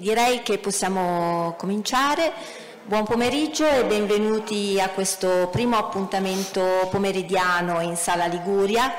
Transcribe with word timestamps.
Direi 0.00 0.40
che 0.40 0.56
possiamo 0.56 1.54
cominciare. 1.58 2.32
Buon 2.84 3.04
pomeriggio 3.04 3.68
e 3.68 3.84
benvenuti 3.84 4.80
a 4.80 4.88
questo 4.88 5.50
primo 5.52 5.76
appuntamento 5.76 6.88
pomeridiano 6.90 7.82
in 7.82 7.96
Sala 7.96 8.24
Liguria. 8.24 8.94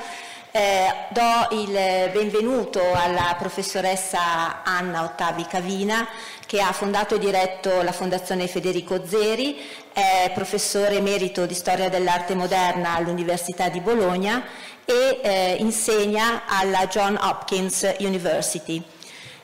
Eh, 0.51 0.85
do 1.09 1.57
il 1.57 1.71
benvenuto 2.13 2.79
alla 2.93 3.35
professoressa 3.39 4.61
Anna 4.61 5.03
Ottavi 5.03 5.47
Cavina 5.47 6.07
che 6.45 6.61
ha 6.61 6.71
fondato 6.71 7.15
e 7.15 7.20
diretto 7.20 7.81
la 7.81 7.94
Fondazione 7.94 8.46
Federico 8.46 9.04
Zeri, 9.04 9.58
è 9.92 10.29
professore 10.36 10.97
emerito 10.97 11.47
di 11.47 11.56
storia 11.56 11.90
dell'arte 11.90 12.36
moderna 12.36 12.94
all'Università 12.94 13.70
di 13.70 13.79
Bologna 13.79 14.44
e 14.86 15.20
eh, 15.24 15.56
insegna 15.58 16.44
alla 16.45 16.86
John 16.86 17.18
Hopkins 17.20 17.95
University. 17.98 18.84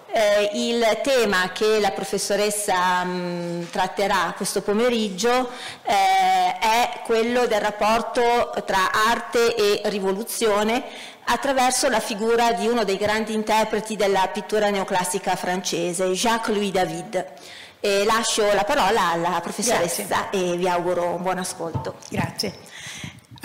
Eh, 0.09 0.51
il 0.53 0.99
tema 1.03 1.51
che 1.51 1.79
la 1.81 1.91
professoressa 1.91 3.03
mh, 3.03 3.69
tratterà 3.71 4.33
questo 4.37 4.61
pomeriggio 4.61 5.49
eh, 5.83 6.57
è 6.57 7.01
quello 7.03 7.45
del 7.45 7.59
rapporto 7.59 8.53
tra 8.65 8.89
arte 9.09 9.53
e 9.53 9.81
rivoluzione 9.89 10.83
attraverso 11.25 11.89
la 11.89 11.99
figura 11.99 12.53
di 12.53 12.67
uno 12.67 12.85
dei 12.85 12.95
grandi 12.95 13.33
interpreti 13.33 13.97
della 13.97 14.27
pittura 14.31 14.69
neoclassica 14.69 15.35
francese, 15.35 16.05
Jacques-Louis 16.05 16.71
David. 16.71 17.25
E 17.79 18.05
lascio 18.05 18.51
la 18.53 18.63
parola 18.63 19.11
alla 19.11 19.39
professoressa 19.41 20.03
Grazie. 20.03 20.53
e 20.53 20.57
vi 20.57 20.67
auguro 20.67 21.15
un 21.15 21.21
buon 21.21 21.37
ascolto. 21.37 21.95
Grazie. 22.09 22.66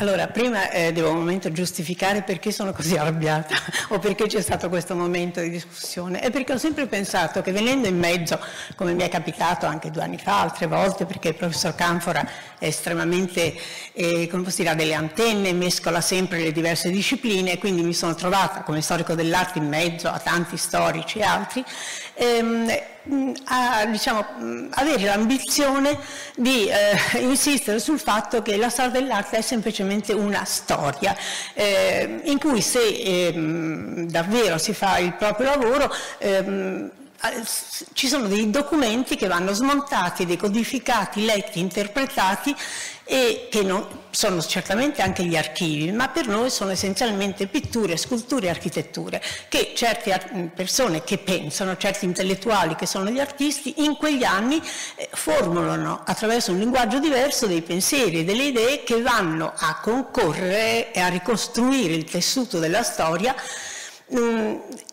Allora, 0.03 0.27
prima 0.27 0.69
eh, 0.71 0.93
devo 0.93 1.11
un 1.11 1.19
momento 1.19 1.53
giustificare 1.53 2.23
perché 2.23 2.51
sono 2.51 2.73
così 2.73 2.97
arrabbiata 2.97 3.55
o 3.95 4.01
perché 4.01 4.27
c'è 4.27 4.41
stato 4.41 4.69
questo 4.69 4.97
momento 4.97 5.41
di 5.41 5.49
discussione. 5.49 6.19
È 6.19 6.33
perché 6.33 6.55
ho 6.55 6.59
sempre 6.59 6.89
pensato 6.89 7.41
che 7.41 7.53
venendo 7.53 7.87
in 7.87 8.01
mezzo, 8.01 8.41
come 8.75 8.95
mi 8.95 9.05
è 9.05 9.09
capitato 9.09 9.65
anche 9.67 9.93
due 9.93 10.03
anni 10.03 10.19
fa, 10.19 10.41
altre 10.41 10.67
volte, 10.67 11.05
perché 11.05 11.29
il 11.29 11.35
professor 11.37 11.77
Canfora 11.77 12.29
è 12.59 12.67
estremamente, 12.67 13.55
eh, 13.93 14.27
come 14.27 14.43
dire, 14.53 14.71
ha 14.71 14.75
delle 14.75 14.95
antenne, 14.95 15.53
mescola 15.53 16.01
sempre 16.01 16.41
le 16.41 16.51
diverse 16.51 16.91
discipline, 16.91 17.57
quindi 17.59 17.85
mi 17.85 17.95
sono 17.95 18.17
trovata 18.17 18.63
come 18.63 18.83
storico 18.83 19.15
dell'arte 19.15 19.61
in 19.61 19.69
mezzo 19.69 20.09
a 20.09 20.19
tanti 20.19 20.57
storici 20.57 21.21
e 21.21 21.23
altri, 21.23 21.65
ehm, 22.15 22.71
a 23.45 23.85
diciamo, 23.87 24.25
avere 24.71 25.05
l'ambizione 25.05 25.99
di 26.37 26.69
eh, 26.69 27.19
insistere 27.21 27.81
sul 27.81 27.99
fatto 27.99 28.43
che 28.43 28.57
la 28.57 28.69
storia 28.69 28.93
dell'arte 28.93 29.39
è 29.39 29.41
semplicemente 29.41 30.13
una 30.13 30.45
storia 30.45 31.17
eh, 31.55 32.21
in 32.25 32.39
cui 32.39 32.61
se 32.61 33.29
ehm, 33.29 34.09
davvero 34.09 34.59
si 34.59 34.73
fa 34.73 34.99
il 34.99 35.15
proprio 35.15 35.49
lavoro 35.49 35.93
ehm, 36.19 36.91
ci 37.93 38.09
sono 38.09 38.27
dei 38.27 38.51
documenti 38.51 39.15
che 39.15 39.29
vanno 39.29 39.53
smontati, 39.53 40.27
decodificati, 40.27 41.25
letti, 41.25 41.61
interpretati 41.61 42.55
e 43.05 43.49
che 43.51 43.63
non, 43.63 43.87
sono 44.11 44.43
certamente 44.43 45.03
anche 45.03 45.25
gli 45.25 45.37
archivi, 45.37 45.91
ma 45.91 46.09
per 46.09 46.27
noi 46.27 46.51
sono 46.51 46.71
essenzialmente 46.71 47.47
pitture, 47.47 47.97
sculture 47.97 48.47
e 48.47 48.51
architetture, 48.51 49.23
che 49.49 49.73
certe 49.75 50.51
persone 50.55 51.03
che 51.03 51.19
pensano, 51.19 51.77
certi 51.77 52.05
intellettuali 52.05 52.77
che 52.77 52.87
sono 52.87 53.11
gli 53.11 53.21
artisti, 53.21 53.85
in 53.85 53.97
quegli 53.97 54.25
anni 54.25 54.61
eh, 54.97 55.09
formulano 55.13 56.03
attraverso 56.05 56.53
un 56.53 56.59
linguaggio 56.59 56.99
diverso 56.99 57.47
dei 57.47 57.63
pensieri 57.63 58.21
e 58.21 58.25
delle 58.25 58.45
idee 58.45 58.83
che 58.85 59.01
vanno 59.01 59.53
a 59.57 59.79
concorrere 59.81 60.93
e 60.93 61.01
a 61.01 61.09
ricostruire 61.09 61.95
il 61.95 62.05
tessuto 62.05 62.59
della 62.59 62.83
storia 62.83 63.35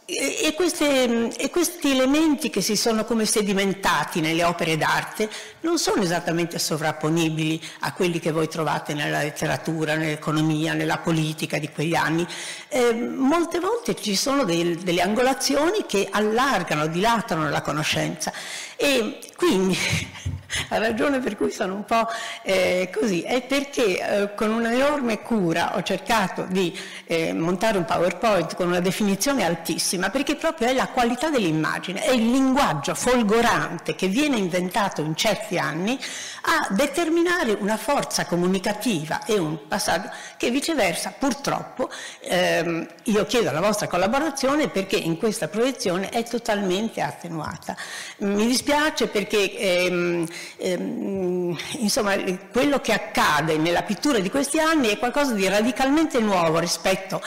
e, 0.09 0.53
queste, 0.55 1.29
e, 1.35 1.49
questi 1.49 1.91
elementi 1.91 2.49
che 2.49 2.61
si 2.61 2.75
sono 2.75 3.05
come 3.05 3.25
sedimentati 3.25 4.21
nelle 4.21 4.43
opere 4.43 4.75
d'arte 4.75 5.29
non 5.61 5.77
sono 5.77 6.02
esattamente 6.02 6.57
sovrapponibili 6.57 7.61
a 7.81 7.93
quelli 7.93 8.19
che 8.19 8.31
voi 8.31 8.47
trovate 8.47 8.93
nella 8.93 9.21
letteratura, 9.21 9.95
nell'economia, 9.95 10.73
nella 10.73 10.97
politica 10.97 11.59
di 11.59 11.70
quegli 11.70 11.95
anni. 11.95 12.25
Eh, 12.70 12.93
molte 12.93 13.59
volte 13.59 13.95
ci 13.95 14.15
sono 14.15 14.43
del, 14.45 14.77
delle 14.77 15.02
angolazioni 15.02 15.86
che 15.87 16.08
allargano, 16.09 16.87
dilatano 16.87 17.49
la 17.49 17.61
conoscenza 17.61 18.33
e 18.81 19.19
quindi 19.35 19.77
la 20.69 20.77
ragione 20.77 21.19
per 21.19 21.35
cui 21.35 21.51
sono 21.51 21.75
un 21.75 21.83
po' 21.83 22.07
eh, 22.43 22.89
così 22.93 23.21
è 23.21 23.41
perché 23.41 23.99
eh, 23.99 24.35
con 24.35 24.51
un'enorme 24.51 25.21
cura 25.21 25.75
ho 25.75 25.83
cercato 25.83 26.45
di 26.47 26.75
eh, 27.05 27.33
montare 27.33 27.77
un 27.77 27.83
PowerPoint 27.83 28.55
con 28.55 28.67
una 28.67 28.79
definizione 28.79 29.43
altissima, 29.43 30.09
perché 30.09 30.35
proprio 30.35 30.69
è 30.69 30.73
la 30.73 30.87
qualità 30.87 31.29
dell'immagine, 31.29 32.01
è 32.01 32.11
il 32.11 32.31
linguaggio 32.31 32.95
folgorante 32.95 33.95
che 33.95 34.07
viene 34.07 34.37
inventato 34.37 35.01
in 35.01 35.13
certi 35.13 35.57
anni 35.57 35.99
a 36.43 36.73
determinare 36.73 37.57
una 37.59 37.75
forza 37.77 38.25
comunicativa 38.25 39.25
e 39.25 39.37
un 39.37 39.67
passaggio 39.67 40.09
che 40.37 40.49
viceversa 40.51 41.13
purtroppo 41.17 41.89
ehm, 42.21 42.87
io 43.03 43.25
chiedo 43.25 43.51
la 43.51 43.59
vostra 43.59 43.87
collaborazione 43.87 44.69
perché 44.69 44.95
in 44.95 45.17
questa 45.17 45.49
proiezione 45.49 46.09
è 46.09 46.23
totalmente 46.23 47.01
attenuata. 47.01 47.75
Mi 48.19 48.45
dispiace 48.45 48.68
perché 49.07 49.57
ehm, 49.57 50.27
ehm, 50.57 51.57
insomma, 51.80 52.15
quello 52.52 52.80
che 52.80 52.93
accade 52.93 53.57
nella 53.57 53.83
pittura 53.83 54.19
di 54.19 54.30
questi 54.30 54.59
anni 54.59 54.89
è 54.89 54.97
qualcosa 54.97 55.33
di 55.33 55.47
radicalmente 55.47 56.19
nuovo 56.19 56.59
rispetto 56.59 57.21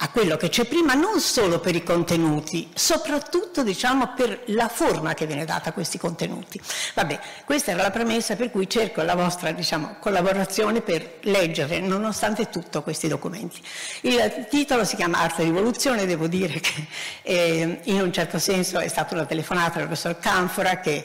a 0.00 0.10
quello 0.10 0.36
che 0.36 0.48
c'è 0.48 0.64
prima, 0.64 0.94
non 0.94 1.20
solo 1.20 1.58
per 1.58 1.74
i 1.74 1.82
contenuti, 1.82 2.68
soprattutto 2.72 3.64
diciamo, 3.64 4.12
per 4.14 4.42
la 4.46 4.68
forma 4.68 5.14
che 5.14 5.26
viene 5.26 5.44
data 5.44 5.70
a 5.70 5.72
questi 5.72 5.98
contenuti. 5.98 6.60
Vabbè, 6.94 7.18
questa 7.44 7.72
era 7.72 7.82
la 7.82 7.90
premessa 7.90 8.36
per 8.36 8.50
cui 8.50 8.68
cerco 8.68 9.02
la 9.02 9.16
vostra 9.16 9.50
diciamo, 9.50 9.96
collaborazione 9.98 10.82
per 10.82 11.18
leggere, 11.22 11.80
nonostante 11.80 12.48
tutto, 12.48 12.82
questi 12.82 13.08
documenti. 13.08 13.60
Il 14.02 14.46
titolo 14.48 14.84
si 14.84 14.94
chiama 14.94 15.18
Arte 15.18 15.42
e 15.42 15.46
Rivoluzione, 15.46 16.06
devo 16.06 16.28
dire 16.28 16.60
che 16.60 16.86
eh, 17.22 17.80
in 17.84 18.00
un 18.00 18.12
certo 18.12 18.38
senso 18.38 18.78
è 18.78 18.88
stata 18.88 19.14
una 19.14 19.26
telefonata 19.26 19.78
del 19.78 19.86
professor 19.86 20.16
Canfora 20.18 20.78
che 20.78 21.04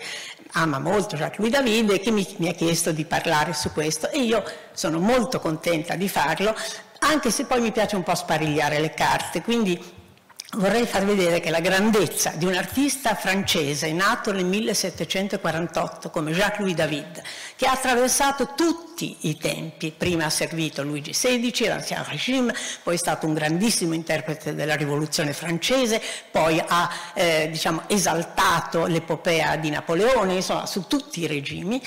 ama 0.55 0.77
molto 0.77 1.15
Jacques-Louis 1.15 1.51
David 1.51 1.89
e 1.91 1.99
che 1.99 2.11
mi, 2.11 2.27
mi 2.37 2.47
ha 2.47 2.53
chiesto 2.53 2.91
di 2.91 3.05
parlare 3.05 3.53
su 3.53 3.71
questo 3.71 4.11
e 4.11 4.19
io 4.19 4.43
sono 4.73 4.99
molto 4.99 5.39
contenta 5.39 5.95
di 5.95 6.07
farlo 6.07 6.55
anche 7.08 7.31
se 7.31 7.46
poi 7.46 7.62
mi 7.62 7.72
piace 7.72 7.96
un 7.96 8.03
po' 8.03 8.16
sparigliare 8.16 8.80
le 8.80 8.94
carte, 8.94 9.41
quindi 9.41 10.02
vorrei 10.56 10.86
far 10.86 11.03
vedere 11.06 11.40
che 11.40 11.50
la 11.50 11.59
grandezza 11.59 12.31
di 12.36 12.46
un 12.46 12.53
artista 12.53 13.16
francese 13.16 13.91
nato 13.91 14.31
nel 14.31 14.46
1748 14.46 16.09
come 16.09 16.31
Jacques-Louis 16.31 16.75
David, 16.75 17.22
che 17.56 17.66
ha 17.66 17.72
attraversato 17.72 18.53
tutti 18.56 19.18
i 19.22 19.38
tempi, 19.38 19.94
prima 19.96 20.25
ha 20.25 20.30
servito 20.30 20.84
Luigi 20.84 21.12
XVI, 21.12 21.68
l'Ancien 21.68 22.03
Regime, 22.08 22.53
poi 22.84 22.96
è 22.96 22.97
stato 22.97 23.25
un 23.25 23.34
grandissimo 23.34 23.94
interprete 23.94 24.53
della 24.53 24.75
rivoluzione 24.75 25.34
francese, 25.34 26.02
poi 26.31 26.62
ha 26.66 26.90
eh, 27.14 27.50
diciamo, 27.52 27.84
esaltato 27.88 28.86
l'epopea 28.86 29.56
di 29.56 29.69
Napoleone, 29.69 30.36
insomma 30.36 30.66
su 30.66 30.88
tutti 30.88 31.22
i 31.22 31.28
regimi, 31.28 31.81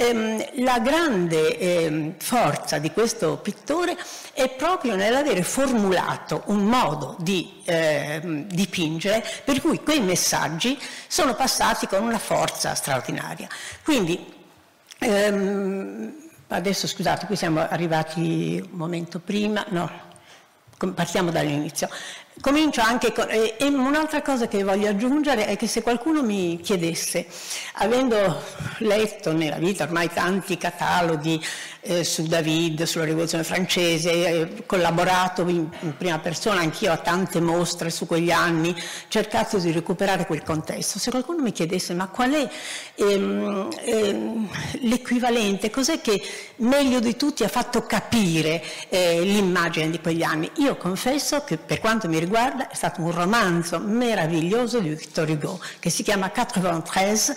Ehm, 0.00 0.42
la 0.64 0.78
grande 0.78 1.58
ehm, 1.58 2.14
forza 2.16 2.78
di 2.78 2.90
questo 2.90 3.36
pittore 3.36 3.94
è 4.32 4.48
proprio 4.48 4.96
nell'avere 4.96 5.42
formulato 5.42 6.44
un 6.46 6.64
modo 6.64 7.16
di 7.18 7.60
ehm, 7.66 8.46
dipingere 8.46 9.22
per 9.44 9.60
cui 9.60 9.82
quei 9.82 10.00
messaggi 10.00 10.78
sono 11.06 11.34
passati 11.34 11.86
con 11.86 12.02
una 12.02 12.18
forza 12.18 12.74
straordinaria. 12.74 13.46
Quindi, 13.84 14.38
ehm, 15.00 16.12
adesso 16.48 16.86
scusate, 16.86 17.26
qui 17.26 17.36
siamo 17.36 17.60
arrivati 17.60 18.62
un 18.70 18.78
momento 18.78 19.18
prima, 19.18 19.64
no, 19.70 19.90
partiamo 20.94 21.30
dall'inizio. 21.30 21.88
Comincio 22.40 22.80
anche 22.80 23.12
con... 23.12 23.26
E, 23.28 23.56
e 23.58 23.66
un'altra 23.66 24.22
cosa 24.22 24.48
che 24.48 24.62
voglio 24.62 24.88
aggiungere 24.88 25.46
è 25.46 25.56
che 25.56 25.66
se 25.66 25.82
qualcuno 25.82 26.22
mi 26.22 26.58
chiedesse, 26.60 27.26
avendo 27.74 28.42
letto 28.78 29.32
nella 29.32 29.58
vita 29.58 29.84
ormai 29.84 30.08
tanti 30.08 30.56
cataloghi 30.56 31.42
eh, 31.82 32.04
su 32.04 32.22
David, 32.24 32.82
sulla 32.82 33.04
rivoluzione 33.04 33.44
francese, 33.44 34.10
eh, 34.12 34.66
collaborato 34.66 35.42
in, 35.48 35.68
in, 35.80 35.96
prima 35.96 36.18
persona 36.18 36.60
anch'io 36.60 36.92
a 36.92 36.98
tante 36.98 37.40
mostre 37.40 37.90
su 37.90 38.06
quegli 38.06 38.30
anni, 38.30 38.74
cercato 39.08 39.58
di 39.58 39.72
recuperare 39.72 40.26
quel 40.26 40.42
contesto. 40.42 40.98
Se 40.98 41.10
qualcuno 41.10 41.42
mi 41.42 41.52
chiedesse 41.52 41.94
ma 41.94 42.08
qual 42.08 42.32
è 42.32 42.48
ehm, 42.96 43.68
ehm, 43.84 44.48
l'equivalente, 44.82 45.70
cos'è 45.70 46.00
che 46.00 46.20
meglio 46.56 47.00
di 47.00 47.16
tutti 47.16 47.44
ha 47.44 47.48
fatto 47.48 47.84
capire 47.86 48.62
eh, 48.88 49.20
l'immagine 49.22 49.90
di 49.90 50.00
quegli 50.00 50.22
anni, 50.22 50.50
io 50.56 50.76
confesso 50.76 51.44
che 51.44 51.56
per 51.56 51.80
quanto 51.80 52.08
mi 52.08 52.18
riguarda 52.18 52.68
è 52.68 52.74
stato 52.74 53.00
un 53.00 53.12
romanzo 53.12 53.78
meraviglioso 53.78 54.80
di 54.80 54.90
Victor 54.90 55.28
Hugo 55.28 55.60
che 55.78 55.90
si 55.90 56.02
chiama 56.02 56.30
93, 56.30 57.34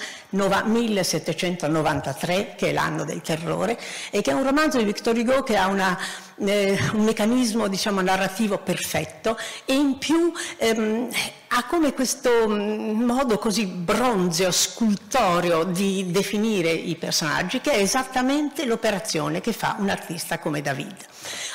1793, 0.65 2.55
che 2.57 2.69
è 2.69 2.73
l'anno 2.73 3.05
del 3.05 3.21
terrore, 3.21 3.79
e 4.09 4.21
che 4.21 4.32
è 4.33 4.35
un 4.35 4.43
romanzo 4.43 4.79
di 4.79 4.83
Victor 4.83 5.15
Hugo 5.15 5.43
che 5.43 5.55
ha 5.55 5.67
una, 5.67 5.97
eh, 6.37 6.77
un 6.93 7.03
meccanismo 7.03 7.67
diciamo, 7.67 8.01
narrativo 8.01 8.57
perfetto 8.57 9.37
e 9.65 9.75
in 9.75 9.99
più 9.99 10.33
ehm, 10.57 11.09
ha 11.55 11.65
come 11.65 11.93
questo 11.93 12.47
mm, 12.47 13.03
modo 13.03 13.37
così 13.37 13.67
bronzeo, 13.67 14.51
scultoreo 14.51 15.63
di 15.65 16.09
definire 16.09 16.71
i 16.71 16.95
personaggi, 16.95 17.61
che 17.61 17.71
è 17.71 17.79
esattamente 17.79 18.65
l'operazione 18.65 19.39
che 19.39 19.53
fa 19.53 19.75
un 19.77 19.89
artista 19.89 20.39
come 20.39 20.61
David. 20.61 20.95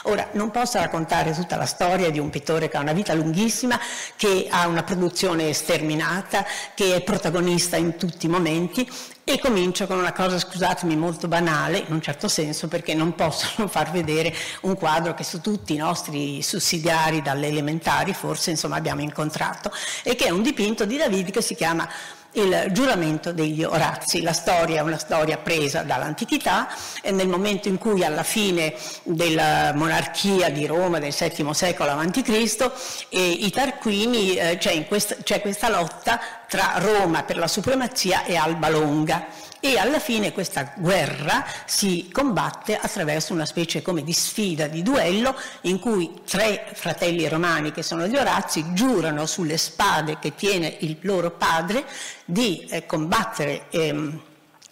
Ora, 0.05 0.29
non 0.33 0.51
posso 0.53 0.79
raccontare 0.79 1.33
tutta 1.33 1.57
la 1.57 1.67
storia 1.67 2.11
di 2.11 2.21
un 2.21 2.31
pittore 2.31 2.69
che 2.69 2.77
ha 2.77 2.81
una 2.81 2.93
vita 2.93 3.13
lunghissima, 3.15 3.79
che 4.17 4.47
ha 4.49 4.69
una 4.69 4.85
produzione 4.85 5.53
sterminata, 5.53 6.47
che 6.75 6.95
è 6.95 7.03
protagonista 7.03 7.77
in 7.77 7.97
tutti 7.97 8.27
i 8.27 8.29
momenti 8.29 8.89
e 9.29 9.39
comincio 9.39 9.87
con 9.87 9.99
una 9.99 10.15
cosa, 10.15 10.39
scusatemi, 10.39 10.97
molto 10.97 11.29
banale, 11.29 11.85
in 11.87 11.93
un 11.93 12.01
certo 12.01 12.29
senso, 12.29 12.67
perché 12.67 12.95
non 12.95 13.15
posso 13.15 13.47
non 13.59 13.69
far 13.69 13.91
vedere 13.91 14.35
un 14.63 14.75
quadro 14.75 15.13
che 15.13 15.23
su 15.23 15.43
tutti 15.43 15.75
i 15.75 15.77
nostri 15.77 16.43
sussidiari 16.43 17.21
dalle 17.21 17.49
elementari 17.49 18.15
forse 18.15 18.51
insomma, 18.51 18.77
abbiamo 18.77 19.03
incontrato, 19.03 19.71
e 20.03 20.15
che 20.15 20.27
è 20.27 20.31
un 20.31 20.43
dipinto 20.43 20.85
di 20.85 20.97
David 20.97 21.31
che 21.31 21.43
si 21.43 21.55
chiama 21.55 21.89
il 22.33 22.69
giuramento 22.73 23.33
degli 23.33 23.65
Orazi. 23.65 24.23
La 24.23 24.33
storia 24.33 24.81
è 24.81 24.83
una 24.83 24.99
storia 24.99 25.39
presa 25.39 25.83
dall'antichità 25.83 26.69
e 27.01 27.11
nel 27.11 27.29
momento 27.29 27.69
in 27.69 27.79
cui 27.79 28.05
alla 28.05 28.23
fine 28.23 28.75
della 29.03 29.73
monarchia 29.75 30.51
di 30.51 30.67
Roma 30.67 30.99
del 30.99 31.15
VII 31.17 31.55
secolo 31.55 31.91
a.C. 31.91 32.71
I 33.11 33.51
Tarquini 33.51 34.37
eh, 34.37 34.59
c'è, 34.59 34.87
questa, 34.87 35.17
c'è 35.23 35.41
questa 35.41 35.69
lotta 35.69 36.21
tra 36.47 36.75
Roma 36.77 37.23
per 37.23 37.39
la 37.39 37.49
supremazia 37.49 38.25
e 38.25 38.37
Alba 38.37 38.69
Longa 38.69 39.27
e 39.61 39.79
alla 39.79 39.99
fine 39.99 40.33
questa 40.33 40.73
guerra 40.77 41.45
si 41.67 42.09
combatte 42.13 42.77
attraverso 42.77 43.33
una 43.33 43.47
specie 43.47 43.83
come 43.83 44.03
di 44.05 44.13
sfida, 44.13 44.67
di 44.67 44.83
duello, 44.83 45.35
in 45.63 45.79
cui 45.79 46.21
tre 46.25 46.71
fratelli 46.75 47.29
romani 47.29 47.73
che 47.73 47.83
sono 47.83 48.07
gli 48.07 48.17
Orazzi 48.17 48.73
giurano 48.73 49.27
sulle 49.27 49.57
spade 49.57 50.19
che 50.19 50.35
tiene 50.35 50.77
il 50.81 50.99
loro 51.03 51.31
padre 51.33 51.85
di 52.25 52.67
eh, 52.71 52.87
combattere 52.87 53.67
ehm, 53.71 54.21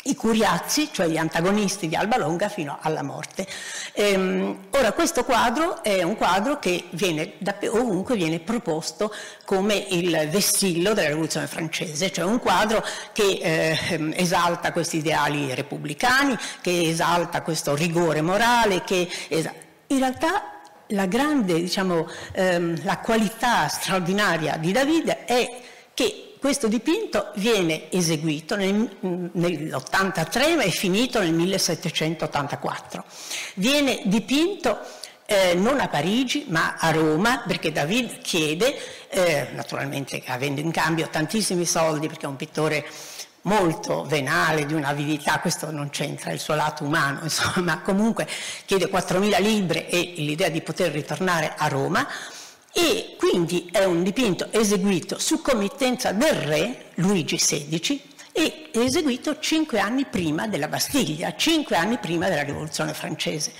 i 0.08 0.14
curiazzi, 0.14 0.88
cioè 0.92 1.06
gli 1.06 1.16
antagonisti 1.16 1.88
di 1.88 1.94
Alba 1.94 2.16
Longa, 2.18 2.48
fino 2.48 2.78
alla 2.80 3.02
morte. 3.02 3.46
Ehm, 3.92 4.66
ora, 4.70 4.92
questo 4.92 5.24
quadro 5.24 5.82
è 5.82 6.02
un 6.02 6.16
quadro 6.16 6.58
che 6.58 6.84
viene 6.90 7.34
da 7.38 7.56
ovunque 7.70 8.16
viene 8.16 8.40
proposto 8.40 9.12
come 9.44 9.74
il 9.90 10.28
vessillo 10.30 10.92
della 10.92 11.08
rivoluzione 11.08 11.46
francese, 11.46 12.12
cioè 12.12 12.24
un 12.24 12.40
quadro 12.40 12.84
che 13.12 13.38
eh, 13.42 14.12
esalta 14.16 14.72
questi 14.72 14.98
ideali 14.98 15.54
repubblicani, 15.54 16.36
che 16.60 16.88
esalta 16.88 17.42
questo 17.42 17.74
rigore 17.74 18.20
morale, 18.20 18.82
che 18.84 19.08
in 19.28 19.98
realtà 19.98 20.56
la 20.90 21.06
grande, 21.06 21.54
diciamo, 21.54 22.08
ehm, 22.32 22.84
la 22.84 22.98
qualità 22.98 23.66
straordinaria 23.68 24.56
di 24.56 24.72
David 24.72 25.08
è 25.24 25.60
che 25.94 26.25
questo 26.46 26.68
dipinto 26.68 27.32
viene 27.34 27.90
eseguito 27.90 28.54
nel, 28.54 28.88
nell'83 29.00 30.54
ma 30.54 30.62
è 30.62 30.70
finito 30.70 31.18
nel 31.18 31.32
1784. 31.32 33.04
Viene 33.54 34.02
dipinto 34.04 34.78
eh, 35.26 35.54
non 35.54 35.80
a 35.80 35.88
Parigi 35.88 36.44
ma 36.46 36.76
a 36.78 36.92
Roma 36.92 37.42
perché 37.44 37.72
David 37.72 38.20
chiede, 38.20 38.78
eh, 39.08 39.48
naturalmente 39.54 40.22
avendo 40.24 40.60
in 40.60 40.70
cambio 40.70 41.08
tantissimi 41.08 41.64
soldi 41.64 42.06
perché 42.06 42.26
è 42.26 42.28
un 42.28 42.36
pittore 42.36 42.86
molto 43.42 44.04
venale, 44.04 44.66
di 44.66 44.74
un'avidità, 44.74 45.40
questo 45.40 45.72
non 45.72 45.90
c'entra 45.90 46.30
il 46.30 46.38
suo 46.38 46.54
lato 46.54 46.84
umano, 46.84 47.22
insomma, 47.24 47.60
ma 47.60 47.80
comunque 47.80 48.28
chiede 48.66 48.88
4.000 48.88 49.42
libbre 49.42 49.88
e 49.88 50.12
l'idea 50.18 50.48
di 50.48 50.60
poter 50.60 50.92
ritornare 50.92 51.54
a 51.56 51.66
Roma, 51.66 52.06
e 52.78 53.16
quindi 53.16 53.70
è 53.72 53.84
un 53.84 54.02
dipinto 54.02 54.52
eseguito 54.52 55.18
su 55.18 55.40
committenza 55.40 56.12
del 56.12 56.34
re 56.34 56.90
Luigi 56.96 57.36
XVI 57.36 58.02
e 58.32 58.68
eseguito 58.70 59.38
cinque 59.38 59.80
anni 59.80 60.04
prima 60.04 60.46
della 60.46 60.68
Bastiglia, 60.68 61.34
cinque 61.36 61.76
anni 61.76 61.96
prima 61.96 62.28
della 62.28 62.42
Rivoluzione 62.42 62.92
francese. 62.92 63.54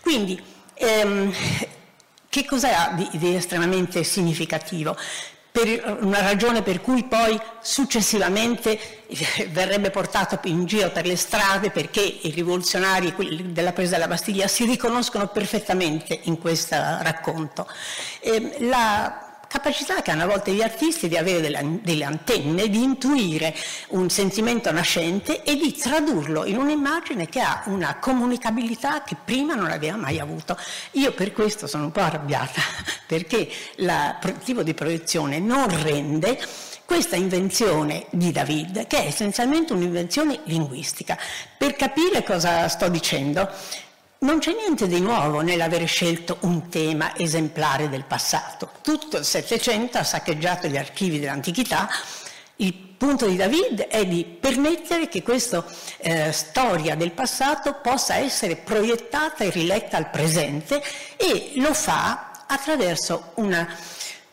Quindi 0.00 0.42
ehm, 0.72 1.30
che 2.30 2.46
cosa 2.46 2.88
ha 2.88 2.94
di, 2.94 3.06
di 3.12 3.34
estremamente 3.34 4.02
significativo? 4.04 4.96
Per 5.52 5.98
una 6.00 6.22
ragione 6.22 6.62
per 6.62 6.80
cui 6.80 7.04
poi 7.04 7.38
successivamente 7.60 9.04
verrebbe 9.50 9.90
portato 9.90 10.40
in 10.48 10.64
giro 10.64 10.90
per 10.90 11.04
le 11.04 11.16
strade 11.16 11.70
perché 11.70 12.00
i 12.00 12.30
rivoluzionari 12.30 13.14
della 13.52 13.72
presa 13.72 13.92
della 13.92 14.08
Bastiglia 14.08 14.48
si 14.48 14.64
riconoscono 14.64 15.28
perfettamente 15.28 16.20
in 16.22 16.38
questo 16.38 16.74
racconto. 16.74 17.68
Eh, 18.20 18.56
la 18.60 19.31
capacità 19.52 20.00
che 20.00 20.10
hanno 20.10 20.22
a 20.22 20.28
volte 20.28 20.52
gli 20.52 20.62
artisti 20.62 21.08
di 21.08 21.18
avere 21.18 21.42
delle, 21.42 21.80
delle, 21.82 22.04
antenne, 22.04 22.70
di 22.70 22.82
intuire 22.82 23.54
un 23.88 24.08
sentimento 24.08 24.72
nascente 24.72 25.42
e 25.42 25.56
di 25.56 25.74
tradurlo 25.74 26.46
in 26.46 26.56
un'immagine 26.56 27.28
che 27.28 27.40
ha 27.40 27.62
una 27.66 27.98
comunicabilità 27.98 29.02
che 29.02 29.14
prima 29.22 29.54
non 29.54 29.70
aveva 29.70 29.96
mai 29.96 30.18
avuto. 30.18 30.56
Io 30.92 31.12
per 31.12 31.34
questo 31.34 31.66
sono 31.66 31.84
un 31.84 31.92
po' 31.92 32.00
arrabbiata, 32.00 32.62
perché 33.06 33.46
il 33.76 34.16
tipo 34.42 34.62
di 34.62 34.72
proiezione 34.72 35.38
non 35.38 35.66
rende 35.82 36.40
questa 36.86 37.16
invenzione 37.16 38.06
di 38.08 38.32
David, 38.32 38.86
che 38.86 39.02
è 39.02 39.06
essenzialmente 39.06 39.74
un'invenzione 39.74 40.40
linguistica. 40.44 41.18
Per 41.58 41.76
capire 41.76 42.24
cosa 42.24 42.68
sto 42.68 42.88
dicendo, 42.88 43.50
non 44.22 44.38
c'è 44.38 44.54
niente 44.54 44.86
di 44.86 45.00
nuovo 45.00 45.40
nell'aver 45.40 45.86
scelto 45.86 46.38
un 46.40 46.68
tema 46.68 47.16
esemplare 47.16 47.88
del 47.88 48.04
passato. 48.04 48.70
Tutto 48.80 49.18
il 49.18 49.24
Settecento 49.24 49.98
ha 49.98 50.04
saccheggiato 50.04 50.68
gli 50.68 50.76
archivi 50.76 51.18
dell'antichità. 51.18 51.88
Il 52.56 52.72
punto 52.74 53.26
di 53.26 53.34
David 53.34 53.82
è 53.88 54.06
di 54.06 54.24
permettere 54.24 55.08
che 55.08 55.22
questa 55.22 55.64
eh, 55.98 56.30
storia 56.30 56.94
del 56.94 57.10
passato 57.10 57.80
possa 57.82 58.16
essere 58.16 58.56
proiettata 58.56 59.42
e 59.42 59.50
riletta 59.50 59.96
al 59.96 60.10
presente 60.10 60.80
e 61.16 61.52
lo 61.56 61.74
fa 61.74 62.44
attraverso 62.46 63.32
una, 63.34 63.68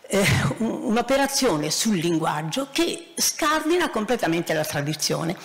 eh, 0.05 0.23
un'operazione 0.57 1.71
sul 1.71 1.97
linguaggio 1.97 2.67
che 2.71 3.13
scardina 3.15 3.89
completamente 3.89 4.53
la 4.53 4.65
tradizione. 4.65 5.35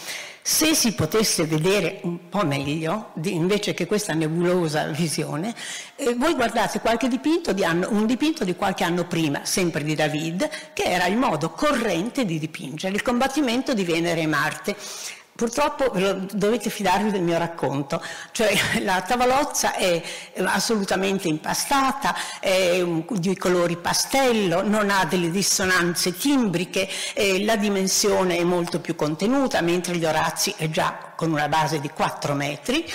Se 0.47 0.75
si 0.75 0.93
potesse 0.93 1.47
vedere 1.47 2.01
un 2.03 2.29
po' 2.29 2.45
meglio, 2.45 3.13
invece 3.23 3.73
che 3.73 3.87
questa 3.87 4.13
nebulosa 4.13 4.89
visione, 4.89 5.55
eh, 5.97 6.13
voi 6.17 6.35
guardate 6.35 6.81
qualche 6.81 7.09
dipinto 7.09 7.55
di 7.55 7.65
anno, 7.65 7.89
un 7.91 8.05
dipinto 8.05 8.45
di 8.45 8.55
qualche 8.55 8.85
anno 8.85 9.07
prima, 9.07 9.47
sempre 9.47 9.83
di 9.83 9.95
David, 9.95 10.47
che 10.75 10.83
era 10.83 11.07
il 11.07 11.17
modo 11.17 11.49
corrente 11.49 12.27
di 12.27 12.39
dipingere, 12.39 12.95
il 12.95 13.01
combattimento 13.01 13.73
di 13.73 13.85
Venere 13.85 14.21
e 14.21 14.27
Marte. 14.27 14.77
Purtroppo 15.37 15.91
dovete 16.33 16.71
fidarvi 16.71 17.11
del 17.11 17.23
mio 17.23 17.37
racconto, 17.39 18.01
cioè 18.31 18.55
la 18.83 19.03
tavolozza 19.03 19.75
è 19.75 20.01
assolutamente 20.45 21.27
impastata, 21.27 22.15
è 22.39 22.85
di 22.85 23.37
colori 23.37 23.77
pastello, 23.77 24.63
non 24.63 24.91
ha 24.91 25.05
delle 25.07 25.33
dissonanze 25.33 26.17
timbriche, 26.17 26.89
la 27.41 27.57
dimensione 27.57 28.37
è 28.37 28.45
molto 28.45 28.79
più 28.79 28.95
contenuta, 28.95 29.61
mentre 29.61 29.97
gli 29.97 30.05
Orazzi 30.05 30.55
è 30.57 30.71
già 30.71 31.13
con 31.17 31.33
una 31.33 31.49
base 31.49 31.81
di 31.81 31.91
4 31.91 32.35
metri. 32.35 32.89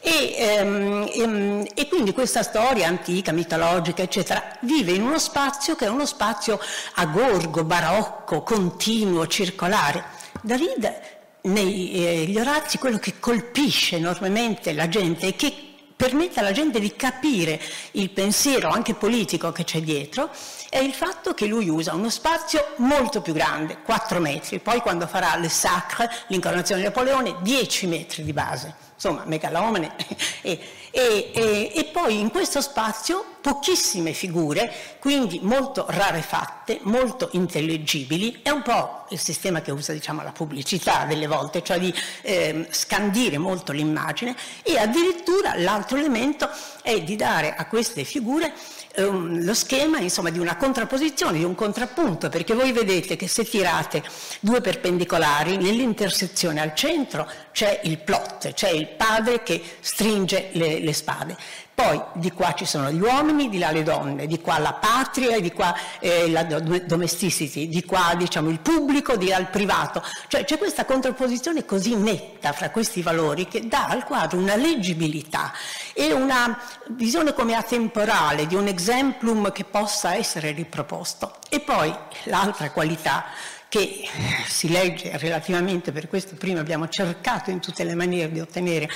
E, 0.00 0.34
ehm, 0.36 1.10
ehm, 1.12 1.66
e, 1.74 1.88
quindi 1.88 2.12
questa 2.12 2.42
storia 2.42 2.86
antica, 2.86 3.32
mitologica, 3.32 4.02
eccetera, 4.02 4.56
vive 4.60 4.92
in 4.92 5.02
uno 5.02 5.18
spazio 5.18 5.74
che 5.74 5.86
è 5.86 5.88
uno 5.88 6.06
spazio 6.06 6.60
agorgo, 6.96 7.64
barocco, 7.64 8.42
continuo, 8.42 9.26
circolare. 9.26 10.04
David 10.42 11.15
negli 11.46 12.04
eh, 12.04 12.40
Orazzi 12.40 12.78
quello 12.78 12.98
che 12.98 13.18
colpisce 13.18 13.96
enormemente 13.96 14.72
la 14.72 14.88
gente 14.88 15.28
e 15.28 15.36
che 15.36 15.52
permette 15.96 16.40
alla 16.40 16.52
gente 16.52 16.78
di 16.78 16.94
capire 16.94 17.60
il 17.92 18.10
pensiero 18.10 18.68
anche 18.68 18.94
politico 18.94 19.50
che 19.50 19.64
c'è 19.64 19.80
dietro 19.80 20.30
è 20.68 20.78
il 20.78 20.92
fatto 20.92 21.32
che 21.32 21.46
lui 21.46 21.68
usa 21.68 21.94
uno 21.94 22.10
spazio 22.10 22.74
molto 22.76 23.22
più 23.22 23.32
grande, 23.32 23.78
4 23.82 24.20
metri, 24.20 24.58
poi 24.58 24.80
quando 24.80 25.06
farà 25.06 25.34
le 25.36 25.48
Sacre, 25.48 26.10
l'incarnazione 26.28 26.82
di 26.82 26.86
Napoleone, 26.86 27.36
10 27.40 27.86
metri 27.86 28.24
di 28.24 28.32
base, 28.34 28.74
insomma 28.96 29.24
megalomane, 29.26 29.94
e, 30.42 30.58
e, 30.90 31.30
e, 31.34 31.72
e 31.74 31.84
poi 31.92 32.18
in 32.18 32.30
questo 32.30 32.60
spazio 32.60 33.36
pochissime 33.40 34.12
figure, 34.12 34.72
quindi 34.98 35.38
molto 35.42 35.84
rarefatte, 35.88 36.80
molto 36.82 37.28
intellegibili, 37.32 38.40
è 38.42 38.50
un 38.50 38.62
po' 38.62 39.04
il 39.10 39.20
sistema 39.20 39.60
che 39.60 39.70
usa 39.70 39.92
diciamo, 39.92 40.22
la 40.22 40.32
pubblicità 40.32 41.04
delle 41.04 41.26
volte, 41.26 41.62
cioè 41.62 41.78
di 41.78 41.94
eh, 42.22 42.66
scandire 42.70 43.38
molto 43.38 43.72
l'immagine. 43.72 44.34
E 44.62 44.78
addirittura 44.78 45.54
l'altro 45.56 45.96
elemento 45.96 46.48
è 46.82 47.00
di 47.02 47.14
dare 47.14 47.54
a 47.54 47.66
queste 47.66 48.02
figure 48.02 48.52
um, 48.98 49.44
lo 49.44 49.54
schema 49.54 49.98
insomma, 49.98 50.30
di 50.30 50.38
una 50.38 50.56
contrapposizione, 50.56 51.38
di 51.38 51.44
un 51.44 51.54
contrappunto, 51.54 52.28
perché 52.28 52.54
voi 52.54 52.72
vedete 52.72 53.16
che 53.16 53.28
se 53.28 53.44
tirate 53.44 54.02
due 54.40 54.60
perpendicolari, 54.60 55.56
nell'intersezione 55.56 56.60
al 56.60 56.74
centro 56.74 57.30
c'è 57.52 57.80
il 57.84 57.98
plot, 57.98 58.52
c'è 58.52 58.70
il 58.70 58.88
padre 58.88 59.42
che 59.42 59.62
stringe 59.80 60.50
le, 60.52 60.80
le 60.80 60.92
spade 60.92 61.36
Poi 61.76 62.00
di 62.14 62.32
qua 62.32 62.54
ci 62.54 62.64
sono 62.64 62.90
gli 62.90 63.02
uomini, 63.02 63.50
di 63.50 63.58
là 63.58 63.70
le 63.70 63.82
donne, 63.82 64.26
di 64.26 64.40
qua 64.40 64.58
la 64.58 64.72
patria, 64.72 65.38
di 65.40 65.52
qua 65.52 65.76
eh, 65.98 66.30
la 66.30 66.42
domesticity, 66.42 67.68
di 67.68 67.84
qua 67.84 68.14
diciamo 68.16 68.48
il 68.48 68.60
pubblico, 68.60 69.14
di 69.18 69.28
là 69.28 69.36
il 69.36 69.48
privato. 69.48 70.02
Cioè 70.26 70.44
c'è 70.44 70.56
questa 70.56 70.86
contrapposizione 70.86 71.66
così 71.66 71.94
netta 71.94 72.54
fra 72.54 72.70
questi 72.70 73.02
valori 73.02 73.46
che 73.46 73.68
dà 73.68 73.88
al 73.88 74.04
quadro 74.04 74.38
una 74.38 74.56
leggibilità 74.56 75.52
e 75.92 76.12
una 76.12 76.58
visione 76.92 77.34
come 77.34 77.54
atemporale 77.54 78.46
di 78.46 78.54
un 78.54 78.68
exemplum 78.68 79.52
che 79.52 79.64
possa 79.64 80.14
essere 80.14 80.52
riproposto. 80.52 81.34
E 81.50 81.60
poi 81.60 81.94
l'altra 82.24 82.70
qualità 82.70 83.26
che 83.68 84.08
si 84.48 84.68
legge 84.68 85.16
relativamente, 85.18 85.92
per 85.92 86.08
questo 86.08 86.34
prima 86.36 86.60
abbiamo 86.60 86.88
cercato 86.88 87.50
in 87.50 87.60
tutte 87.60 87.84
le 87.84 87.94
maniere 87.94 88.32
di 88.32 88.40
ottenere 88.40 88.88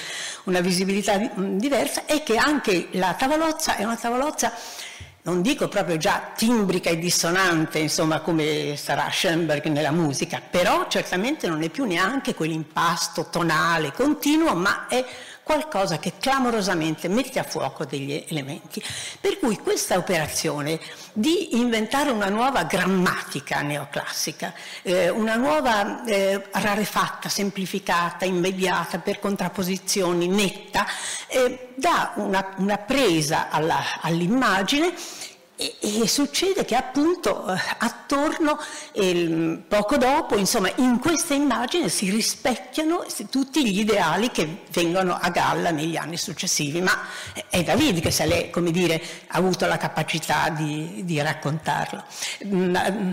una 0.44 0.60
visibilità 0.60 1.16
diversa, 1.36 2.04
è 2.06 2.22
che 2.22 2.36
anche 2.36 2.88
la 2.92 3.14
tavolozza 3.14 3.76
è 3.76 3.84
una 3.84 3.96
tavolozza 3.96 4.52
non 5.22 5.42
dico 5.42 5.68
proprio 5.68 5.98
già 5.98 6.32
timbrica 6.34 6.88
e 6.88 6.98
dissonante, 6.98 7.78
insomma, 7.78 8.20
come 8.20 8.74
sarà 8.76 9.10
Schoenberg 9.10 9.66
nella 9.66 9.90
musica, 9.90 10.40
però 10.40 10.86
certamente 10.88 11.46
non 11.46 11.62
è 11.62 11.68
più 11.68 11.84
neanche 11.84 12.34
quell'impasto 12.34 13.28
tonale 13.28 13.92
continuo, 13.92 14.54
ma 14.54 14.86
è 14.86 15.04
qualcosa 15.42 15.98
che 15.98 16.14
clamorosamente 16.18 17.08
mette 17.08 17.38
a 17.38 17.42
fuoco 17.42 17.84
degli 17.84 18.24
elementi. 18.28 18.82
Per 19.20 19.38
cui 19.38 19.56
questa 19.58 19.96
operazione 19.96 20.78
di 21.12 21.58
inventare 21.58 22.10
una 22.10 22.28
nuova 22.28 22.64
grammatica 22.64 23.60
neoclassica, 23.60 24.52
eh, 24.82 25.08
una 25.08 25.36
nuova 25.36 26.04
eh, 26.04 26.48
rarefatta, 26.52 27.28
semplificata, 27.28 28.24
immediata, 28.24 28.98
per 28.98 29.18
contrapposizioni, 29.18 30.28
netta, 30.28 30.86
eh, 31.26 31.68
dà 31.74 32.12
una, 32.16 32.54
una 32.58 32.76
presa 32.76 33.48
all'immagine 33.50 34.94
e, 35.60 36.08
succede 36.08 36.64
che 36.64 36.74
appunto 36.74 37.52
eh, 37.52 37.58
attorno, 37.78 38.58
eh, 38.92 39.60
poco 39.68 39.98
dopo, 39.98 40.36
insomma, 40.36 40.70
in 40.76 40.98
questa 40.98 41.34
immagine 41.34 41.90
si 41.90 42.08
rispecchiano 42.10 43.04
tutti 43.28 43.70
gli 43.70 43.80
ideali 43.80 44.30
che 44.30 44.62
vengono 44.70 45.18
a 45.20 45.28
galla 45.28 45.70
negli 45.70 45.96
anni 45.96 46.16
successivi, 46.16 46.80
ma 46.80 46.98
è 47.50 47.62
David 47.62 48.00
che 48.00 48.10
se 48.10 48.24
lei, 48.24 48.50
come 48.50 48.70
dire, 48.70 49.02
ha 49.26 49.36
avuto 49.36 49.66
la 49.66 49.76
capacità 49.76 50.48
di, 50.48 51.02
di 51.04 51.20
raccontarlo. 51.20 52.04
Mm, 52.46 52.76
mm, 52.76 53.10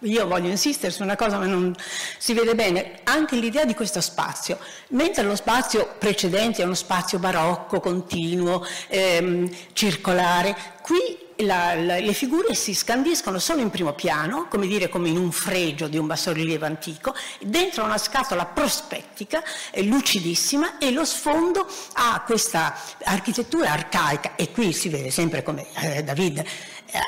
io 0.00 0.26
voglio 0.26 0.50
insistere 0.50 0.92
su 0.92 1.02
una 1.02 1.16
cosa, 1.16 1.38
ma 1.38 1.46
non 1.46 1.74
si 2.18 2.34
vede 2.34 2.54
bene, 2.54 3.00
anche 3.04 3.36
l'idea 3.36 3.64
di 3.64 3.74
questo 3.74 4.02
spazio, 4.02 4.58
mentre 4.88 5.24
lo 5.24 5.34
spazio 5.34 5.94
precedente 5.98 6.60
è 6.60 6.64
uno 6.66 6.74
spazio 6.74 7.18
barocco, 7.18 7.80
continuo, 7.80 8.64
ehm, 8.88 9.50
circolare, 9.72 10.74
qui 10.82 11.24
la, 11.38 11.74
la, 11.74 11.98
le 11.98 12.12
figure 12.12 12.54
si 12.54 12.74
scandiscono 12.74 13.38
solo 13.38 13.60
in 13.60 13.70
primo 13.70 13.92
piano, 13.92 14.46
come 14.48 14.66
dire 14.66 14.88
come 14.88 15.08
in 15.08 15.16
un 15.16 15.32
fregio 15.32 15.88
di 15.88 15.98
un 15.98 16.06
bassorilievo 16.06 16.64
antico, 16.64 17.14
dentro 17.40 17.84
una 17.84 17.98
scatola 17.98 18.46
prospettica, 18.46 19.42
lucidissima, 19.82 20.78
e 20.78 20.90
lo 20.90 21.04
sfondo 21.04 21.66
ha 21.94 22.22
questa 22.24 22.76
architettura 23.04 23.72
arcaica, 23.72 24.36
e 24.36 24.50
qui 24.52 24.72
si 24.72 24.88
vede 24.88 25.10
sempre 25.10 25.42
come 25.42 25.66
eh, 25.74 26.02
David 26.02 26.38
eh, 26.38 26.44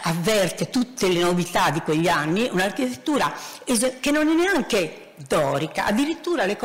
avverte 0.02 0.70
tutte 0.70 1.08
le 1.08 1.20
novità 1.20 1.70
di 1.70 1.80
quegli 1.80 2.08
anni, 2.08 2.48
un'architettura 2.50 3.32
che 3.64 4.10
non 4.10 4.28
è 4.28 4.34
neanche 4.34 5.07
dorica, 5.26 5.86
addirittura 5.86 6.44
le 6.44 6.56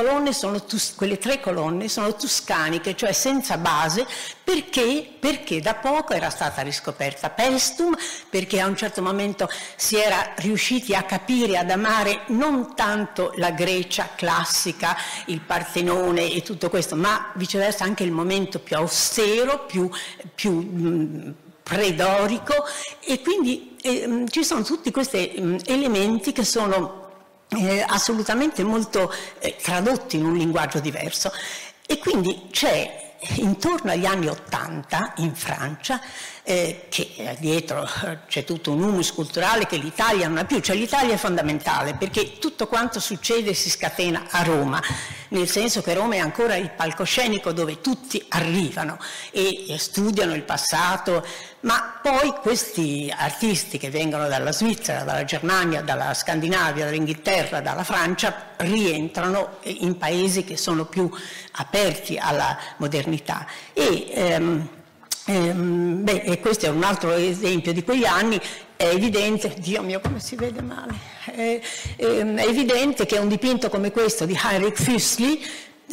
tus- 0.65 0.93
quelle 0.95 1.17
tre 1.17 1.39
colonne 1.39 1.88
sono 1.88 2.15
tuscaniche, 2.15 2.95
cioè 2.95 3.12
senza 3.12 3.57
base, 3.57 4.05
perché? 4.43 5.10
perché 5.19 5.62
da 5.62 5.75
poco 5.75 6.13
era 6.13 6.29
stata 6.29 6.62
riscoperta 6.62 7.29
Pestum, 7.29 7.95
perché 8.29 8.60
a 8.60 8.67
un 8.67 8.75
certo 8.75 9.01
momento 9.01 9.50
si 9.75 9.98
era 9.98 10.33
riusciti 10.38 10.93
a 10.93 11.03
capire, 11.03 11.57
ad 11.57 11.72
amare 11.72 12.22
non 12.27 12.75
tanto 12.75 13.33
la 13.38 13.51
Grecia 13.51 14.10
classica, 14.15 14.95
il 15.27 15.41
Partenone 15.41 16.31
e 16.31 16.41
tutto 16.41 16.69
questo, 16.69 16.95
ma 16.95 17.31
viceversa 17.36 17.83
anche 17.83 18.03
il 18.03 18.12
momento 18.12 18.60
più 18.60 18.75
austero, 18.75 19.65
più, 19.65 19.89
più 20.36 20.51
mh, 20.51 21.33
predorico 21.63 22.53
e 23.00 23.22
quindi 23.22 23.77
eh, 23.81 24.25
ci 24.29 24.43
sono 24.43 24.63
tutti 24.63 24.91
questi 24.91 25.33
mh, 25.38 25.60
elementi 25.65 26.33
che 26.33 26.43
sono 26.43 27.02
eh, 27.55 27.86
assolutamente 27.88 28.63
molto 28.63 29.12
eh, 29.39 29.55
tradotti 29.62 30.17
in 30.17 30.25
un 30.25 30.36
linguaggio 30.36 30.79
diverso. 30.79 31.31
E 31.86 32.00
quindi 32.00 32.48
c'è 32.51 33.13
intorno 33.36 33.91
agli 33.91 34.05
anni 34.05 34.27
Ottanta 34.27 35.13
in 35.17 35.33
Francia, 35.36 36.01
eh, 36.44 36.88
che 36.90 37.38
dietro 37.40 37.88
eh, 38.06 38.20
c'è 38.28 38.44
tutto 38.44 38.72
un 38.72 38.84
humus 38.84 39.14
culturale 39.14 39.66
che 39.66 39.78
l'Italia 39.78 40.28
non 40.28 40.38
ha 40.38 40.46
più, 40.46 40.60
cioè 40.60 40.76
l'Italia 40.76 41.14
è 41.14 41.18
fondamentale 41.18 41.96
perché 41.96 42.38
tutto 42.38 42.68
quanto 42.68 43.00
succede 43.00 43.54
si 43.54 43.70
scatena 43.70 44.26
a 44.30 44.44
Roma, 44.44 44.82
nel 45.30 45.50
senso 45.50 45.82
che 45.82 45.94
Roma 45.94 46.16
è 46.16 46.20
ancora 46.20 46.56
il 46.56 46.70
palcoscenico 46.70 47.54
dove 47.54 47.80
tutti 47.80 48.24
arrivano 48.30 49.00
e 49.32 49.76
studiano 49.78 50.36
il 50.36 50.44
passato, 50.44 51.26
ma 51.62 52.00
poi 52.02 52.34
questi 52.42 53.12
artisti 53.16 53.78
che 53.78 53.90
vengono 53.90 54.28
dalla 54.28 54.52
Svizzera, 54.52 55.04
dalla 55.04 55.24
Germania, 55.24 55.82
dalla 55.82 56.14
Scandinavia, 56.14 56.84
dall'Inghilterra, 56.84 57.62
dalla 57.62 57.86
Francia, 57.86 58.52
rientrano 58.58 59.60
in 59.64 59.98
paesi 59.98 60.44
che 60.44 60.58
sono 60.58 60.86
più 60.86 61.10
aperti 61.54 62.18
alla 62.18 62.58
modernità. 62.78 63.48
E, 63.72 64.12
ehm, 64.12 64.70
ehm, 65.25 66.03
beh, 66.03 66.22
e 66.24 66.39
questo 66.39 66.65
è 66.65 66.70
un 66.70 66.84
altro 66.84 67.12
esempio 67.12 67.74
di 67.74 67.84
quegli 67.84 68.06
anni, 68.06 68.39
è 68.75 68.86
evidente, 68.88 69.53
Dio 69.58 69.82
mio 69.82 70.00
come 70.00 70.20
si 70.20 70.36
vede 70.36 70.62
male, 70.62 70.94
è, 71.25 71.60
ehm, 71.98 72.38
è 72.38 72.48
evidente 72.48 73.06
che 73.06 73.18
un 73.18 73.27
dipinto 73.27 73.70
come 73.70 73.92
questo 73.92 74.25
di 74.25 74.38
Heinrich 74.42 74.82
Füssli 74.82 75.42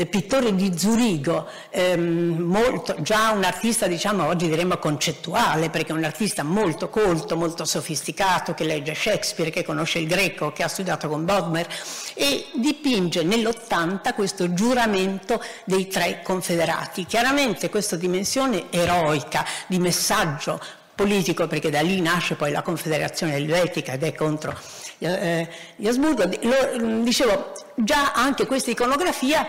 pittore 0.06 0.54
di 0.54 0.76
Zurigo, 0.76 1.46
ehm, 1.70 2.36
molto, 2.38 2.96
già 3.00 3.30
un 3.30 3.44
artista 3.44 3.86
diciamo 3.86 4.26
oggi 4.26 4.48
diremmo 4.48 4.78
concettuale, 4.78 5.70
perché 5.70 5.92
è 5.92 5.96
un 5.96 6.04
artista 6.04 6.42
molto 6.42 6.88
colto, 6.88 7.36
molto 7.36 7.64
sofisticato, 7.64 8.54
che 8.54 8.64
legge 8.64 8.94
Shakespeare, 8.94 9.50
che 9.50 9.64
conosce 9.64 9.98
il 9.98 10.06
greco, 10.06 10.52
che 10.52 10.62
ha 10.62 10.68
studiato 10.68 11.08
con 11.08 11.24
Bodmer, 11.24 11.66
e 12.14 12.46
dipinge 12.54 13.22
nell'80 13.22 14.14
questo 14.14 14.52
giuramento 14.54 15.42
dei 15.64 15.88
tre 15.88 16.20
confederati. 16.22 17.06
Chiaramente 17.06 17.70
questa 17.70 17.96
dimensione 17.96 18.66
eroica, 18.70 19.44
di 19.66 19.78
messaggio 19.78 20.60
politico, 20.94 21.46
perché 21.46 21.70
da 21.70 21.80
lì 21.80 22.00
nasce 22.00 22.34
poi 22.34 22.50
la 22.50 22.62
Confederazione 22.62 23.34
Elvetica 23.34 23.92
ed 23.92 24.02
è 24.02 24.14
contro 24.14 24.54
eh, 25.00 25.48
gli 25.76 25.88
Asburgo, 25.88 26.24
lo, 26.42 27.02
dicevo, 27.02 27.52
già 27.74 28.12
anche 28.12 28.46
questa 28.46 28.70
iconografia 28.70 29.48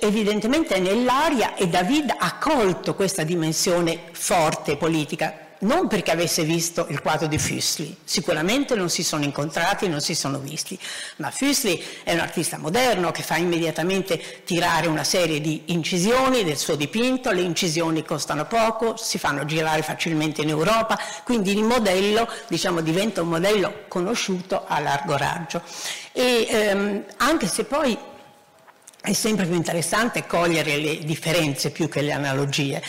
evidentemente 0.00 0.74
è 0.74 0.80
nell'aria 0.80 1.54
e 1.54 1.68
David 1.68 2.14
ha 2.16 2.38
colto 2.38 2.94
questa 2.94 3.22
dimensione 3.22 4.00
forte 4.12 4.76
politica, 4.76 5.46
non 5.58 5.88
perché 5.88 6.10
avesse 6.10 6.42
visto 6.44 6.86
il 6.90 7.00
quadro 7.00 7.26
di 7.26 7.38
Füssli, 7.38 7.96
sicuramente 8.04 8.74
non 8.74 8.90
si 8.90 9.02
sono 9.02 9.24
incontrati, 9.24 9.88
non 9.88 10.00
si 10.00 10.14
sono 10.14 10.38
visti, 10.38 10.78
ma 11.16 11.30
Füssli 11.30 11.82
è 12.02 12.12
un 12.12 12.18
artista 12.18 12.58
moderno 12.58 13.10
che 13.10 13.22
fa 13.22 13.36
immediatamente 13.36 14.42
tirare 14.44 14.86
una 14.86 15.04
serie 15.04 15.40
di 15.40 15.62
incisioni 15.66 16.44
del 16.44 16.58
suo 16.58 16.74
dipinto, 16.74 17.30
le 17.30 17.40
incisioni 17.40 18.04
costano 18.04 18.46
poco, 18.46 18.96
si 18.96 19.18
fanno 19.18 19.44
girare 19.44 19.82
facilmente 19.82 20.42
in 20.42 20.50
Europa, 20.50 20.98
quindi 21.24 21.52
il 21.52 21.62
modello 21.62 22.28
diciamo, 22.48 22.80
diventa 22.80 23.22
un 23.22 23.28
modello 23.28 23.84
conosciuto 23.88 24.64
a 24.66 24.78
largo 24.80 25.16
raggio. 25.16 25.62
E, 26.12 26.46
ehm, 26.48 27.04
anche 27.18 27.46
se 27.46 27.64
poi 27.64 27.96
è 29.06 29.12
sempre 29.12 29.46
più 29.46 29.54
interessante 29.54 30.26
cogliere 30.26 30.78
le 30.78 30.98
differenze 30.98 31.70
più 31.70 31.88
che 31.88 32.02
le 32.02 32.10
analogie. 32.10 32.82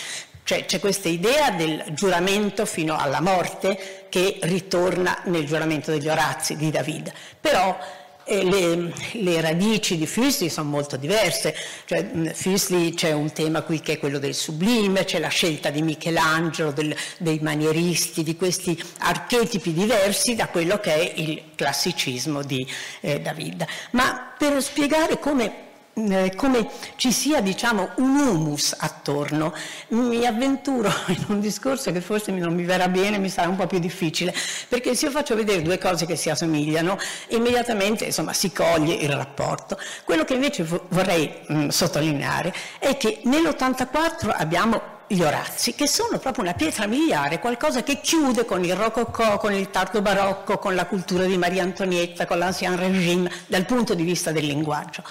Cioè 0.44 0.66
c'è 0.66 0.80
questa 0.80 1.10
idea 1.10 1.52
del 1.52 1.84
giuramento 1.92 2.66
fino 2.66 2.98
alla 2.98 3.22
morte 3.22 4.08
che 4.10 4.40
ritorna 4.42 5.22
nel 5.26 5.46
giuramento 5.46 5.92
degli 5.92 6.08
Orazi 6.08 6.56
di 6.56 6.72
David, 6.72 7.12
però 7.40 7.78
eh, 8.24 8.44
le, 8.44 8.94
le, 9.12 9.42
radici 9.42 9.96
di 9.96 10.08
Füssli 10.08 10.50
sono 10.50 10.70
molto 10.70 10.98
diverse, 10.98 11.56
cioè, 11.86 12.34
Füssli 12.34 12.96
c'è 12.96 13.12
un 13.12 13.32
tema 13.32 13.62
qui 13.62 13.80
che 13.82 13.94
è 13.94 14.00
quello 14.00 14.18
del 14.18 14.34
sublime, 14.34 15.04
c'è 15.04 15.20
la 15.20 15.28
scelta 15.28 15.70
di 15.70 15.84
Michelangelo, 15.84 16.72
del, 16.72 16.96
dei 17.20 17.40
manieristi, 17.42 18.24
di 18.24 18.36
questi 18.36 18.82
archetipi 19.00 19.72
diversi 19.72 20.34
da 20.34 20.48
quello 20.48 20.80
che 20.80 20.94
è 20.94 21.14
il 21.20 21.44
classicismo 21.54 22.42
di 22.42 22.66
eh, 23.02 23.20
David. 23.20 23.66
Ma 23.92 24.34
per 24.36 24.64
spiegare 24.64 25.20
come 25.20 25.66
eh, 25.98 26.34
come 26.36 26.70
ci 26.96 27.12
sia 27.12 27.42
diciamo, 27.42 27.89
un 27.98 28.16
humus 28.16 28.75
attorno. 28.77 29.54
Mi 29.89 30.25
avventuro 30.25 30.92
in 31.08 31.25
un 31.27 31.39
discorso 31.39 31.92
che 31.92 32.01
forse 32.01 32.32
non 32.32 32.54
mi 32.54 32.63
verrà 32.63 32.88
bene, 32.88 33.18
mi 33.18 33.30
sarà 33.30 33.50
un 33.50 33.56
po' 33.56 33.68
più 33.68 33.80
difficile, 33.80 34.34
perché 34.68 34.96
se 34.96 35.06
io 35.06 35.12
faccio 35.12 35.36
vedere 35.36 35.62
due 35.62 35.77
cose 35.77 36.06
che 36.06 36.16
si 36.16 36.30
assomigliano, 36.30 36.98
immediatamente 37.30 38.06
insomma, 38.06 38.34
si 38.34 38.51
coglie 38.51 38.94
il 38.94 39.12
rapporto. 39.12 39.77
Quello 40.04 40.24
che 40.24 40.34
invece 40.34 40.63
vorrei 40.89 41.34
mh, 41.48 41.68
sottolineare 41.70 42.54
è 42.80 42.98
che 42.98 43.22
nell'84 43.24 44.32
abbiamo 44.36 44.96
gli 45.08 45.22
Orazzi, 45.22 45.74
che 45.74 45.88
sono 45.88 46.20
proprio 46.20 46.44
una 46.44 46.54
pietra 46.54 46.86
miliare, 46.86 47.40
qualcosa 47.40 47.82
che 47.82 48.02
chiude 48.02 48.44
con 48.44 48.64
il 48.64 48.76
rococò, 48.76 49.38
con 49.38 49.54
il 49.54 49.70
tardo 49.70 50.02
barocco, 50.02 50.58
con 50.58 50.76
la 50.76 50.86
cultura 50.86 51.24
di 51.24 51.38
Maria 51.38 51.64
Antonietta, 51.64 52.26
con 52.26 52.38
l'Ancien 52.38 52.78
Régime, 52.78 53.32
dal 53.48 53.66
punto 53.66 53.94
di 53.94 54.04
vista 54.04 54.32
del 54.32 54.46
linguaggio. 54.46 55.04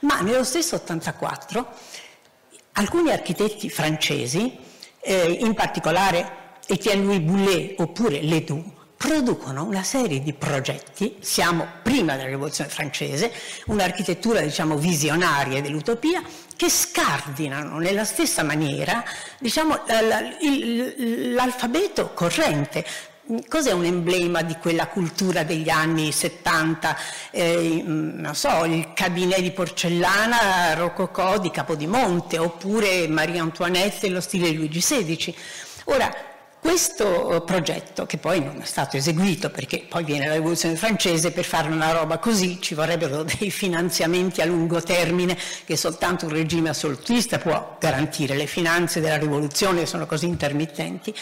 Ma 0.00 0.20
nello 0.20 0.44
stesso 0.44 0.76
84 0.76 1.74
alcuni 2.72 3.10
architetti 3.10 3.68
francesi, 3.68 4.58
eh, 5.00 5.38
in 5.40 5.52
particolare 5.52 6.56
Etienne 6.66 7.04
Louis 7.04 7.20
Boulet 7.20 7.80
oppure 7.80 8.22
Ledoux, 8.22 8.64
producono 9.02 9.64
una 9.64 9.82
serie 9.82 10.22
di 10.22 10.32
progetti, 10.32 11.16
siamo 11.18 11.66
prima 11.82 12.14
della 12.14 12.28
rivoluzione 12.28 12.70
francese, 12.70 13.32
un'architettura 13.66 14.40
diciamo 14.40 14.76
visionaria 14.76 15.60
dell'utopia, 15.60 16.22
che 16.54 16.70
scardinano 16.70 17.78
nella 17.78 18.04
stessa 18.04 18.44
maniera 18.44 19.02
diciamo, 19.40 19.80
l'alfabeto 21.34 22.12
corrente, 22.14 22.84
Cos'è 23.48 23.70
un 23.70 23.84
emblema 23.84 24.42
di 24.42 24.56
quella 24.60 24.88
cultura 24.88 25.44
degli 25.44 25.70
anni 25.70 26.10
70? 26.10 26.96
Eh, 27.30 27.82
non 27.84 28.34
so, 28.34 28.64
il 28.64 28.92
cabinet 28.94 29.40
di 29.40 29.52
porcellana 29.52 30.74
rococò 30.74 31.38
di 31.38 31.50
Capodimonte, 31.50 32.38
oppure 32.38 33.06
Maria 33.06 33.42
Antoinette 33.42 34.08
e 34.08 34.10
lo 34.10 34.20
stile 34.20 34.50
Luigi 34.50 34.80
XVI. 34.80 35.34
Ora, 35.84 36.31
questo 36.62 37.34
eh, 37.34 37.42
progetto, 37.42 38.06
che 38.06 38.18
poi 38.18 38.38
non 38.38 38.60
è 38.60 38.64
stato 38.64 38.96
eseguito 38.96 39.50
perché 39.50 39.84
poi 39.88 40.04
viene 40.04 40.28
la 40.28 40.34
rivoluzione 40.34 40.76
francese, 40.76 41.32
per 41.32 41.44
fare 41.44 41.68
una 41.68 41.90
roba 41.90 42.18
così 42.18 42.60
ci 42.60 42.74
vorrebbero 42.74 43.24
dei 43.38 43.50
finanziamenti 43.50 44.40
a 44.40 44.44
lungo 44.44 44.80
termine 44.80 45.36
che 45.64 45.76
soltanto 45.76 46.26
un 46.26 46.32
regime 46.32 46.68
assolutista 46.68 47.38
può 47.38 47.76
garantire. 47.80 48.36
Le 48.36 48.46
finanze 48.46 49.00
della 49.00 49.16
rivoluzione 49.16 49.86
sono 49.86 50.06
così 50.06 50.26
intermittenti. 50.26 51.12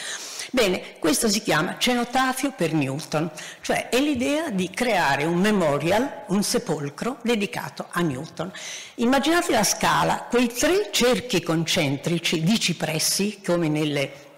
Bene, 0.50 0.98
questo 0.98 1.26
si 1.30 1.40
chiama 1.40 1.78
cenotafio 1.78 2.52
per 2.54 2.74
Newton, 2.74 3.30
cioè 3.62 3.88
è 3.88 3.98
l'idea 3.98 4.50
di 4.50 4.68
creare 4.68 5.24
un 5.24 5.40
memorial, 5.40 6.24
un 6.28 6.42
sepolcro 6.42 7.16
dedicato 7.22 7.86
a 7.90 8.02
Newton. 8.02 8.52
Immaginate 8.96 9.52
la 9.52 9.64
scala, 9.64 10.26
quei 10.28 10.48
tre 10.48 10.90
cerchi 10.90 11.42
concentrici 11.42 12.42
di 12.42 12.60
cipressi, 12.60 13.40
come 13.42 13.68
nelle 13.68 14.28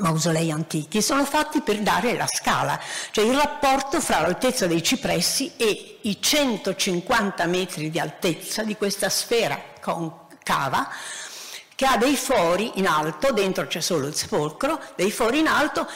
mausolei 0.00 0.50
antichi, 0.50 1.00
sono 1.00 1.24
fatti 1.24 1.60
per 1.60 1.80
dare 1.80 2.16
la 2.16 2.26
scala, 2.26 2.78
cioè 3.10 3.24
il 3.24 3.36
rapporto 3.36 4.00
fra 4.00 4.20
l'altezza 4.20 4.66
dei 4.66 4.82
cipressi 4.82 5.52
e 5.56 5.98
i 6.02 6.20
150 6.20 7.46
metri 7.46 7.90
di 7.90 7.98
altezza 7.98 8.62
di 8.62 8.76
questa 8.76 9.08
sfera 9.08 9.60
concava 9.80 10.88
che 11.80 11.86
ha 11.86 11.96
dei 11.96 12.14
fori 12.14 12.72
in 12.74 12.86
alto, 12.86 13.32
dentro 13.32 13.66
c'è 13.66 13.80
solo 13.80 14.06
il 14.06 14.14
sepolcro, 14.14 14.78
dei 14.96 15.10
fori 15.10 15.38
in 15.38 15.46
alto 15.46 15.88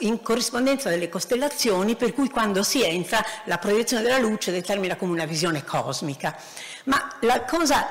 in 0.00 0.20
corrispondenza 0.20 0.90
delle 0.90 1.08
costellazioni, 1.08 1.96
per 1.96 2.12
cui 2.12 2.28
quando 2.28 2.62
si 2.62 2.82
entra 2.82 3.24
la 3.44 3.56
proiezione 3.56 4.02
della 4.02 4.18
luce 4.18 4.52
determina 4.52 4.96
come 4.96 5.12
una 5.12 5.24
visione 5.24 5.64
cosmica. 5.64 6.36
Ma 6.84 7.16
la 7.20 7.42
cosa 7.44 7.86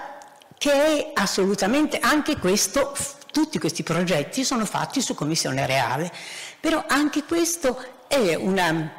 che 0.60 0.72
è 0.72 1.12
assolutamente 1.16 1.98
anche 1.98 2.38
questo 2.38 2.96
tutti 3.38 3.60
questi 3.60 3.84
progetti 3.84 4.44
sono 4.44 4.66
fatti 4.66 5.00
su 5.00 5.14
commissione 5.14 5.68
reale, 5.68 6.12
però 6.60 6.84
anche 6.88 7.24
questo 7.24 7.80
è 8.08 8.34
una, 8.34 8.92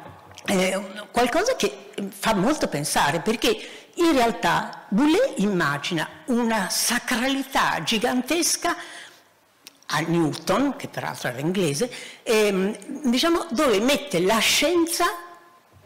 eh, 0.45 0.81
qualcosa 1.11 1.57
che 1.57 1.89
fa 2.07 2.33
molto 2.35 2.69
pensare 2.69 3.19
perché 3.19 3.89
in 3.95 4.13
realtà 4.13 4.85
Boulet 4.87 5.33
immagina 5.39 6.07
una 6.27 6.69
sacralità 6.69 7.83
gigantesca 7.83 8.77
a 9.87 9.99
Newton, 10.07 10.77
che 10.77 10.87
peraltro 10.87 11.27
era 11.27 11.39
inglese, 11.39 11.91
ehm, 12.23 13.09
diciamo, 13.09 13.45
dove 13.49 13.81
mette 13.81 14.21
la 14.21 14.37
scienza 14.37 15.05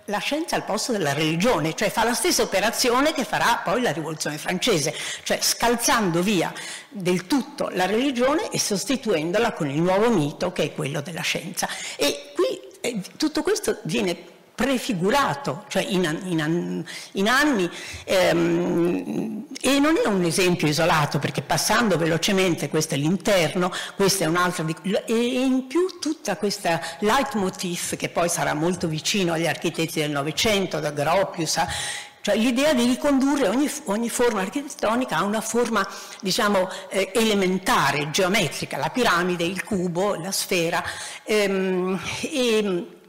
la 0.06 0.20
scienza 0.20 0.56
al 0.56 0.66
posto 0.66 0.92
della 0.92 1.14
religione, 1.14 1.76
cioè 1.76 1.90
fa 1.90 2.04
la 2.04 2.14
stessa 2.14 2.42
operazione 2.42 3.14
che 3.14 3.24
farà 3.24 3.62
poi 3.64 3.82
la 3.82 3.92
rivoluzione 3.92 4.38
francese, 4.38 4.94
cioè 5.24 5.40
scalzando 5.42 6.22
via 6.22 6.54
del 6.90 7.26
tutto 7.28 7.70
la 7.70 7.86
religione 7.86 8.50
e 8.50 8.60
sostituendola 8.60 9.54
con 9.54 9.70
il 9.70 9.82
nuovo 9.82 10.10
mito 10.10 10.52
che 10.52 10.64
è 10.64 10.74
quello 10.74 11.02
della 11.02 11.22
scienza. 11.22 11.68
E 11.96 12.32
qui 12.34 12.60
eh, 12.82 13.02
tutto 13.18 13.44
questo 13.44 13.80
viene 13.84 14.32
prefigurato, 14.56 15.66
cioè 15.68 15.84
in, 15.88 16.04
in, 16.26 16.84
in 17.14 17.28
anni, 17.28 17.70
ehm, 18.06 19.46
e 19.60 19.80
non 19.80 19.96
è 20.04 20.08
un 20.08 20.24
esempio 20.24 20.68
isolato, 20.68 21.18
perché 21.18 21.42
passando 21.42 21.98
velocemente, 21.98 22.70
questo 22.70 22.94
è 22.94 22.98
l'interno, 22.98 23.72
questo 23.96 24.24
è 24.24 24.28
un 24.28 24.36
altro, 24.36 24.64
di, 24.64 24.76
e 25.06 25.14
in 25.16 25.68
più 25.68 26.00
tutta 26.00 26.38
questa 26.38 26.80
leitmotiv, 27.00 27.96
che 27.96 28.10
poi 28.10 28.30
sarà 28.30 28.54
molto 28.54 28.88
vicino 28.88 29.34
agli 29.34 29.48
architetti 29.48 30.00
del 30.00 30.12
Novecento, 30.12 30.80
da 30.80 30.92
Gropius, 30.92 31.60
cioè 32.22 32.38
l'idea 32.38 32.74
di 32.74 32.86
ricondurre 32.86 33.50
ogni, 33.50 33.70
ogni, 33.86 34.08
forma 34.08 34.40
architettonica 34.40 35.18
a 35.18 35.24
una 35.24 35.42
forma 35.42 35.86
diciamo, 36.22 36.70
eh, 36.88 37.12
elementare, 37.14 38.12
geometrica, 38.12 38.78
la 38.78 38.90
piramide, 38.90 39.44
il 39.44 39.62
cubo, 39.66 40.16
la 40.16 40.32
sfera. 40.32 40.82
Ehm, 41.26 42.00
e, 42.22 43.02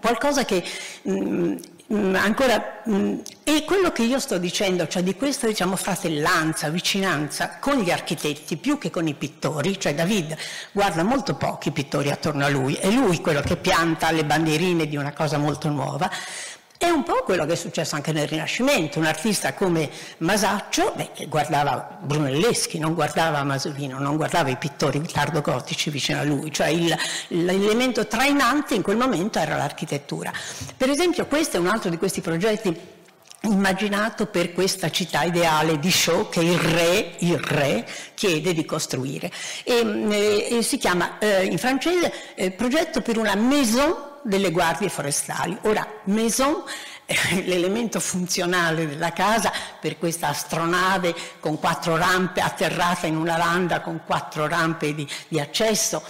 qualcosa 0.00 0.44
che 0.44 0.64
mh, 1.02 1.12
mm, 1.12 1.56
mm, 1.92 2.14
ancora 2.14 2.80
mh, 2.84 2.94
mm, 2.94 3.18
è 3.44 3.64
quello 3.64 3.92
che 3.92 4.02
io 4.02 4.18
sto 4.18 4.38
dicendo, 4.38 4.86
cioè 4.88 5.02
di 5.02 5.14
questa 5.14 5.46
diciamo, 5.46 5.76
fratellanza, 5.76 6.68
vicinanza 6.68 7.58
con 7.60 7.78
gli 7.78 7.90
architetti 7.90 8.56
più 8.56 8.78
che 8.78 8.90
con 8.90 9.06
i 9.06 9.14
pittori, 9.14 9.78
cioè 9.78 9.94
David 9.94 10.36
guarda 10.72 11.02
molto 11.02 11.34
pochi 11.34 11.70
pittori 11.70 12.10
attorno 12.10 12.44
a 12.44 12.48
lui, 12.48 12.74
è 12.74 12.90
lui 12.90 13.20
quello 13.20 13.40
che 13.40 13.56
pianta 13.56 14.10
le 14.10 14.24
bandierine 14.24 14.86
di 14.86 14.96
una 14.96 15.12
cosa 15.12 15.38
molto 15.38 15.68
nuova 15.68 16.10
è 16.82 16.90
un 16.90 17.04
po' 17.04 17.22
quello 17.22 17.46
che 17.46 17.52
è 17.52 17.56
successo 17.56 17.94
anche 17.94 18.10
nel 18.10 18.26
Rinascimento, 18.26 18.98
un 18.98 19.04
artista 19.04 19.54
come 19.54 19.88
Masaccio 20.18 20.92
beh, 20.96 21.26
guardava 21.28 21.98
Brunelleschi, 22.00 22.80
non 22.80 22.94
guardava 22.94 23.44
Masolino, 23.44 24.00
non 24.00 24.16
guardava 24.16 24.50
i 24.50 24.56
pittori 24.56 25.00
tardo-gotici 25.00 25.90
vicino 25.90 26.18
a 26.18 26.24
lui, 26.24 26.50
cioè 26.50 26.68
il, 26.68 26.92
l'elemento 27.28 28.08
trainante 28.08 28.74
in 28.74 28.82
quel 28.82 28.96
momento 28.96 29.38
era 29.38 29.56
l'architettura. 29.56 30.32
Per 30.76 30.90
esempio 30.90 31.26
questo 31.26 31.56
è 31.56 31.60
un 31.60 31.68
altro 31.68 31.88
di 31.88 31.98
questi 31.98 32.20
progetti 32.20 32.76
immaginato 33.42 34.26
per 34.26 34.52
questa 34.52 34.90
città 34.90 35.22
ideale 35.22 35.78
di 35.78 35.90
Shaw 35.90 36.28
che 36.28 36.40
il 36.40 36.58
re, 36.58 37.14
il 37.18 37.38
re 37.38 37.86
chiede 38.14 38.52
di 38.54 38.64
costruire. 38.64 39.30
E, 39.62 40.48
e 40.50 40.62
si 40.62 40.78
chiama 40.78 41.18
eh, 41.18 41.44
in 41.44 41.58
francese 41.58 42.12
eh, 42.34 42.50
progetto 42.50 43.02
per 43.02 43.18
una 43.18 43.36
maison 43.36 44.10
delle 44.22 44.50
guardie 44.50 44.88
forestali. 44.88 45.56
Ora, 45.62 45.86
maison 46.04 46.64
l'elemento 47.44 48.00
funzionale 48.00 48.88
della 48.88 49.12
casa 49.12 49.52
per 49.80 49.98
questa 49.98 50.28
astronave 50.28 51.14
con 51.40 51.58
quattro 51.58 51.96
rampe 51.96 52.40
atterrata 52.40 53.06
in 53.06 53.16
una 53.16 53.36
landa 53.36 53.80
con 53.80 54.02
quattro 54.06 54.46
rampe 54.46 54.94
di, 54.94 55.06
di 55.28 55.40
accesso 55.40 56.02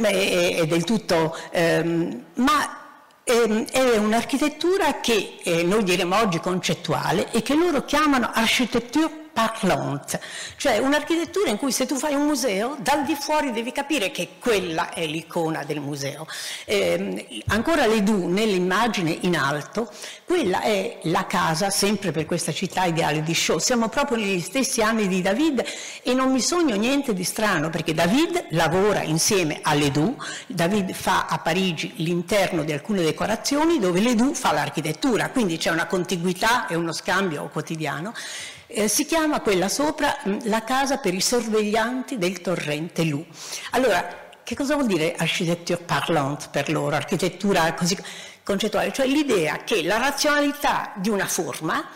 è, 0.00 0.56
è, 0.60 0.66
del 0.66 0.84
tutto 0.84 1.36
ehm, 1.50 2.24
ma 2.34 2.84
ehm, 3.24 3.66
è 3.66 3.96
un'architettura 3.96 5.00
che 5.00 5.38
eh, 5.42 5.62
noi 5.62 5.82
diremo 5.82 6.16
oggi 6.16 6.40
concettuale 6.40 7.30
e 7.32 7.42
che 7.42 7.54
loro 7.54 7.84
chiamano 7.84 8.30
architecture 8.32 9.24
parlante, 9.36 10.18
cioè 10.56 10.78
un'architettura 10.78 11.50
in 11.50 11.58
cui 11.58 11.70
se 11.70 11.84
tu 11.84 11.96
fai 11.96 12.14
un 12.14 12.24
museo, 12.24 12.78
dal 12.80 13.04
di 13.04 13.14
fuori 13.14 13.52
devi 13.52 13.70
capire 13.70 14.10
che 14.10 14.30
quella 14.40 14.94
è 14.94 15.04
l'icona 15.04 15.62
del 15.62 15.80
museo. 15.80 16.26
Eh, 16.64 17.42
ancora 17.48 17.86
Ledoux, 17.86 18.32
nell'immagine 18.32 19.10
in 19.10 19.36
alto, 19.36 19.92
quella 20.24 20.62
è 20.62 21.00
la 21.02 21.26
casa, 21.26 21.68
sempre 21.68 22.12
per 22.12 22.24
questa 22.24 22.50
città 22.50 22.84
ideale 22.84 23.22
di 23.22 23.34
Shaw. 23.34 23.58
Siamo 23.58 23.90
proprio 23.90 24.16
negli 24.16 24.40
stessi 24.40 24.80
anni 24.80 25.06
di 25.06 25.20
David 25.20 25.62
e 26.02 26.14
non 26.14 26.32
mi 26.32 26.40
sogno 26.40 26.74
niente 26.74 27.12
di 27.12 27.24
strano, 27.24 27.68
perché 27.68 27.92
David 27.92 28.46
lavora 28.52 29.02
insieme 29.02 29.58
a 29.60 29.74
Ledoux, 29.74 30.16
David 30.46 30.94
fa 30.94 31.26
a 31.26 31.36
Parigi 31.40 31.92
l'interno 31.96 32.64
di 32.64 32.72
alcune 32.72 33.02
decorazioni 33.02 33.78
dove 33.78 34.00
Ledoux 34.00 34.34
fa 34.34 34.52
l'architettura, 34.52 35.28
quindi 35.28 35.58
c'è 35.58 35.68
una 35.68 35.86
contiguità 35.86 36.66
e 36.68 36.74
uno 36.74 36.92
scambio 36.92 37.50
quotidiano. 37.52 38.14
Eh, 38.68 38.88
si 38.88 39.04
chiama 39.04 39.40
quella 39.40 39.68
sopra 39.68 40.18
mm, 40.26 40.38
la 40.44 40.64
casa 40.64 40.98
per 40.98 41.14
i 41.14 41.20
sorveglianti 41.20 42.18
del 42.18 42.40
torrente 42.40 43.04
Lu. 43.04 43.24
Allora, 43.70 44.30
che 44.42 44.56
cosa 44.56 44.74
vuol 44.74 44.86
dire 44.86 45.14
architecture 45.16 45.80
parlante 45.80 46.46
per 46.50 46.70
loro, 46.70 46.96
architettura 46.96 47.72
così 47.74 47.96
concettuale? 48.42 48.92
Cioè 48.92 49.06
l'idea 49.06 49.58
che 49.58 49.82
la 49.82 49.98
razionalità 49.98 50.92
di 50.96 51.10
una 51.10 51.26
forma 51.26 51.88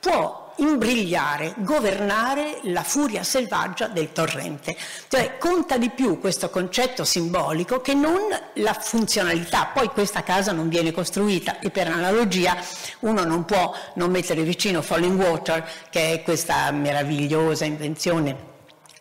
può 0.00 0.45
imbrigliare, 0.56 1.54
governare 1.58 2.60
la 2.64 2.82
furia 2.82 3.22
selvaggia 3.22 3.86
del 3.88 4.12
torrente. 4.12 4.76
Cioè 5.08 5.38
conta 5.38 5.76
di 5.76 5.90
più 5.90 6.18
questo 6.18 6.50
concetto 6.50 7.04
simbolico 7.04 7.80
che 7.80 7.94
non 7.94 8.20
la 8.54 8.72
funzionalità. 8.72 9.70
Poi 9.72 9.88
questa 9.88 10.22
casa 10.22 10.52
non 10.52 10.68
viene 10.68 10.92
costruita 10.92 11.58
e 11.58 11.70
per 11.70 11.88
analogia 11.88 12.56
uno 13.00 13.24
non 13.24 13.44
può 13.44 13.74
non 13.94 14.10
mettere 14.10 14.42
vicino 14.42 14.82
Falling 14.82 15.18
Water, 15.20 15.68
che 15.90 16.12
è 16.12 16.22
questa 16.22 16.70
meravigliosa 16.70 17.64
invenzione 17.64 18.54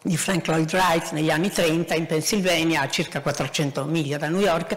di 0.06 0.18
Frank 0.18 0.46
Lloyd 0.46 0.72
Wright 0.72 1.12
negli 1.14 1.32
anni 1.32 1.50
30 1.50 1.96
in 1.96 2.06
Pennsylvania, 2.06 2.82
a 2.82 2.90
circa 2.90 3.22
400 3.22 3.86
miglia 3.86 4.20
da 4.20 4.28
New 4.28 4.40
York, 4.40 4.76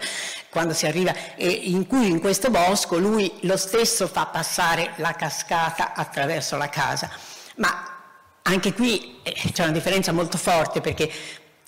quando 0.49 0.73
si 0.73 0.87
arriva, 0.87 1.13
in 1.37 1.85
cui 1.85 2.09
in 2.09 2.19
questo 2.19 2.49
bosco 2.49 2.97
lui 2.97 3.31
lo 3.41 3.55
stesso 3.55 4.07
fa 4.07 4.25
passare 4.25 4.93
la 4.95 5.13
cascata 5.13 5.93
attraverso 5.93 6.57
la 6.57 6.67
casa. 6.69 7.11
Ma 7.57 7.99
anche 8.41 8.73
qui 8.73 9.19
eh, 9.21 9.35
c'è 9.53 9.63
una 9.63 9.71
differenza 9.71 10.11
molto 10.11 10.39
forte 10.39 10.81
perché 10.81 11.11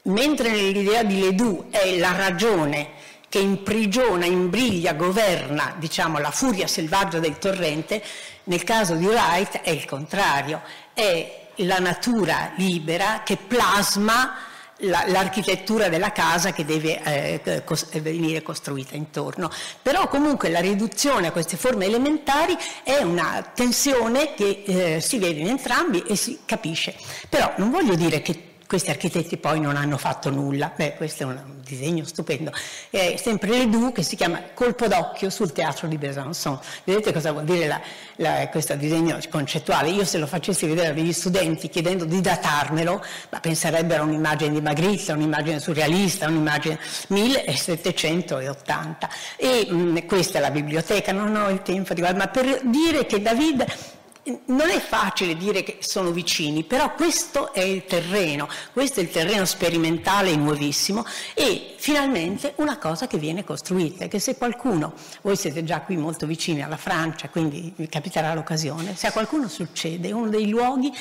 mentre 0.04 0.50
nell'idea 0.50 1.04
di 1.04 1.20
Ledoux 1.20 1.70
è 1.70 2.00
la 2.00 2.14
ragione 2.14 2.94
che 3.30 3.38
imprigiona, 3.38 4.26
imbriglia, 4.26 4.94
governa 4.94 5.76
diciamo, 5.78 6.18
la 6.18 6.32
furia 6.32 6.66
selvaggia 6.66 7.20
del 7.20 7.38
torrente, 7.38 8.02
nel 8.46 8.64
caso 8.64 8.96
di 8.96 9.06
Wright 9.06 9.62
è 9.62 9.70
il 9.70 9.86
contrario, 9.86 10.64
è 10.96 11.41
la 11.66 11.80
natura 11.80 12.52
libera 12.56 13.22
che 13.24 13.38
plasma 13.38 14.36
l'architettura 14.84 15.90
della 15.90 16.12
casa 16.12 16.54
che 16.54 16.66
deve 16.66 17.02
eh, 17.04 17.64
venire 18.02 18.42
costruita 18.42 18.96
intorno. 18.96 19.50
Però 19.82 20.08
comunque 20.08 20.50
la 20.50 20.60
riduzione 20.60 21.28
a 21.28 21.32
queste 21.32 21.58
forme 21.58 21.86
elementari 21.86 22.58
è 22.84 22.98
una 23.02 23.52
tensione 23.54 24.34
che 24.34 24.64
eh, 24.66 25.02
si 25.02 25.20
vede 25.20 25.40
in 25.40 25.48
entrambi 25.48 26.02
e 26.02 26.16
si 26.16 26.40
capisce. 26.46 26.96
Però 27.30 27.54
non 27.58 27.70
voglio 27.70 27.96
dire 27.96 28.22
che 28.22 28.51
questi 28.72 28.90
architetti 28.90 29.36
poi 29.36 29.60
non 29.60 29.76
hanno 29.76 29.98
fatto 29.98 30.30
nulla, 30.30 30.72
beh 30.74 30.94
questo 30.96 31.24
è 31.24 31.26
un 31.26 31.60
disegno 31.62 32.06
stupendo, 32.06 32.54
è 32.90 33.18
sempre 33.18 33.50
Ledoux 33.50 33.92
che 33.92 34.02
si 34.02 34.16
chiama 34.16 34.42
Colpo 34.54 34.88
d'occhio 34.88 35.30
sul 35.30 35.52
teatro 35.52 35.90
di 35.90 35.98
Besançon, 35.98 36.58
vedete 36.86 37.12
cosa 37.12 37.34
vuol 37.34 37.44
dire 37.44 37.68
la, 37.68 37.82
la, 38.16 38.48
questo 38.48 38.74
disegno 38.76 39.20
concettuale, 39.30 39.90
io 39.90 40.06
se 40.06 40.20
lo 40.20 40.26
facessi 40.26 40.68
vedere 40.68 40.88
a 40.88 40.94
degli 40.94 41.12
studenti 41.12 41.68
chiedendo 41.68 42.06
di 42.06 42.22
datarmelo, 42.22 43.04
ma 43.32 43.40
penserebbero 43.42 44.04
a 44.04 44.06
un'immagine 44.06 44.54
di 44.54 44.62
Magritte, 44.62 45.12
un'immagine 45.12 45.60
surrealista, 45.60 46.30
un'immagine 46.30 46.80
1780 47.08 49.10
e 49.36 49.68
mh, 49.70 50.06
questa 50.06 50.38
è 50.38 50.42
la 50.42 50.50
biblioteca, 50.50 51.12
non 51.12 51.36
ho 51.36 51.50
il 51.50 51.62
tempo 51.62 51.94
di 51.94 52.00
guardare, 52.00 52.26
ma 52.26 52.32
per 52.32 52.62
dire 52.64 53.06
che 53.06 53.22
David 53.22 54.00
non 54.46 54.70
è 54.70 54.80
facile 54.80 55.36
dire 55.36 55.64
che 55.64 55.78
sono 55.80 56.12
vicini, 56.12 56.64
però 56.64 56.94
questo 56.94 57.54
è 57.54 57.62
il 57.62 57.86
terreno, 57.86 58.48
questo 58.72 59.00
è 59.00 59.04
il 59.04 59.10
terreno 59.10 59.46
sperimentale 59.46 60.36
nuovissimo 60.36 61.04
e 61.34 61.74
finalmente 61.78 62.54
una 62.58 62.78
cosa 62.78 63.08
che 63.08 63.18
viene 63.18 63.44
costruita, 63.44 64.08
che 64.08 64.20
se 64.20 64.38
qualcuno, 64.38 64.94
voi 65.22 65.36
siete 65.36 65.64
già 65.64 65.82
qui 65.82 65.98
molto 65.98 66.28
vicini 66.28 66.62
alla 66.62 66.78
Francia, 66.78 67.30
quindi 67.30 67.74
vi 67.76 67.88
capiterà 67.88 68.34
l'occasione, 68.34 68.96
se 68.96 69.08
a 69.08 69.12
qualcuno 69.12 69.48
succede, 69.48 70.10
è 70.10 70.12
uno 70.12 70.30
dei 70.30 70.48
luoghi 70.48 70.94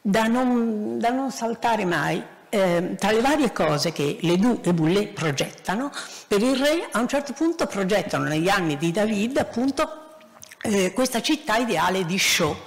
da 0.00 0.24
non, 0.26 0.98
da 0.98 1.10
non 1.10 1.30
saltare 1.30 1.84
mai, 1.84 2.22
eh, 2.48 2.94
tra 2.98 3.10
le 3.10 3.20
varie 3.20 3.52
cose 3.52 3.92
che 3.92 4.16
Ledoux 4.20 4.66
e 4.66 4.72
Boulet 4.72 5.12
progettano, 5.12 5.90
per 6.26 6.40
il 6.42 6.56
re 6.56 6.88
a 6.90 7.00
un 7.00 7.08
certo 7.08 7.34
punto 7.34 7.66
progettano 7.66 8.24
negli 8.24 8.48
anni 8.48 8.78
di 8.78 8.92
David 8.92 9.36
appunto 9.36 10.05
eh, 10.62 10.92
questa 10.92 11.22
città 11.22 11.56
ideale 11.56 12.04
di 12.04 12.18
Chaux, 12.18 12.58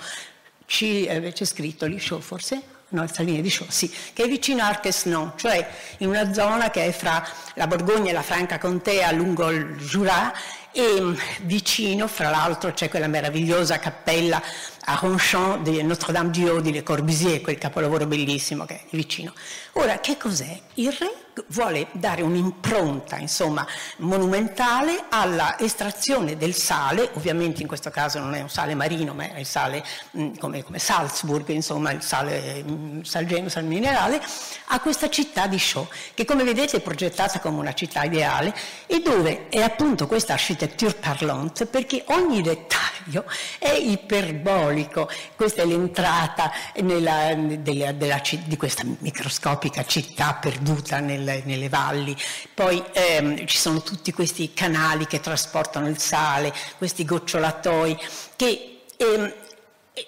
eh, 0.80 1.32
c'è 1.34 1.46
scritto 1.46 1.86
lì 1.86 2.02
Chaux 2.02 2.24
forse? 2.24 2.62
No, 2.90 3.04
il 3.04 3.12
Salini 3.12 3.42
di 3.42 3.56
Chaux, 3.56 3.72
sì, 3.72 3.92
che 4.14 4.24
è 4.24 4.28
vicino 4.28 4.64
a 4.64 4.68
Arquesnon, 4.68 5.34
cioè 5.36 5.68
in 5.98 6.08
una 6.08 6.34
zona 6.34 6.72
che 6.72 6.86
è 6.86 6.92
fra 6.92 7.24
la 7.54 7.68
Borgogna 7.68 8.10
e 8.10 8.14
la 8.14 8.24
Franca 8.24 8.58
Contea 8.58 9.12
lungo 9.12 9.50
il 9.52 9.76
Jura 9.76 10.34
e 10.72 11.00
mm, 11.00 11.14
vicino, 11.42 12.08
fra 12.08 12.30
l'altro, 12.30 12.74
c'è 12.74 12.90
quella 12.90 13.08
meravigliosa 13.08 13.80
cappella 13.80 14.42
a 14.90 14.98
Ronchamp 15.00 15.62
di 15.62 15.84
Notre-Dame-du-Haut 15.84 16.62
di 16.62 16.72
Le 16.72 16.82
Corbusier, 16.82 17.42
quel 17.42 17.60
capolavoro 17.60 18.08
bellissimo 18.08 18.66
che 18.66 18.76
è 18.76 18.84
vicino. 18.90 19.34
Ora, 19.74 20.00
che 20.00 20.18
cos'è? 20.18 20.60
Il 20.76 20.92
re 20.92 21.28
vuole 21.48 21.88
dare 21.92 22.22
un'impronta, 22.22 23.18
insomma, 23.18 23.66
monumentale 23.98 25.06
alla 25.10 25.58
estrazione 25.60 26.38
del 26.38 26.54
sale, 26.54 27.10
ovviamente 27.14 27.62
in 27.62 27.68
questo 27.68 27.90
caso 27.92 28.20
non 28.20 28.34
è 28.34 28.42
un 28.42 28.50
sale 28.50 28.76
marino, 28.76 29.14
ma 29.14 29.32
è 29.32 29.40
il 29.40 29.46
sale 29.46 29.86
mm, 30.18 30.36
come, 30.38 30.64
come 30.64 30.80
Salzburg, 30.80 31.48
insomma, 31.50 31.92
il 31.92 32.02
sale 32.02 32.64
mm, 32.68 33.02
salgeno, 33.02 33.48
sale 33.48 33.68
minerale, 33.68 34.22
a 34.68 34.80
questa 34.80 35.10
città 35.10 35.48
di 35.48 35.58
Chaux, 35.58 35.88
che 36.14 36.26
come 36.26 36.44
vedete 36.44 36.78
è 36.78 36.82
progettata 36.82 37.40
come 37.40 37.60
una 37.60 37.74
città 37.74 38.04
ideale 38.04 38.54
e 38.86 39.02
dove 39.02 39.48
è 39.50 39.62
appunto 39.62 40.08
questa 40.08 40.34
architecture 40.34 40.94
parlante 40.94 41.66
perché 41.68 42.04
ogni 42.08 42.42
dettaglio 42.42 43.26
è 43.58 43.72
iperbolico 43.72 44.79
storico, 44.80 45.10
questa 45.36 45.64
è 45.64 45.66
l'entrata 45.66 46.52
nella, 46.82 47.34
della, 47.36 47.92
della, 47.92 48.22
di 48.46 48.58
questa 48.58 48.84
microscopica 49.00 49.84
città 49.84 50.38
perduta 50.40 51.00
nelle, 51.00 51.42
nelle 51.46 51.70
valli, 51.70 52.16
poi 52.54 52.82
ehm, 52.94 53.46
ci 53.46 53.58
sono 53.58 53.82
tutti 53.82 54.12
questi 54.14 54.54
canali 54.54 55.06
che 55.06 55.20
trasportano 55.20 55.88
il 55.88 55.98
sale, 56.00 56.54
questi 56.78 57.04
gocciolatoi 57.04 57.98
che 58.36 58.82
ehm, 58.96 59.34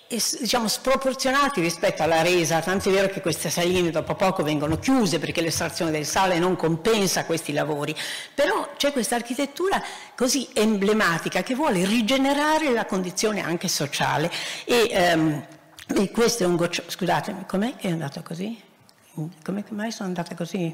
diciamo, 0.07 0.67
sproporzionati 0.67 1.61
rispetto 1.61 2.03
alla 2.03 2.21
resa, 2.21 2.59
tant'è 2.59 2.89
vero 2.91 3.07
che 3.07 3.21
queste 3.21 3.49
saline 3.49 3.89
dopo 3.89 4.15
poco 4.15 4.43
vengono 4.43 4.77
chiuse 4.77 5.19
perché 5.19 5.41
l'estrazione 5.41 5.91
del 5.91 6.05
sale 6.05 6.39
non 6.39 6.55
compensa 6.55 7.25
questi 7.25 7.53
lavori, 7.53 7.95
però 8.33 8.69
c'è 8.77 8.91
questa 8.91 9.15
architettura 9.15 9.81
così 10.15 10.47
emblematica 10.53 11.43
che 11.43 11.55
vuole 11.55 11.85
rigenerare 11.85 12.71
la 12.71 12.85
condizione 12.85 13.41
anche 13.41 13.67
sociale 13.67 14.31
e, 14.65 15.13
um, 15.13 15.45
e 15.95 16.11
questo 16.11 16.43
è 16.43 16.45
un 16.45 16.55
goccio, 16.55 16.83
scusatemi, 16.87 17.45
com'è 17.45 17.75
che 17.75 17.87
è 17.87 17.91
andato 17.91 18.21
così? 18.21 18.61
Come 19.43 19.63
mai 19.69 19.91
sono 19.91 20.07
andata 20.07 20.35
così? 20.35 20.73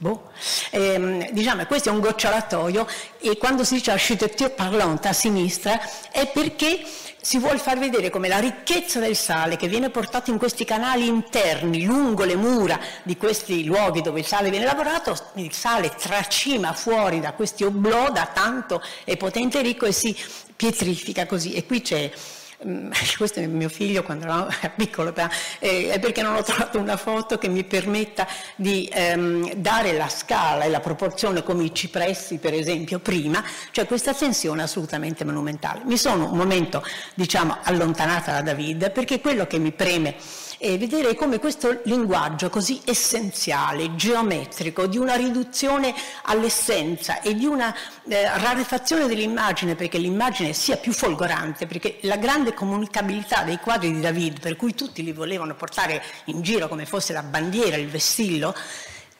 Boh. 0.00 0.30
Eh, 0.70 1.28
diciamo, 1.32 1.66
questo 1.66 1.90
è 1.90 1.92
un 1.92 2.00
gocciolatoio 2.00 2.86
e 3.20 3.36
quando 3.36 3.64
si 3.64 3.74
dice 3.74 3.90
architetture 3.90 4.48
parlante 4.48 5.08
a 5.08 5.12
sinistra 5.12 5.78
è 6.10 6.26
perché 6.26 6.82
si 7.22 7.38
vuole 7.38 7.58
far 7.58 7.78
vedere 7.78 8.08
come 8.08 8.28
la 8.28 8.38
ricchezza 8.38 8.98
del 8.98 9.16
sale 9.16 9.56
che 9.56 9.68
viene 9.68 9.90
portato 9.90 10.30
in 10.30 10.38
questi 10.38 10.64
canali 10.64 11.06
interni 11.06 11.84
lungo 11.84 12.24
le 12.24 12.36
mura 12.36 12.80
di 13.02 13.16
questi 13.16 13.64
luoghi 13.64 14.00
dove 14.00 14.20
il 14.20 14.26
sale 14.26 14.50
viene 14.50 14.64
lavorato, 14.64 15.16
il 15.34 15.52
sale 15.52 15.90
tracima 15.90 16.72
fuori 16.72 17.20
da 17.20 17.32
questi 17.32 17.64
oblò 17.64 18.10
da 18.10 18.30
tanto 18.32 18.82
è 19.04 19.16
potente 19.16 19.58
e 19.58 19.62
ricco 19.62 19.86
e 19.86 19.92
si 19.92 20.16
pietrifica 20.56 21.26
così. 21.26 21.52
E 21.52 21.66
qui 21.66 21.82
c'è 21.82 22.10
questo 23.16 23.40
è 23.40 23.46
mio 23.46 23.68
figlio 23.68 24.02
quando 24.02 24.24
era 24.24 24.48
piccolo, 24.76 25.14
è 25.14 25.98
perché 25.98 26.22
non 26.22 26.34
ho 26.34 26.42
trovato 26.42 26.78
una 26.78 26.96
foto 26.96 27.38
che 27.38 27.48
mi 27.48 27.64
permetta 27.64 28.26
di 28.56 28.88
ehm, 28.92 29.54
dare 29.54 29.92
la 29.92 30.08
scala 30.08 30.64
e 30.64 30.68
la 30.68 30.80
proporzione 30.80 31.42
come 31.42 31.64
i 31.64 31.74
cipressi 31.74 32.38
per 32.38 32.54
esempio 32.54 32.98
prima, 32.98 33.42
cioè 33.70 33.86
questa 33.86 34.12
tensione 34.12 34.62
assolutamente 34.62 35.24
monumentale. 35.24 35.82
Mi 35.84 35.96
sono 35.96 36.30
un 36.30 36.36
momento 36.36 36.84
diciamo 37.14 37.58
allontanata 37.62 38.32
da 38.32 38.42
David 38.42 38.90
perché 38.90 39.20
quello 39.20 39.46
che 39.46 39.58
mi 39.58 39.72
preme 39.72 40.16
e 40.62 40.76
vedere 40.76 41.14
come 41.14 41.38
questo 41.38 41.80
linguaggio 41.84 42.50
così 42.50 42.82
essenziale, 42.84 43.94
geometrico, 43.94 44.86
di 44.86 44.98
una 44.98 45.14
riduzione 45.14 45.94
all'essenza 46.24 47.22
e 47.22 47.34
di 47.34 47.46
una 47.46 47.74
eh, 48.06 48.28
rarefazione 48.38 49.06
dell'immagine 49.06 49.74
perché 49.74 49.96
l'immagine 49.96 50.52
sia 50.52 50.76
più 50.76 50.92
folgorante, 50.92 51.66
perché 51.66 51.96
la 52.02 52.18
grande 52.18 52.52
comunicabilità 52.52 53.42
dei 53.42 53.56
quadri 53.56 53.90
di 53.90 54.00
David, 54.00 54.40
per 54.40 54.56
cui 54.56 54.74
tutti 54.74 55.02
li 55.02 55.12
volevano 55.12 55.54
portare 55.54 56.02
in 56.26 56.42
giro 56.42 56.68
come 56.68 56.84
fosse 56.84 57.14
la 57.14 57.22
bandiera, 57.22 57.76
il 57.76 57.88
vessillo, 57.88 58.54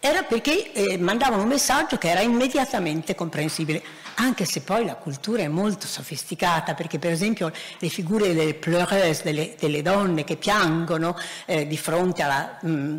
era 0.01 0.23
perché 0.23 0.73
eh, 0.73 0.97
mandavano 0.99 1.43
un 1.43 1.49
messaggio 1.49 1.99
che 1.99 2.09
era 2.09 2.21
immediatamente 2.21 3.15
comprensibile, 3.15 3.83
anche 4.15 4.47
se 4.47 4.63
poi 4.63 4.87
la 4.87 4.95
cultura 4.95 5.43
è 5.43 5.49
molto 5.49 5.87
sofisticata, 5.87 6.75
perché 6.75 6.99
per 6.99 7.13
esempio 7.13 7.53
le 7.79 7.89
figure 7.89 8.33
delle 8.33 8.55
pleureuses, 8.55 9.23
delle, 9.23 9.55
delle 9.59 9.83
donne 9.83 10.25
che 10.25 10.37
piangono 10.37 11.17
eh, 11.47 11.67
di 11.67 11.77
fronte 11.77 12.23
alla... 12.23 12.59
Mh, 12.63 12.99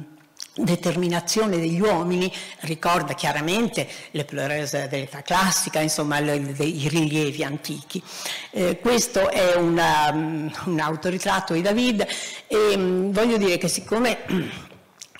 determinazione 0.53 1.57
degli 1.57 1.79
uomini 1.79 2.31
ricorda 2.61 3.13
chiaramente 3.13 3.87
le 4.11 4.25
pleureuses 4.25 4.89
dell'età 4.89 5.21
classica, 5.21 5.79
insomma 5.79 6.19
le, 6.19 6.39
le, 6.39 6.63
i 6.65 6.89
rilievi 6.89 7.43
antichi. 7.43 8.03
Eh, 8.51 8.77
questo 8.79 9.29
è 9.29 9.55
una, 9.55 10.09
um, 10.11 10.51
un 10.65 10.79
autoritratto 10.79 11.53
di 11.53 11.61
David 11.61 12.05
e 12.47 12.73
um, 12.75 13.11
voglio 13.11 13.37
dire 13.37 13.57
che 13.57 13.69
siccome 13.69 14.17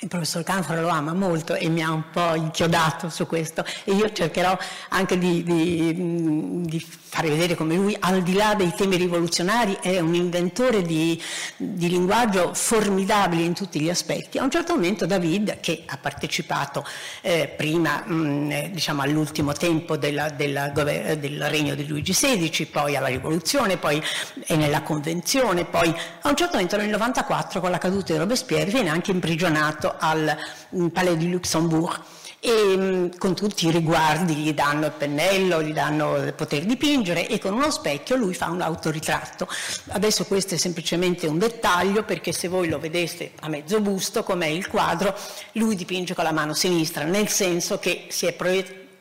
il 0.02 0.08
professor 0.08 0.44
Canfora 0.44 0.82
lo 0.82 0.88
ama 0.88 1.14
molto 1.14 1.54
e 1.54 1.70
mi 1.70 1.84
ha 1.84 1.92
un 1.92 2.10
po' 2.12 2.34
inchiodato 2.34 3.10
su 3.10 3.28
questo 3.28 3.64
e 3.84 3.94
io 3.94 4.12
cercherò 4.12 4.58
anche 4.90 5.18
di, 5.20 5.44
di, 5.44 6.62
di 6.66 6.80
fare 7.12 7.30
vedere 7.30 7.56
come 7.56 7.76
lui, 7.76 7.96
al 8.00 8.24
di 8.24 8.34
là 8.34 8.56
dei 8.56 8.74
temi 8.74 8.96
rivoluzionari, 8.96 9.78
è 9.82 10.00
un 10.00 10.16
inventore 10.16 10.82
di, 10.82 11.22
di, 11.58 11.90
linguaggio 11.90 12.54
formidabile 12.54 13.44
in 13.44 13.54
tutti 13.54 13.82
gli 13.82 13.90
aspetti. 13.90 14.38
A 14.38 14.44
un 14.44 14.50
certo 14.50 14.74
momento 14.74 15.06
David, 15.06 15.60
che 15.60 15.84
ha 15.86 15.98
partecipato 15.98 16.86
eh, 17.20 17.54
prima 17.56 18.02
mh, 18.06 18.72
diciamo, 18.72 19.02
all'ultimo 19.02 19.52
tempo 19.52 19.98
della, 19.98 20.30
della, 20.30 20.70
del 20.70 21.50
regno 21.50 21.76
di 21.76 21.86
Luigi 21.86 22.14
XVI, 22.14 22.66
poi 22.68 22.96
alla 22.96 23.08
rivoluzione, 23.08 23.76
poi 23.76 24.02
è 24.46 24.56
nella 24.56 24.82
convenzione, 24.82 25.66
poi 25.66 25.90
a 26.22 26.30
un 26.30 26.36
certo 26.36 26.54
momento 26.54 26.78
nel 26.78 26.90
94 26.90 27.60
con 27.60 27.70
la 27.70 27.78
caduta 27.78 28.14
di 28.14 28.20
Robespierre 28.20 28.72
viene 28.72 28.90
anche 28.90 29.12
imprigionato 29.12 29.91
al 29.98 30.38
mm, 30.76 30.88
Palais 30.88 31.18
du 31.18 31.28
Luxembourg 31.28 32.00
e 32.44 32.76
mm, 32.76 33.10
con 33.20 33.36
tutti 33.36 33.68
i 33.68 33.72
riguardi 33.72 34.34
gli 34.34 34.54
danno 34.54 34.88
il 34.88 34.92
pennello, 34.92 35.62
gli 35.62 35.74
danno 35.74 36.16
il 36.18 36.34
poter 36.34 36.66
dipingere 36.66 37.28
e 37.28 37.38
con 37.38 37.54
uno 37.54 37.70
specchio 37.70 38.16
lui 38.16 38.34
fa 38.34 38.50
un 38.50 38.62
autoritratto. 38.62 39.48
Adesso 39.90 40.26
questo 40.26 40.56
è 40.56 40.58
semplicemente 40.58 41.28
un 41.28 41.38
dettaglio 41.38 42.04
perché 42.04 42.32
se 42.32 42.48
voi 42.48 42.68
lo 42.68 42.80
vedeste 42.80 43.34
a 43.42 43.48
mezzo 43.48 43.80
busto 43.80 44.24
com'è 44.24 44.48
il 44.48 44.68
quadro, 44.68 45.16
lui 45.54 45.76
dipinge 45.76 46.16
con 46.16 46.24
la 46.24 46.32
mano 46.32 46.56
sinistra, 46.56 47.04
nel 47.04 47.28
senso 47.28 47.78
che 47.78 48.08
si 48.10 48.26
è 48.26 48.34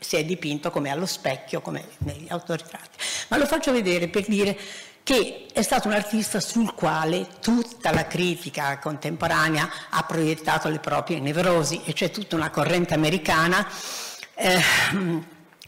si 0.01 0.17
è 0.17 0.25
dipinto 0.25 0.71
come 0.71 0.91
allo 0.91 1.07
specchio, 1.07 1.61
come 1.61 1.85
negli 1.99 2.27
autoritratti. 2.29 2.99
Ma 3.29 3.37
lo 3.37 3.47
faccio 3.47 3.71
vedere 3.71 4.09
per 4.09 4.25
dire 4.27 4.59
che 5.11 5.47
è 5.53 5.63
stato 5.63 5.89
un 5.89 5.95
artista 5.95 6.39
sul 6.39 6.73
quale 6.73 7.27
tutta 7.41 7.91
la 7.93 8.07
critica 8.07 8.79
contemporanea 8.79 9.69
ha 9.89 10.05
proiettato 10.05 10.69
le 10.69 10.79
proprie 10.79 11.19
nevrosi 11.19 11.83
e 11.85 11.93
c'è 11.95 12.13
tutta 12.13 12.37
una 12.37 12.51
corrente 12.51 12.95
americana 12.95 13.67
eh, 14.37 14.63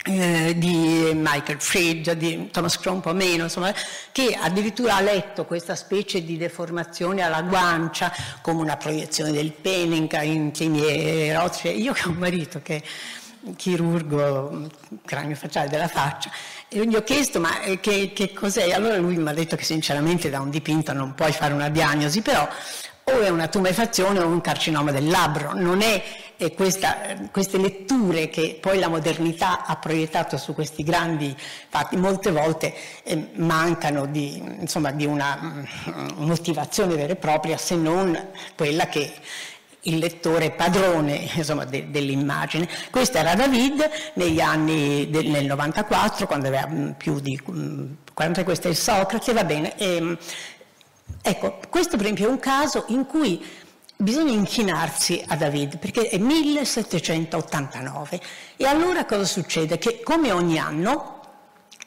eh, 0.04 0.54
di 0.56 1.10
Michael 1.14 1.60
Fried, 1.60 2.12
di 2.12 2.50
Thomas 2.52 2.78
Crown 2.78 2.98
un 2.98 3.02
po' 3.02 3.14
meno, 3.14 3.42
insomma, 3.42 3.74
che 4.12 4.38
addirittura 4.40 4.94
ha 4.94 5.00
letto 5.00 5.44
questa 5.44 5.74
specie 5.74 6.22
di 6.22 6.36
deformazione 6.36 7.22
alla 7.22 7.42
guancia 7.42 8.12
come 8.42 8.60
una 8.60 8.76
proiezione 8.76 9.32
del 9.32 9.50
Penning 9.50 10.22
in 10.22 10.52
temi 10.52 10.86
erotici. 10.86 11.82
Io 11.82 11.92
che 11.92 12.06
ho 12.06 12.10
un 12.10 12.16
marito 12.16 12.60
che 12.62 12.80
chirurgo 13.56 14.68
cranio 15.04 15.34
facciale 15.36 15.68
della 15.68 15.88
faccia 15.88 16.30
e 16.68 16.86
gli 16.86 16.94
ho 16.94 17.02
chiesto 17.02 17.40
ma 17.40 17.60
eh, 17.60 17.80
che, 17.80 18.12
che 18.14 18.32
cos'è? 18.32 18.72
Allora 18.72 18.96
lui 18.96 19.16
mi 19.16 19.28
ha 19.28 19.34
detto 19.34 19.56
che 19.56 19.64
sinceramente 19.64 20.30
da 20.30 20.40
un 20.40 20.50
dipinto 20.50 20.92
non 20.92 21.14
puoi 21.14 21.32
fare 21.32 21.52
una 21.52 21.68
diagnosi, 21.68 22.22
però 22.22 22.48
o 23.04 23.20
è 23.20 23.28
una 23.28 23.48
tumefazione 23.48 24.20
o 24.20 24.26
un 24.28 24.40
carcinoma 24.40 24.92
del 24.92 25.08
labbro, 25.08 25.54
non 25.54 25.82
è, 25.82 26.02
è 26.36 26.54
questa, 26.54 27.16
queste 27.32 27.58
letture 27.58 28.28
che 28.28 28.58
poi 28.60 28.78
la 28.78 28.88
modernità 28.88 29.64
ha 29.64 29.76
proiettato 29.76 30.36
su 30.36 30.54
questi 30.54 30.84
grandi 30.84 31.34
fatti, 31.36 31.96
molte 31.96 32.30
volte 32.30 32.72
eh, 33.02 33.30
mancano 33.34 34.06
di, 34.06 34.36
insomma, 34.36 34.92
di 34.92 35.04
una 35.04 35.36
mm, 35.42 36.24
motivazione 36.24 36.94
vera 36.94 37.12
e 37.12 37.16
propria 37.16 37.56
se 37.56 37.74
non 37.74 38.16
quella 38.54 38.86
che 38.86 39.12
il 39.82 39.98
lettore 39.98 40.52
padrone 40.52 41.28
insomma, 41.34 41.64
de, 41.64 41.90
dell'immagine. 41.90 42.68
Questo 42.90 43.18
era 43.18 43.34
David 43.34 43.88
negli 44.14 44.40
anni 44.40 45.10
del, 45.10 45.28
nel 45.28 45.46
94, 45.46 46.26
quando 46.26 46.48
aveva 46.48 46.66
mm, 46.68 46.90
più 46.92 47.20
di 47.20 47.40
40, 47.40 48.40
mm, 48.40 48.44
questo 48.44 48.68
è 48.68 48.74
Socrate, 48.74 49.32
va 49.32 49.44
bene. 49.44 49.76
E, 49.76 49.96
ehm, 49.96 50.18
ecco, 51.22 51.58
questo 51.68 51.96
per 51.96 52.06
esempio 52.06 52.28
è 52.28 52.30
un 52.30 52.38
caso 52.38 52.84
in 52.88 53.06
cui 53.06 53.44
bisogna 53.96 54.32
inchinarsi 54.32 55.22
a 55.28 55.36
David, 55.36 55.78
perché 55.78 56.08
è 56.08 56.18
1789. 56.18 58.20
E 58.56 58.66
allora 58.66 59.04
cosa 59.04 59.24
succede? 59.24 59.78
Che 59.78 60.00
come 60.02 60.32
ogni 60.32 60.58
anno 60.58 61.20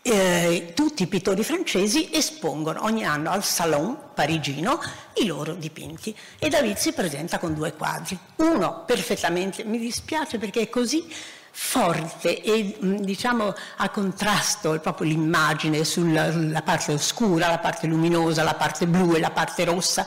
eh, 0.07 0.73
tutti 0.75 1.01
i 1.01 1.07
pittori 1.07 1.43
francesi 1.43 2.09
espongono 2.11 2.83
ogni 2.83 3.03
anno 3.03 3.31
al 3.31 3.43
Salon 3.43 3.97
parigino 4.13 4.79
i 5.15 5.25
loro 5.25 5.55
dipinti 5.55 6.15
e 6.37 6.47
David 6.47 6.77
si 6.77 6.93
presenta 6.93 7.39
con 7.39 7.55
due 7.55 7.73
quadri, 7.73 8.15
uno 8.35 8.83
perfettamente, 8.85 9.63
mi 9.63 9.79
dispiace 9.79 10.37
perché 10.37 10.61
è 10.61 10.69
così 10.69 11.11
forte 11.49 12.39
e 12.43 12.77
mm, 12.83 12.97
diciamo 12.97 13.51
a 13.77 13.89
contrasto 13.89 14.79
proprio 14.79 15.07
l'immagine 15.07 15.83
sulla 15.83 16.61
parte 16.63 16.93
oscura, 16.93 17.47
la 17.47 17.57
parte 17.57 17.87
luminosa, 17.87 18.43
la 18.43 18.53
parte 18.53 18.85
blu 18.85 19.15
e 19.15 19.19
la 19.19 19.31
parte 19.31 19.63
rossa 19.63 20.05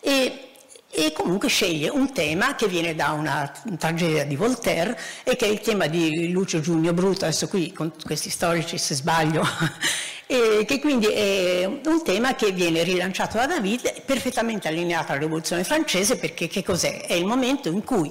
e 0.00 0.47
e 0.90 1.12
comunque 1.12 1.48
sceglie 1.48 1.90
un 1.90 2.12
tema 2.12 2.54
che 2.54 2.66
viene 2.66 2.94
da 2.94 3.12
una 3.12 3.52
tragedia 3.78 4.24
di 4.24 4.36
Voltaire 4.36 4.98
e 5.22 5.36
che 5.36 5.46
è 5.46 5.48
il 5.48 5.60
tema 5.60 5.86
di 5.86 6.30
Lucio 6.30 6.60
Giugno 6.60 6.92
Bruto, 6.92 7.24
adesso 7.24 7.46
qui 7.46 7.72
con 7.72 7.92
questi 8.02 8.30
storici 8.30 8.78
se 8.78 8.94
sbaglio, 8.94 9.46
e 10.26 10.64
che 10.66 10.80
quindi 10.80 11.06
è 11.06 11.64
un 11.66 12.02
tema 12.02 12.34
che 12.34 12.52
viene 12.52 12.82
rilanciato 12.82 13.36
da 13.36 13.46
David, 13.46 14.02
perfettamente 14.02 14.68
allineato 14.68 15.12
alla 15.12 15.20
rivoluzione 15.20 15.62
francese 15.62 16.16
perché 16.16 16.48
che 16.48 16.62
cos'è? 16.62 17.06
È 17.06 17.12
il 17.12 17.26
momento 17.26 17.68
in 17.68 17.84
cui 17.84 18.10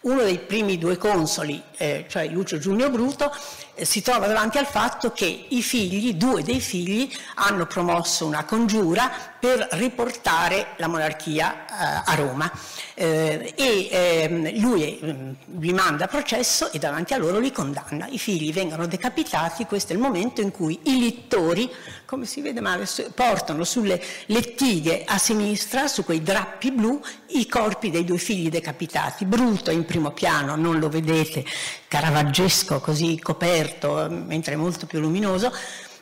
uno 0.00 0.22
dei 0.22 0.38
primi 0.38 0.78
due 0.78 0.96
consoli, 0.96 1.60
eh, 1.76 2.06
cioè 2.08 2.28
Lucio 2.28 2.58
Giugno 2.58 2.90
Bruto, 2.90 3.32
eh, 3.74 3.84
si 3.84 4.02
trova 4.02 4.26
davanti 4.26 4.58
al 4.58 4.66
fatto 4.66 5.12
che 5.12 5.46
i 5.48 5.62
figli, 5.62 6.14
due 6.14 6.42
dei 6.42 6.60
figli, 6.60 7.10
hanno 7.34 7.66
promosso 7.66 8.26
una 8.26 8.44
congiura 8.44 9.10
per 9.38 9.68
riportare 9.72 10.68
la 10.76 10.88
monarchia 10.88 11.66
eh, 11.66 12.02
a 12.04 12.14
Roma 12.14 12.50
eh, 12.94 13.52
e 13.54 13.88
ehm, 13.90 14.58
lui 14.60 14.98
mm, 15.04 15.32
li 15.60 15.72
manda 15.72 16.06
a 16.06 16.08
processo 16.08 16.72
e 16.72 16.78
davanti 16.78 17.12
a 17.12 17.18
loro 17.18 17.38
li 17.38 17.52
condanna. 17.52 18.06
I 18.08 18.18
figli 18.18 18.52
vengono 18.52 18.86
decapitati, 18.86 19.66
questo 19.66 19.92
è 19.92 19.94
il 19.94 20.00
momento 20.00 20.40
in 20.40 20.50
cui 20.50 20.80
i 20.84 20.98
littori, 20.98 21.70
come 22.06 22.24
si 22.24 22.40
vede 22.40 22.60
male, 22.60 22.86
portano 23.14 23.64
sulle 23.64 24.02
lettighe 24.26 25.04
a 25.06 25.18
sinistra, 25.18 25.86
su 25.86 26.04
quei 26.04 26.22
drappi 26.22 26.72
blu, 26.72 27.00
i 27.28 27.46
corpi 27.46 27.90
dei 27.90 28.04
due 28.04 28.18
figli 28.18 28.48
decapitati. 28.48 29.26
Bruto 29.26 29.70
in 29.70 29.84
primo 29.84 30.12
piano, 30.12 30.56
non 30.56 30.78
lo 30.78 30.88
vedete, 30.88 31.44
caravaggesco 31.88 32.80
così 32.80 33.18
coperto, 33.20 34.08
mentre 34.10 34.54
è 34.54 34.56
molto 34.56 34.86
più 34.86 35.00
luminoso, 35.00 35.52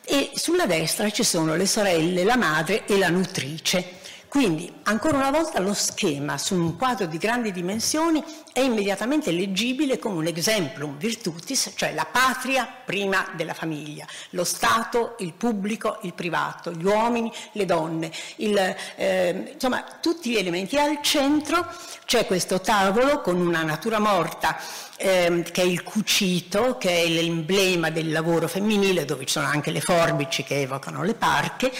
e 0.04 0.32
sulla 0.34 0.66
destra 0.66 1.10
ci 1.10 1.24
sono 1.24 1.54
le 1.56 1.66
sorelle, 1.66 2.24
la 2.24 2.36
madre 2.36 2.84
e 2.86 2.98
la 2.98 3.08
nutrice. 3.08 4.02
Quindi, 4.34 4.68
ancora 4.82 5.16
una 5.16 5.30
volta, 5.30 5.60
lo 5.60 5.74
schema 5.74 6.38
su 6.38 6.56
un 6.56 6.76
quadro 6.76 7.06
di 7.06 7.18
grandi 7.18 7.52
dimensioni 7.52 8.20
è 8.52 8.58
immediatamente 8.58 9.30
leggibile 9.30 10.00
come 10.00 10.16
un 10.16 10.26
exemplum 10.26 10.98
virtutis, 10.98 11.70
cioè 11.76 11.94
la 11.94 12.04
patria 12.04 12.66
prima 12.84 13.28
della 13.36 13.54
famiglia, 13.54 14.04
lo 14.30 14.42
Stato, 14.42 15.14
il 15.20 15.34
pubblico, 15.34 15.98
il 16.02 16.14
privato, 16.14 16.72
gli 16.72 16.84
uomini, 16.84 17.32
le 17.52 17.64
donne, 17.64 18.10
il, 18.38 18.58
eh, 18.96 19.52
insomma 19.52 19.84
tutti 20.00 20.30
gli 20.30 20.36
elementi. 20.36 20.76
Al 20.78 20.98
centro 21.00 21.72
c'è 22.04 22.26
questo 22.26 22.60
tavolo 22.60 23.20
con 23.20 23.40
una 23.40 23.62
natura 23.62 24.00
morta 24.00 24.58
eh, 25.04 25.44
che 25.52 25.60
è 25.60 25.64
il 25.64 25.82
cucito, 25.82 26.78
che 26.78 27.04
è 27.04 27.08
l'emblema 27.08 27.90
del 27.90 28.10
lavoro 28.10 28.48
femminile, 28.48 29.04
dove 29.04 29.26
ci 29.26 29.32
sono 29.32 29.46
anche 29.46 29.70
le 29.70 29.80
forbici 29.80 30.44
che 30.44 30.62
evocano 30.62 31.02
le 31.02 31.14
parche, 31.14 31.70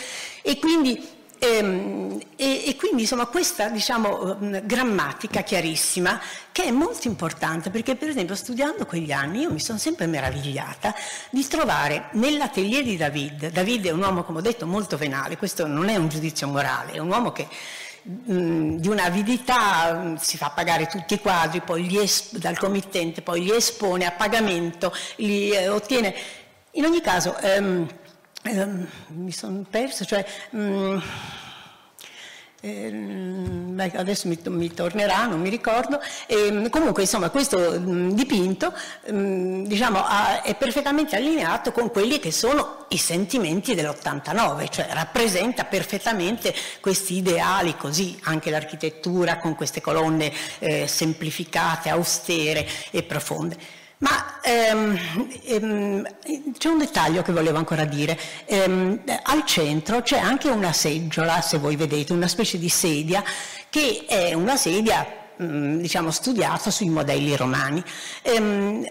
e 0.43 0.59
quindi 0.59 1.13
Ehm, 1.45 2.19
e, 2.37 2.65
e, 2.69 2.77
quindi 2.77 3.03
insomma 3.03 3.27
questa 3.27 3.69
diciamo, 3.69 4.39
grammatica 4.65 5.43
chiarissima 5.43 6.19
che 6.51 6.65
è 6.65 6.71
molto 6.71 7.07
importante 7.07 7.69
perché 7.69 7.97
per 7.97 8.09
esempio 8.09 8.35
studiando 8.35 8.87
quegli 8.87 9.13
anni 9.13 9.41
io 9.41 9.51
mi 9.51 9.61
sono 9.61 9.77
sempre 9.77 10.07
meravigliata 10.07 10.95
di 11.31 11.47
trovare 11.47 12.09
nell'atelier 12.13 12.83
di 12.83 12.97
David, 12.97 13.51
David 13.51 13.87
è 13.87 13.91
un 13.91 14.01
uomo 14.01 14.23
come 14.23 14.39
ho 14.39 14.43
detto 14.43 14.67
molto 14.67 14.97
venale, 14.97 15.37
questo 15.37 15.67
non 15.67 15.89
è 15.91 15.97
un 15.97 16.09
giudizio 16.09 16.47
morale, 16.47 16.93
è 16.93 16.99
un 16.99 17.09
uomo 17.09 17.33
che 17.33 17.47
di 18.07 18.87
un'avidità 18.87 20.15
si 20.19 20.37
fa 20.37 20.51
pagare 20.51 20.87
tutti 20.87 21.15
i 21.15 21.21
quadri 21.21 21.63
es- 21.99 22.37
dal 22.37 22.59
committente, 22.59 23.23
poi 23.23 23.45
li 23.45 23.51
espone 23.51 24.05
a 24.05 24.11
pagamento, 24.11 24.93
li 25.17 25.51
eh, 25.51 25.69
ottiene. 25.69 26.15
In 26.73 26.85
ogni 26.85 27.01
caso, 27.01 27.37
ehm, 27.39 27.89
ehm, 28.43 28.87
mi 29.09 29.33
sono 29.33 29.65
persa, 29.69 30.05
cioè... 30.05 30.25
Mh, 30.51 30.99
Ehm, 32.65 33.91
adesso 33.95 34.27
mi, 34.27 34.39
mi, 34.45 34.73
tornerà, 34.73 35.27
non 35.27 35.39
mi 35.39 35.51
ricordo, 35.51 36.01
e, 36.27 36.69
comunque 36.71 37.03
insomma 37.03 37.29
questo 37.29 37.77
dipinto 37.77 38.73
diciamo, 39.07 40.03
ha, 40.03 40.41
è 40.41 40.55
perfettamente 40.55 41.15
allineato 41.15 41.73
con 41.73 41.91
quelli 41.91 42.19
che 42.19 42.33
sono 42.33 42.87
i 42.89 42.97
sentimenti 42.97 43.75
dell'89, 43.75 44.71
cioè 44.71 44.89
rappresenta 44.93 45.65
perfettamente 45.65 46.55
questi 46.81 47.17
ideali 47.17 47.77
così, 47.77 48.19
anche 48.23 48.49
l'architettura 48.49 49.37
con 49.39 49.55
queste 49.55 49.83
colonne 49.83 50.33
eh, 50.61 50.87
semplificate, 50.87 51.91
austere 51.91 52.67
e 52.91 53.03
profonde. 53.03 53.83
Ma 54.05 54.39
ehm, 54.43 54.99
ehm, 55.45 56.07
c'è 56.59 56.69
un 56.69 56.79
dettaglio 56.79 57.23
che 57.23 57.33
volevo 57.33 57.57
ancora 57.57 57.87
dire. 57.87 58.19
Ehm, 58.45 59.01
al 59.23 59.47
centro 59.47 60.03
c'è 60.03 60.19
anche 60.19 60.49
una 60.49 60.75
seggiola, 60.75 61.41
se 61.41 61.57
voi 61.57 61.75
vedete, 61.77 62.13
una 62.13 62.29
specie 62.29 62.59
di 62.59 62.69
sedia, 62.69 63.25
che 63.71 64.05
è 64.07 64.35
una 64.35 64.57
sedia 64.57 65.07
mm, 65.43 65.79
diciamo, 65.79 66.11
studiata 66.11 66.71
sui 66.71 66.91
modelli 66.91 67.35
romani. 67.35 67.83
Ehm, 68.21 68.87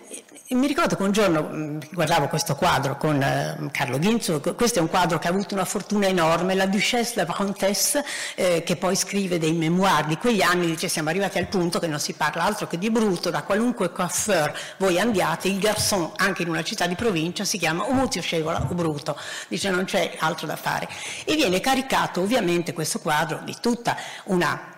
mi 0.50 0.68
ricordo 0.68 0.98
che 0.98 1.04
un 1.04 1.12
giorno 1.12 1.50
mm, 1.52 1.80
guardavo 1.94 2.28
questo 2.28 2.56
quadro 2.56 2.98
con 2.98 3.22
eh, 3.22 3.70
Carlo 3.72 3.98
Ginzo, 3.98 4.42
questo 4.42 4.80
è 4.80 4.82
un 4.82 4.90
quadro 4.90 5.18
che 5.18 5.28
ha 5.28 5.32
avuto 5.32 5.54
una 5.54 5.64
fortuna 5.64 6.08
enorme, 6.08 6.54
la 6.54 6.66
Duchesse 6.66 7.14
de 7.16 7.26
Brantès, 7.26 8.02
eh, 8.36 8.62
che 8.64 8.76
poi 8.76 8.96
scrive 8.96 9.40
dei 9.40 9.54
memoir 9.54 10.06
di 10.06 10.18
quegli 10.18 10.42
anni, 10.42 10.66
dice 10.66 10.90
siamo 10.90 11.10
arrivati 11.10 11.38
al 11.38 11.48
punto 11.48 11.80
che 11.80 11.88
non 11.88 12.00
si 12.00 12.14
parla 12.14 12.44
altro 12.44 12.68
che 12.68 12.78
di 12.78 12.92
brutto, 12.92 13.30
da 13.30 13.44
qualunque 13.44 13.92
coiffeur 13.92 14.54
voi 14.78 15.00
andiate, 15.00 15.48
il 15.48 15.60
garçon 15.60 16.12
anche 16.18 16.44
in 16.44 16.50
una 16.50 16.64
città 16.64 16.88
di 16.88 16.96
provincia 16.96 17.46
si 17.46 17.58
chiama 17.58 17.86
o 17.86 17.94
muzio 17.94 18.22
scevola 18.22 18.68
o 18.70 18.74
bruto, 18.74 19.18
dice 19.48 19.70
non 19.70 19.86
c'è 19.86 20.16
altro 20.20 20.46
da 20.46 20.58
fare. 20.58 20.90
E 21.24 21.36
viene 21.36 21.62
caricato 21.62 22.20
ovviamente 22.20 22.74
questo 22.74 23.00
quadro 23.00 23.42
di 23.46 23.56
tutta 23.62 23.96
una 24.26 24.73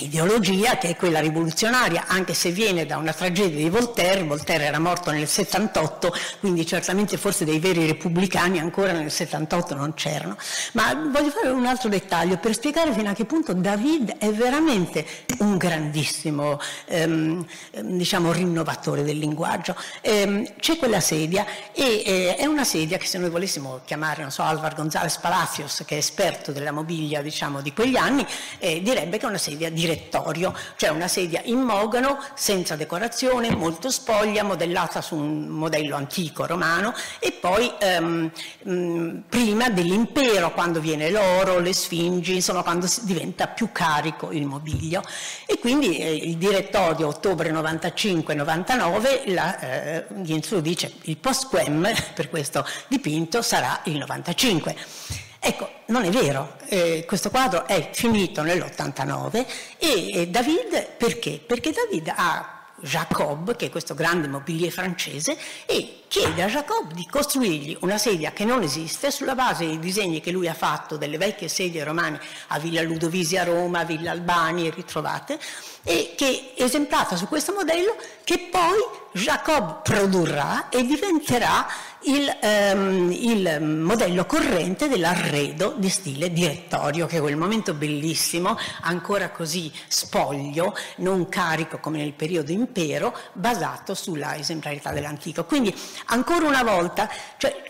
ideologia 0.00 0.78
che 0.78 0.90
è 0.90 0.96
quella 0.96 1.20
rivoluzionaria, 1.20 2.04
anche 2.06 2.34
se 2.34 2.50
viene 2.50 2.86
da 2.86 2.96
una 2.96 3.12
tragedia 3.12 3.56
di 3.56 3.68
Voltaire, 3.68 4.22
Voltaire 4.22 4.64
era 4.64 4.78
morto 4.78 5.10
nel 5.10 5.26
78, 5.26 6.12
quindi 6.40 6.66
certamente 6.66 7.16
forse 7.16 7.44
dei 7.44 7.58
veri 7.58 7.86
repubblicani 7.86 8.58
ancora 8.58 8.92
nel 8.92 9.10
78 9.10 9.74
non 9.74 9.94
c'erano. 9.94 10.36
Ma 10.72 10.94
voglio 10.94 11.30
fare 11.30 11.48
un 11.48 11.66
altro 11.66 11.88
dettaglio 11.88 12.36
per 12.38 12.54
spiegare 12.54 12.92
fino 12.92 13.10
a 13.10 13.12
che 13.12 13.24
punto 13.24 13.52
David 13.52 14.16
è 14.18 14.30
veramente 14.32 15.06
un 15.38 15.56
grandissimo 15.56 16.60
ehm, 16.86 17.44
diciamo, 17.82 18.32
rinnovatore 18.32 19.02
del 19.02 19.18
linguaggio. 19.18 19.74
Ehm, 20.00 20.46
c'è 20.58 20.76
quella 20.76 21.00
sedia 21.00 21.44
e 21.72 22.02
eh, 22.04 22.36
è 22.36 22.46
una 22.46 22.64
sedia 22.64 22.98
che 22.98 23.06
se 23.06 23.18
noi 23.18 23.30
volessimo 23.30 23.80
chiamare, 23.84 24.22
non 24.22 24.30
so, 24.30 24.42
Alvar 24.42 24.74
González 24.74 25.18
Palacios, 25.18 25.82
che 25.86 25.96
è 25.96 25.98
esperto 25.98 26.52
della 26.52 26.72
mobilia 26.72 27.22
diciamo, 27.22 27.60
di 27.60 27.72
quegli 27.72 27.96
anni, 27.96 28.26
eh, 28.58 28.80
direbbe 28.82 29.18
che 29.18 29.26
è 29.26 29.28
una 29.28 29.38
sedia 29.38 29.70
di 29.70 29.86
direttorio, 29.88 30.54
cioè 30.76 30.90
una 30.90 31.08
sedia 31.08 31.40
in 31.44 31.60
mogano, 31.60 32.18
senza 32.34 32.76
decorazione, 32.76 33.54
molto 33.54 33.90
spoglia, 33.90 34.42
modellata 34.42 35.00
su 35.00 35.16
un 35.16 35.46
modello 35.46 35.96
antico 35.96 36.44
romano 36.44 36.92
e 37.18 37.32
poi 37.32 37.72
ehm, 37.78 38.30
mh, 38.62 38.72
mm, 38.72 39.18
prima 39.28 39.70
dell'impero, 39.70 40.52
quando 40.52 40.80
viene 40.80 41.10
l'oro, 41.10 41.58
le 41.58 41.72
sfingi, 41.72 42.34
insomma 42.34 42.62
quando 42.62 42.86
diventa 43.02 43.46
più 43.46 43.70
carico 43.72 44.30
il 44.30 44.44
mobilio. 44.44 45.02
E 45.46 45.58
quindi 45.58 45.96
eh, 45.98 46.14
il 46.14 46.36
direttorio 46.36 47.08
ottobre 47.08 47.50
95-99, 47.50 49.32
la, 49.32 49.58
eh, 49.58 50.04
Ginzlu 50.10 50.60
dice 50.60 50.92
il 51.02 51.16
post-quem 51.16 51.88
per 52.14 52.28
questo 52.28 52.66
dipinto 52.88 53.40
sarà 53.40 53.80
il 53.84 53.96
95. 53.96 55.27
Ecco, 55.40 55.70
non 55.86 56.04
è 56.04 56.10
vero, 56.10 56.56
eh, 56.66 57.04
questo 57.06 57.30
quadro 57.30 57.66
è 57.66 57.90
finito 57.92 58.42
nell'89 58.42 59.46
e, 59.78 60.10
e 60.12 60.26
David 60.28 60.88
perché? 60.96 61.40
Perché 61.44 61.72
David 61.72 62.12
ha 62.14 62.58
Jacob, 62.80 63.56
che 63.56 63.66
è 63.66 63.70
questo 63.70 63.94
grande 63.94 64.28
mobilier 64.28 64.70
francese, 64.70 65.36
e 65.66 66.02
chiede 66.08 66.42
a 66.42 66.46
Jacob 66.46 66.92
di 66.92 67.06
costruirgli 67.06 67.76
una 67.82 67.98
sedia 67.98 68.32
che 68.32 68.44
non 68.44 68.62
esiste 68.62 69.10
sulla 69.10 69.34
base 69.34 69.66
dei 69.66 69.78
disegni 69.78 70.20
che 70.20 70.30
lui 70.30 70.48
ha 70.48 70.54
fatto 70.54 70.96
delle 70.96 71.18
vecchie 71.18 71.48
sedie 71.48 71.84
romane 71.84 72.18
a 72.48 72.58
Villa 72.58 72.82
Ludovisi 72.82 73.36
a 73.36 73.44
Roma, 73.44 73.80
a 73.80 73.84
Villa 73.84 74.10
Albani 74.10 74.70
ritrovate, 74.70 75.38
e 75.84 76.14
che 76.16 76.52
esemplata 76.56 77.16
su 77.16 77.28
questo 77.28 77.52
modello 77.52 77.94
che 78.24 78.48
poi 78.50 78.78
Jacob 79.12 79.82
produrrà 79.82 80.68
e 80.68 80.84
diventerà 80.84 81.66
il, 82.02 82.36
um, 82.42 83.10
il, 83.10 83.60
modello 83.60 84.24
corrente 84.24 84.88
dell'arredo 84.88 85.74
di 85.76 85.88
stile 85.88 86.32
direttorio, 86.32 87.06
che 87.06 87.16
è 87.16 87.20
quel 87.20 87.36
momento 87.36 87.74
bellissimo, 87.74 88.56
ancora 88.82 89.30
così 89.30 89.72
spoglio, 89.88 90.76
non 90.96 91.28
carico 91.28 91.78
come 91.78 91.98
nel 91.98 92.12
periodo 92.12 92.52
impero, 92.52 93.16
basato 93.32 93.94
sulla 93.94 94.36
esemplarità 94.36 94.92
dell'antico. 94.92 95.44
Quindi 95.44 95.74
ancora 96.06 96.46
una 96.46 96.62
volta 96.62 97.10
cioè, 97.36 97.64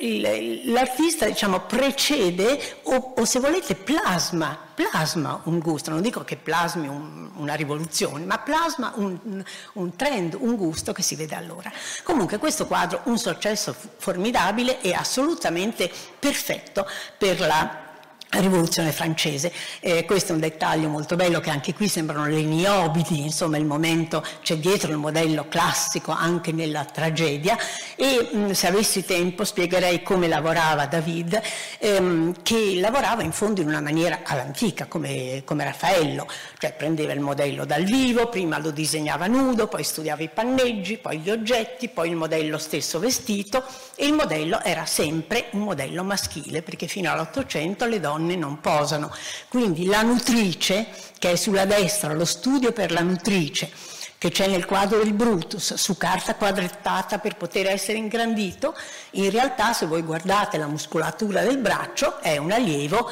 l'artista 0.64 1.26
diciamo, 1.26 1.60
precede 1.60 2.80
o, 2.84 3.14
o 3.16 3.24
se 3.24 3.40
volete 3.40 3.74
plasma 3.74 4.66
plasma 4.78 5.40
un 5.44 5.58
gusto, 5.58 5.90
non 5.90 6.00
dico 6.00 6.22
che 6.22 6.36
plasmi 6.36 6.86
un, 6.86 7.30
una 7.34 7.54
rivoluzione, 7.54 8.24
ma 8.24 8.38
plasma 8.38 8.92
un, 8.94 9.42
un, 9.72 9.96
trend, 9.96 10.36
un 10.38 10.54
gusto 10.54 10.92
che 10.92 11.02
si 11.02 11.16
vede 11.16 11.34
allora. 11.34 11.72
Comunque 12.04 12.38
questo 12.38 12.66
quadro, 12.68 13.00
un 13.04 13.18
successo 13.18 13.74
formidabile 13.96 14.80
e 14.80 14.92
assolutamente 14.92 15.90
perfetto 16.20 16.86
per 17.16 17.40
la 17.40 17.86
rivoluzione 18.30 18.92
francese. 18.92 19.52
Eh, 19.80 20.04
questo 20.04 20.32
è 20.32 20.34
un 20.34 20.40
dettaglio 20.40 20.88
molto 20.88 21.16
bello 21.16 21.40
che 21.40 21.50
anche 21.50 21.74
qui 21.74 21.88
sembrano 21.88 22.26
le 22.26 22.42
niobidi, 22.42 23.20
insomma 23.20 23.56
il 23.56 23.64
momento 23.64 24.24
c'è 24.42 24.56
dietro 24.56 24.90
il 24.90 24.98
modello 24.98 25.46
classico 25.48 26.12
anche 26.12 26.52
nella 26.52 26.84
tragedia. 26.84 27.56
E 27.96 28.28
mh, 28.30 28.50
se 28.52 28.66
avessi 28.66 29.04
tempo 29.04 29.44
spiegherei 29.44 30.02
come 30.02 30.28
lavorava 30.28 30.86
David, 30.86 31.40
ehm, 31.78 32.42
che 32.42 32.78
lavorava 32.80 33.22
in 33.22 33.32
fondo 33.32 33.60
in 33.60 33.68
una 33.68 33.80
maniera 33.80 34.20
all'antica 34.24 34.86
come, 34.86 35.42
come 35.44 35.64
Raffaello, 35.64 36.26
cioè 36.58 36.72
prendeva 36.74 37.12
il 37.12 37.20
modello 37.20 37.64
dal 37.64 37.84
vivo, 37.84 38.28
prima 38.28 38.58
lo 38.58 38.70
disegnava 38.70 39.26
nudo, 39.26 39.68
poi 39.68 39.82
studiava 39.82 40.22
i 40.22 40.28
panneggi, 40.28 40.98
poi 40.98 41.18
gli 41.18 41.30
oggetti, 41.30 41.88
poi 41.88 42.10
il 42.10 42.16
modello 42.16 42.58
stesso 42.58 42.98
vestito. 42.98 43.64
E 43.94 44.06
il 44.06 44.12
modello 44.12 44.62
era 44.62 44.86
sempre 44.86 45.46
un 45.52 45.62
modello 45.62 46.04
maschile 46.04 46.62
perché 46.62 46.86
fino 46.86 47.10
all'Ottocento 47.10 47.86
le 47.86 47.98
donne 47.98 48.17
donne 48.18 48.36
non 48.36 48.60
posano. 48.60 49.10
Quindi 49.48 49.86
la 49.86 50.02
nutrice, 50.02 50.88
che 51.18 51.32
è 51.32 51.36
sulla 51.36 51.64
destra, 51.64 52.12
lo 52.12 52.24
studio 52.24 52.72
per 52.72 52.90
la 52.90 53.00
nutrice, 53.00 53.70
che 54.18 54.30
c'è 54.30 54.48
nel 54.48 54.66
quadro 54.66 54.98
del 54.98 55.12
Brutus, 55.12 55.74
su 55.74 55.96
carta 55.96 56.34
quadrettata 56.34 57.18
per 57.18 57.36
poter 57.36 57.68
essere 57.68 57.98
ingrandito, 57.98 58.74
in 59.12 59.30
realtà 59.30 59.72
se 59.72 59.86
voi 59.86 60.02
guardate 60.02 60.58
la 60.58 60.66
muscolatura 60.66 61.42
del 61.42 61.58
braccio 61.58 62.18
è 62.18 62.36
un 62.36 62.50
allievo 62.50 63.08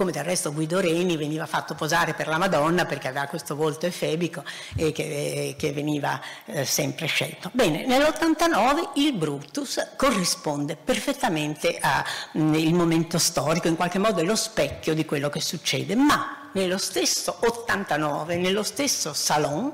come 0.00 0.12
del 0.12 0.24
resto 0.24 0.54
Guido 0.54 0.80
Reni 0.80 1.18
veniva 1.18 1.44
fatto 1.44 1.74
posare 1.74 2.14
per 2.14 2.26
la 2.26 2.38
Madonna 2.38 2.86
perché 2.86 3.08
aveva 3.08 3.26
questo 3.26 3.54
volto 3.54 3.84
efebico 3.84 4.42
e 4.74 4.92
che, 4.92 5.54
che 5.58 5.72
veniva 5.72 6.18
eh, 6.46 6.64
sempre 6.64 7.04
scelto. 7.04 7.50
Bene, 7.52 7.84
nell'89 7.84 8.92
il 8.94 9.12
Brutus 9.12 9.88
corrisponde 9.96 10.76
perfettamente 10.76 11.76
al 11.78 12.02
mm, 12.38 12.74
momento 12.74 13.18
storico, 13.18 13.68
in 13.68 13.76
qualche 13.76 13.98
modo 13.98 14.22
è 14.22 14.24
lo 14.24 14.36
specchio 14.36 14.94
di 14.94 15.04
quello 15.04 15.28
che 15.28 15.42
succede, 15.42 15.94
ma 15.96 16.48
nello 16.52 16.78
stesso 16.78 17.36
89, 17.40 18.36
nello 18.36 18.62
stesso 18.62 19.12
Salon, 19.12 19.70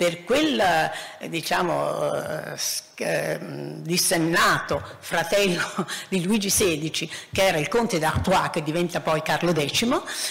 per 0.00 0.24
quel 0.24 0.58
eh, 0.58 1.28
diciamo, 1.28 2.14
eh, 2.14 2.56
eh, 2.94 3.38
dissennato 3.82 4.82
fratello 4.98 5.62
di 6.08 6.24
Luigi 6.24 6.48
XVI, 6.48 7.10
che 7.30 7.46
era 7.46 7.58
il 7.58 7.68
conte 7.68 7.98
d'Artois, 7.98 8.48
che 8.50 8.62
diventa 8.62 9.02
poi 9.02 9.20
Carlo 9.20 9.52
X, 9.52 9.86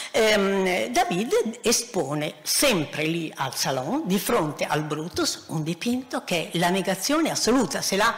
ehm, 0.09 0.87
David 0.87 1.59
espone 1.61 2.33
sempre 2.41 3.03
lì 3.03 3.31
al 3.35 3.53
Salon, 3.53 4.07
di 4.07 4.17
fronte 4.17 4.65
al 4.65 4.81
Brutus, 4.85 5.43
un 5.49 5.61
dipinto 5.61 6.23
che 6.23 6.49
è 6.51 6.57
la 6.57 6.69
negazione 6.69 7.29
assoluta, 7.29 7.83
se 7.83 7.95
l'ha 7.95 8.15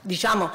diciamo, 0.00 0.50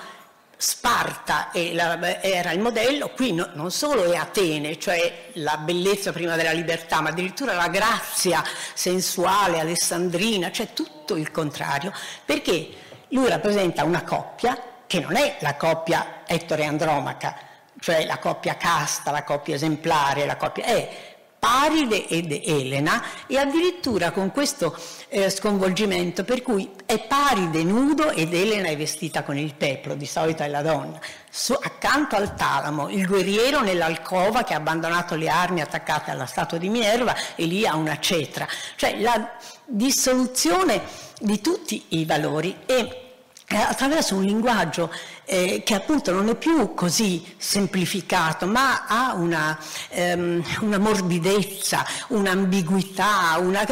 Sparta 0.61 1.53
era 1.53 2.51
il 2.51 2.59
modello, 2.59 3.11
qui 3.11 3.31
no, 3.31 3.49
non 3.53 3.71
solo 3.71 4.11
è 4.11 4.17
Atene, 4.17 4.77
cioè 4.77 5.29
la 5.35 5.55
bellezza 5.55 6.11
prima 6.11 6.35
della 6.35 6.51
libertà, 6.51 6.99
ma 6.99 7.09
addirittura 7.09 7.53
la 7.53 7.69
grazia 7.69 8.43
sensuale 8.73 9.61
alessandrina, 9.61 10.51
cioè 10.51 10.73
tutto 10.73 11.15
il 11.15 11.31
contrario, 11.31 11.93
perché 12.25 12.71
lui 13.11 13.29
rappresenta 13.29 13.85
una 13.85 14.03
coppia 14.03 14.61
che 14.85 14.99
non 14.99 15.15
è 15.15 15.37
la 15.39 15.55
coppia 15.55 16.23
Ettore 16.25 16.65
Andromaca, 16.65 17.37
cioè 17.79 18.05
la 18.05 18.17
coppia 18.17 18.57
casta, 18.57 19.11
la 19.11 19.23
coppia 19.23 19.55
esemplare, 19.55 20.25
la 20.25 20.35
coppia... 20.35 20.65
è 20.65 21.07
Paride 21.39 22.05
ed 22.09 22.33
Elena 22.33 23.01
e 23.25 23.37
addirittura 23.37 24.11
con 24.11 24.29
questo 24.29 24.77
eh, 25.09 25.29
sconvolgimento 25.29 26.23
per 26.23 26.41
cui 26.41 26.69
è 26.85 26.99
Paride 26.99 27.63
nudo 27.63 28.11
ed 28.11 28.33
Elena 28.33 28.67
è 28.69 28.77
vestita 28.77 29.23
con 29.23 29.37
il 29.37 29.53
peplo, 29.55 29.95
di 29.95 30.05
solito 30.05 30.43
è 30.43 30.47
la 30.47 30.61
donna. 30.61 30.99
Su, 31.29 31.53
accanto 31.53 32.15
al 32.15 32.35
talamo, 32.35 32.89
il 32.89 33.05
guerriero 33.05 33.61
nell'alcova 33.61 34.43
che 34.43 34.53
ha 34.53 34.57
abbandonato 34.57 35.15
le 35.15 35.29
armi 35.29 35.61
attaccate 35.61 36.11
alla 36.11 36.25
statua 36.25 36.57
di 36.57 36.69
Minerva 36.69 37.15
e 37.35 37.45
lì 37.45 37.65
ha 37.65 37.75
una 37.75 37.99
cetra. 37.99 38.47
Cioè 38.75 38.99
la 38.99 39.35
dissoluzione 39.65 40.81
di 41.19 41.41
tutti 41.41 41.85
i 41.89 42.05
valori 42.05 42.55
e 42.65 43.08
attraverso 43.57 44.15
un 44.15 44.23
linguaggio 44.23 44.91
eh, 45.25 45.63
che 45.65 45.73
appunto 45.73 46.11
non 46.11 46.29
è 46.29 46.35
più 46.35 46.73
così 46.73 47.35
semplificato, 47.37 48.45
ma 48.45 48.85
ha 48.87 49.13
una, 49.13 49.57
ehm, 49.89 50.43
una 50.61 50.77
morbidezza, 50.77 51.85
un'ambiguità, 52.09 53.37
una, 53.39 53.65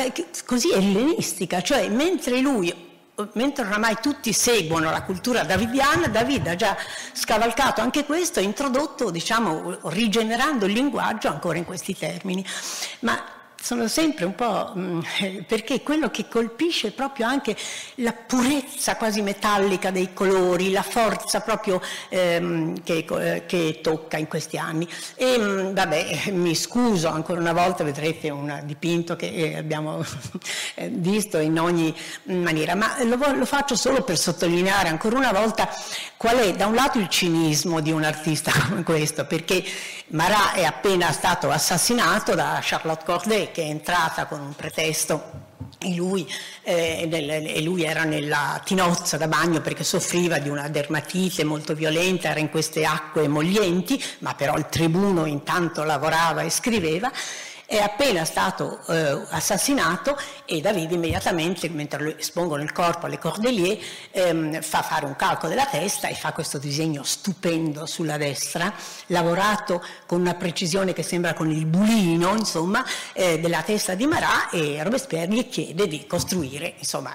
così 0.45 0.71
ellenistica, 0.71 1.61
cioè 1.61 1.89
mentre 1.89 2.39
lui 2.39 2.85
mentre 3.33 3.65
oramai 3.65 3.97
tutti 3.99 4.31
seguono 4.31 4.91
la 4.91 5.01
cultura 5.01 5.43
davidiana, 5.43 6.07
David 6.07 6.45
ha 6.47 6.55
già 6.55 6.77
scavalcato 7.13 7.81
anche 7.81 8.05
questo, 8.05 8.39
introdotto, 8.39 9.09
diciamo, 9.09 9.79
rigenerando 9.89 10.67
il 10.67 10.73
linguaggio 10.73 11.27
ancora 11.27 11.57
in 11.57 11.65
questi 11.65 11.97
termini. 11.97 12.45
Ma 12.99 13.36
sono 13.67 13.89
sempre 13.89 14.23
un 14.23 14.33
po' 14.33 14.71
mm, 14.77 15.01
perché 15.45 15.83
quello 15.83 16.09
che 16.09 16.29
colpisce 16.29 16.87
è 16.87 16.91
proprio 16.91 17.25
anche 17.25 17.53
la 17.95 18.13
purezza 18.13 18.95
quasi 18.95 19.21
metallica 19.21 19.91
dei 19.91 20.13
colori, 20.13 20.71
la 20.71 20.83
forza 20.83 21.41
proprio 21.41 21.81
ehm, 22.07 22.81
che, 22.81 23.05
eh, 23.09 23.45
che, 23.45 23.79
tocca 23.83 24.15
in 24.15 24.29
questi 24.29 24.57
anni. 24.57 24.87
E 25.15 25.37
mm, 25.37 25.73
vabbè, 25.73 26.31
mi 26.31 26.55
scuso 26.55 27.09
ancora 27.09 27.41
una 27.41 27.51
volta, 27.51 27.83
vedrete 27.83 28.29
un 28.29 28.61
dipinto 28.63 29.17
che 29.17 29.27
eh, 29.27 29.57
abbiamo 29.57 30.01
eh, 30.75 30.87
visto 30.87 31.37
in 31.37 31.59
ogni 31.59 31.93
maniera, 32.23 32.73
ma 32.73 33.03
lo, 33.03 33.17
lo 33.33 33.45
faccio 33.45 33.75
solo 33.75 34.01
per 34.01 34.17
sottolineare 34.17 34.87
ancora 34.87 35.17
una 35.17 35.33
volta 35.33 35.69
qual 36.15 36.37
è 36.37 36.53
da 36.53 36.67
un 36.67 36.75
lato 36.75 36.99
il 36.99 37.09
cinismo 37.09 37.81
di 37.81 37.91
un 37.91 38.05
artista 38.05 38.49
come 38.69 38.83
questo, 38.83 39.25
perché 39.25 39.61
Marat 40.09 40.55
è 40.55 40.63
appena 40.63 41.11
stato 41.11 41.49
assassinato 41.49 42.33
da 42.33 42.59
Charlotte 42.61 43.03
Corday 43.03 43.51
che 43.51 43.63
è 43.63 43.65
entrata 43.65 44.25
con 44.25 44.39
un 44.39 44.55
pretesto 44.55 45.45
e 45.79 45.93
lui, 45.95 46.25
eh, 46.63 47.05
nel, 47.11 47.29
e 47.29 47.61
lui, 47.61 47.83
era 47.83 48.05
nella 48.05 48.61
tinozza 48.63 49.17
da 49.17 49.27
bagno 49.27 49.59
perché 49.59 49.83
soffriva 49.83 50.37
di 50.37 50.47
una 50.47 50.69
dermatite 50.69 51.43
molto 51.43 51.73
violenta, 51.73 52.29
era 52.29 52.39
in 52.39 52.49
queste 52.49 52.85
acque 52.85 53.23
emollienti, 53.23 54.01
ma 54.19 54.33
però 54.33 54.55
il 54.55 54.67
tribuno 54.69 55.25
intanto 55.25 55.83
lavorava 55.83 56.41
e 56.41 56.49
scriveva. 56.49 57.11
È 57.65 57.77
appena 57.77 58.23
stato 58.23 58.79
eh, 58.87 59.25
assassinato 59.29 60.17
e 60.47 60.61
Davide 60.61 60.95
immediatamente, 60.95 61.67
mentre 61.69 62.17
espongono 62.17 62.63
il 62.63 62.71
corpo 62.71 63.05
alle 63.05 63.19
Cordelier, 63.19 63.77
ehm, 64.11 64.61
fa 64.61 64.81
fare 64.81 65.05
un 65.05 65.15
calco 65.17 65.47
della 65.49 65.65
testa 65.65 66.07
e 66.07 66.15
fa 66.15 66.31
questo 66.31 66.57
disegno 66.57 67.03
stupendo 67.03 67.85
sulla 67.85 68.15
destra, 68.15 68.73
lavorato 69.07 69.83
con 70.05 70.21
una 70.21 70.35
precisione 70.35 70.93
che 70.93 71.03
sembra 71.03 71.33
con 71.33 71.51
il 71.51 71.65
bulino, 71.65 72.33
insomma, 72.33 72.83
eh, 73.11 73.39
della 73.39 73.61
testa 73.61 73.93
di 73.93 74.07
Marat 74.07 74.53
e 74.53 74.81
Robespierre 74.83 75.33
gli 75.33 75.49
chiede 75.49 75.85
di 75.85 76.07
costruire, 76.07 76.75
insomma, 76.77 77.13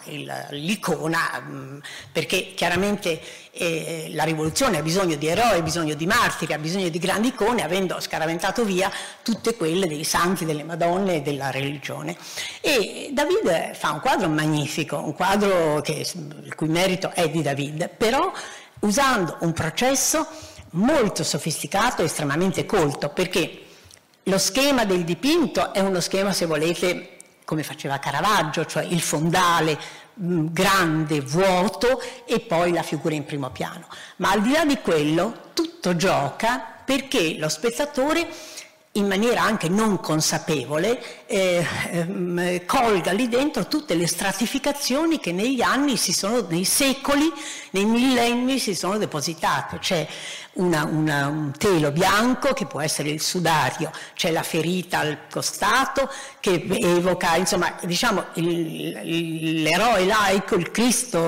l'icona, 0.50 1.42
mm, 1.42 1.78
perché 2.12 2.52
chiaramente 2.54 3.20
eh, 3.52 4.10
la 4.12 4.24
rivoluzione 4.24 4.78
ha 4.78 4.82
bisogno 4.82 5.16
di 5.16 5.26
eroi, 5.26 5.58
ha 5.58 5.62
bisogno 5.62 5.94
di 5.94 6.06
martiri, 6.06 6.52
ha 6.52 6.58
bisogno 6.58 6.88
di 6.88 6.98
grandi 6.98 7.28
icone, 7.28 7.62
avendo 7.62 8.00
scaraventato 8.00 8.64
via 8.64 8.90
tutte 9.22 9.54
quelle 9.56 9.86
dei 9.86 10.04
santi, 10.04 10.44
delle 10.44 10.64
madonne 10.64 11.16
e 11.16 11.22
della 11.22 11.50
religione. 11.50 12.16
E 12.60 13.10
David 13.22 13.74
fa 13.74 13.92
un 13.92 14.00
quadro 14.00 14.28
magnifico, 14.28 14.96
un 14.96 15.14
quadro 15.14 15.80
che, 15.80 16.04
il 16.42 16.54
cui 16.54 16.68
merito 16.68 17.10
è 17.10 17.30
di 17.30 17.40
David, 17.40 17.88
però 17.96 18.32
usando 18.80 19.36
un 19.40 19.52
processo 19.52 20.26
molto 20.70 21.22
sofisticato 21.22 22.02
e 22.02 22.06
estremamente 22.06 22.66
colto, 22.66 23.10
perché 23.10 23.60
lo 24.24 24.38
schema 24.38 24.84
del 24.84 25.04
dipinto 25.04 25.72
è 25.72 25.80
uno 25.80 26.00
schema, 26.00 26.32
se 26.32 26.46
volete, 26.46 27.16
come 27.44 27.62
faceva 27.62 27.98
Caravaggio, 27.98 28.66
cioè 28.66 28.84
il 28.84 29.00
fondale 29.00 29.78
mm, 30.20 30.48
grande, 30.50 31.20
vuoto 31.20 32.00
e 32.26 32.40
poi 32.40 32.72
la 32.72 32.82
figura 32.82 33.14
in 33.14 33.24
primo 33.24 33.50
piano. 33.50 33.86
Ma 34.16 34.30
al 34.30 34.42
di 34.42 34.52
là 34.52 34.64
di 34.64 34.78
quello 34.78 35.50
tutto 35.52 35.94
gioca 35.96 36.64
perché 36.84 37.36
lo 37.38 37.48
spettatore 37.48 38.26
in 38.94 39.06
maniera 39.06 39.42
anche 39.42 39.70
non 39.70 40.00
consapevole, 40.00 41.24
eh, 41.26 41.64
eh, 41.90 42.64
colga 42.66 43.12
lì 43.12 43.26
dentro 43.26 43.66
tutte 43.66 43.94
le 43.94 44.06
stratificazioni 44.06 45.18
che 45.18 45.32
negli 45.32 45.62
anni 45.62 45.96
si 45.96 46.12
sono, 46.12 46.44
nei 46.48 46.64
secoli, 46.64 47.32
nei 47.70 47.86
millenni 47.86 48.58
si 48.58 48.74
sono 48.74 48.98
depositate. 48.98 49.78
C'è 49.78 50.06
una, 50.54 50.84
una, 50.84 51.28
un 51.28 51.52
telo 51.56 51.92
bianco 51.92 52.52
che 52.52 52.66
può 52.66 52.80
essere 52.80 53.08
il 53.08 53.20
sudario, 53.22 53.90
c'è 54.14 54.30
la 54.30 54.42
ferita 54.42 54.98
al 54.98 55.20
costato 55.30 56.10
che 56.40 56.66
evoca, 56.68 57.36
insomma, 57.36 57.76
diciamo, 57.82 58.26
l'eroe 58.34 60.04
laico, 60.04 60.56
il 60.56 60.70
Cristo 60.70 61.18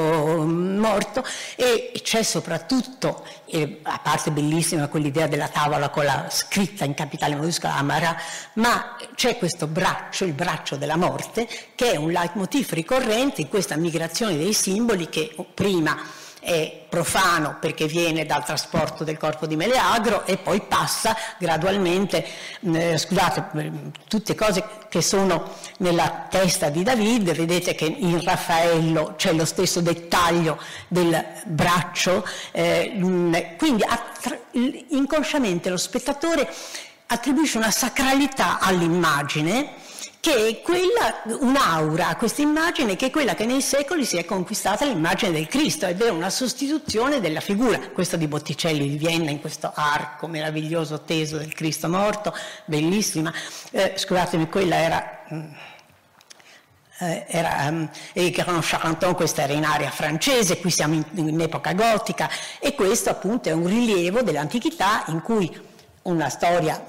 morto 0.46 1.24
e 1.56 1.92
c'è 2.02 2.22
soprattutto, 2.22 3.24
eh, 3.46 3.80
a 3.82 3.98
parte 4.02 4.30
bellissima 4.30 4.88
quell'idea 4.88 5.26
della 5.26 5.48
tavola 5.48 5.88
con 5.88 6.04
la 6.04 6.26
scritta 6.30 6.84
in 6.84 6.94
capitale 6.94 7.34
maiuscola 7.34 7.76
Amara, 7.76 8.16
ma 8.54 8.96
c'è 9.14 9.38
questo 9.38 9.66
braccio, 9.66 10.24
il 10.24 10.32
braccio 10.32 10.76
della 10.76 10.96
morte, 10.96 11.48
che 11.74 11.92
è 11.92 11.96
un 11.96 12.10
leitmotiv 12.10 12.72
ricorrente 12.72 13.40
in 13.40 13.48
questa 13.48 13.76
migrazione 13.76 14.36
dei 14.36 14.52
simboli 14.52 15.08
che 15.08 15.34
prima 15.54 15.96
è 16.44 16.84
profano 16.88 17.56
perché 17.58 17.86
viene 17.86 18.26
dal 18.26 18.44
trasporto 18.44 19.02
del 19.02 19.16
corpo 19.16 19.46
di 19.46 19.56
Meleagro 19.56 20.26
e 20.26 20.36
poi 20.36 20.60
passa 20.60 21.16
gradualmente, 21.38 22.24
eh, 22.60 22.96
scusate, 22.98 23.92
tutte 24.06 24.34
cose 24.34 24.64
che 24.88 25.02
sono 25.02 25.50
nella 25.78 26.26
testa 26.28 26.68
di 26.68 26.82
David, 26.82 27.32
vedete 27.32 27.74
che 27.74 27.86
in 27.86 28.22
Raffaello 28.22 29.14
c'è 29.16 29.32
lo 29.32 29.44
stesso 29.44 29.80
dettaglio 29.80 30.60
del 30.86 31.24
braccio, 31.46 32.24
eh, 32.52 32.92
quindi 33.56 33.84
inconsciamente 34.90 35.70
lo 35.70 35.76
spettatore 35.76 36.48
attribuisce 37.06 37.58
una 37.58 37.70
sacralità 37.70 38.58
all'immagine 38.60 39.82
che 40.24 40.48
è 40.48 40.60
quella, 40.62 41.22
un'aura, 41.38 42.16
questa 42.16 42.40
immagine 42.40 42.96
che 42.96 43.06
è 43.06 43.10
quella 43.10 43.34
che 43.34 43.44
nei 43.44 43.60
secoli 43.60 44.06
si 44.06 44.16
è 44.16 44.24
conquistata 44.24 44.86
l'immagine 44.86 45.32
del 45.32 45.48
Cristo 45.48 45.84
ed 45.84 46.00
è 46.00 46.08
una 46.08 46.30
sostituzione 46.30 47.20
della 47.20 47.40
figura, 47.40 47.78
questa 47.90 48.16
di 48.16 48.26
Botticelli 48.26 48.88
di 48.88 48.96
Vienna 48.96 49.28
in 49.28 49.42
questo 49.42 49.70
arco 49.74 50.26
meraviglioso 50.26 51.02
teso 51.02 51.36
del 51.36 51.52
Cristo 51.52 51.90
morto, 51.90 52.34
bellissima, 52.64 53.30
eh, 53.70 53.92
scusatemi, 53.96 54.48
quella 54.48 54.76
era... 54.76 55.24
Mm, 55.30 55.52
eh, 57.00 57.24
era 57.26 57.66
um, 57.68 57.90
Charenton, 58.62 59.14
questa 59.16 59.42
era 59.42 59.52
in 59.52 59.64
area 59.64 59.90
francese, 59.90 60.58
qui 60.58 60.70
siamo 60.70 60.94
in, 60.94 61.04
in 61.16 61.40
epoca 61.40 61.74
gotica 61.74 62.30
e 62.60 62.74
questo 62.74 63.10
appunto 63.10 63.50
è 63.50 63.52
un 63.52 63.66
rilievo 63.66 64.22
dell'antichità 64.22 65.04
in 65.08 65.20
cui 65.20 65.72
una 66.04 66.28
storia 66.28 66.84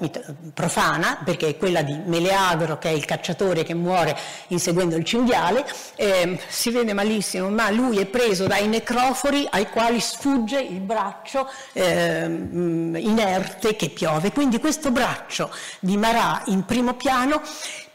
profana, 0.52 1.20
perché 1.24 1.48
è 1.48 1.56
quella 1.56 1.82
di 1.82 1.98
Meleagro, 2.04 2.78
che 2.78 2.90
è 2.90 2.92
il 2.92 3.04
cacciatore 3.04 3.62
che 3.62 3.74
muore 3.74 4.16
inseguendo 4.48 4.96
il 4.96 5.04
cinghiale, 5.04 5.64
eh, 5.94 6.38
si 6.48 6.70
vede 6.70 6.92
malissimo, 6.92 7.48
ma 7.48 7.70
lui 7.70 7.98
è 7.98 8.06
preso 8.06 8.46
dai 8.46 8.66
necrofori 8.68 9.46
ai 9.50 9.68
quali 9.70 10.00
sfugge 10.00 10.60
il 10.60 10.80
braccio 10.80 11.48
eh, 11.72 12.24
inerte 12.26 13.76
che 13.76 13.88
piove. 13.90 14.32
Quindi 14.32 14.58
questo 14.58 14.90
braccio 14.90 15.50
di 15.80 15.96
Marat 15.96 16.48
in 16.48 16.64
primo 16.64 16.94
piano 16.94 17.40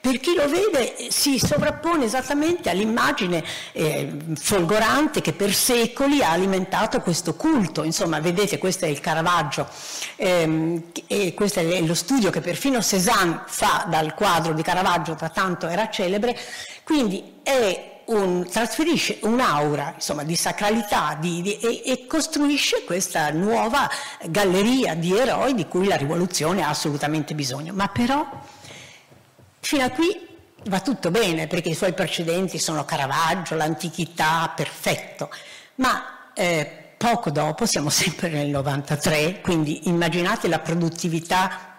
per 0.01 0.19
chi 0.19 0.33
lo 0.33 0.49
vede 0.49 0.95
si 1.11 1.37
sovrappone 1.37 2.05
esattamente 2.05 2.71
all'immagine 2.71 3.43
eh, 3.71 4.11
folgorante 4.33 5.21
che 5.21 5.31
per 5.31 5.53
secoli 5.53 6.23
ha 6.23 6.31
alimentato 6.31 7.01
questo 7.01 7.35
culto. 7.35 7.83
Insomma, 7.83 8.19
vedete, 8.19 8.57
questo 8.57 8.85
è 8.85 8.87
il 8.87 8.99
Caravaggio 8.99 9.67
ehm, 10.15 10.85
e 11.05 11.35
questo 11.35 11.59
è 11.59 11.81
lo 11.81 11.93
studio 11.93 12.31
che 12.31 12.41
perfino 12.41 12.81
Cézanne 12.81 13.43
fa 13.45 13.85
dal 13.87 14.15
quadro 14.15 14.53
di 14.53 14.63
Caravaggio, 14.63 15.13
tra 15.13 15.29
tanto 15.29 15.67
era 15.67 15.87
celebre, 15.91 16.35
quindi 16.83 17.39
un, 18.05 18.47
trasferisce 18.49 19.19
un'aura 19.21 19.93
insomma, 19.95 20.23
di 20.23 20.35
sacralità 20.35 21.15
di, 21.19 21.41
di, 21.43 21.57
e, 21.59 21.83
e, 21.85 22.07
costruisce 22.07 22.83
questa 22.85 23.29
nuova 23.29 23.89
galleria 24.25 24.95
di 24.95 25.15
eroi 25.15 25.53
di 25.53 25.67
cui 25.67 25.87
la 25.87 25.95
rivoluzione 25.95 26.63
ha 26.63 26.69
assolutamente 26.69 27.35
bisogno. 27.35 27.73
Ma 27.73 27.87
però 27.87 28.27
Fino 29.62 29.86
a 29.86 29.89
qui 29.89 30.28
va 30.66 30.82
tutto 30.82 31.12
bene 31.12 31.47
perché 31.47 31.70
i 31.70 31.76
suoi 31.76 31.93
precedenti 31.93 32.59
sono 32.59 32.84
Caravaggio, 32.84 33.55
l'antichità, 33.55 34.51
perfetto, 34.53 35.30
ma 35.76 36.32
eh, 36.34 36.93
poco 36.97 37.32
dopo, 37.32 37.66
siamo 37.66 37.89
sempre 37.89 38.30
nel 38.30 38.49
93, 38.49 39.39
quindi 39.41 39.88
immaginate 39.88 40.47
la 40.47 40.59
produttività 40.59 41.70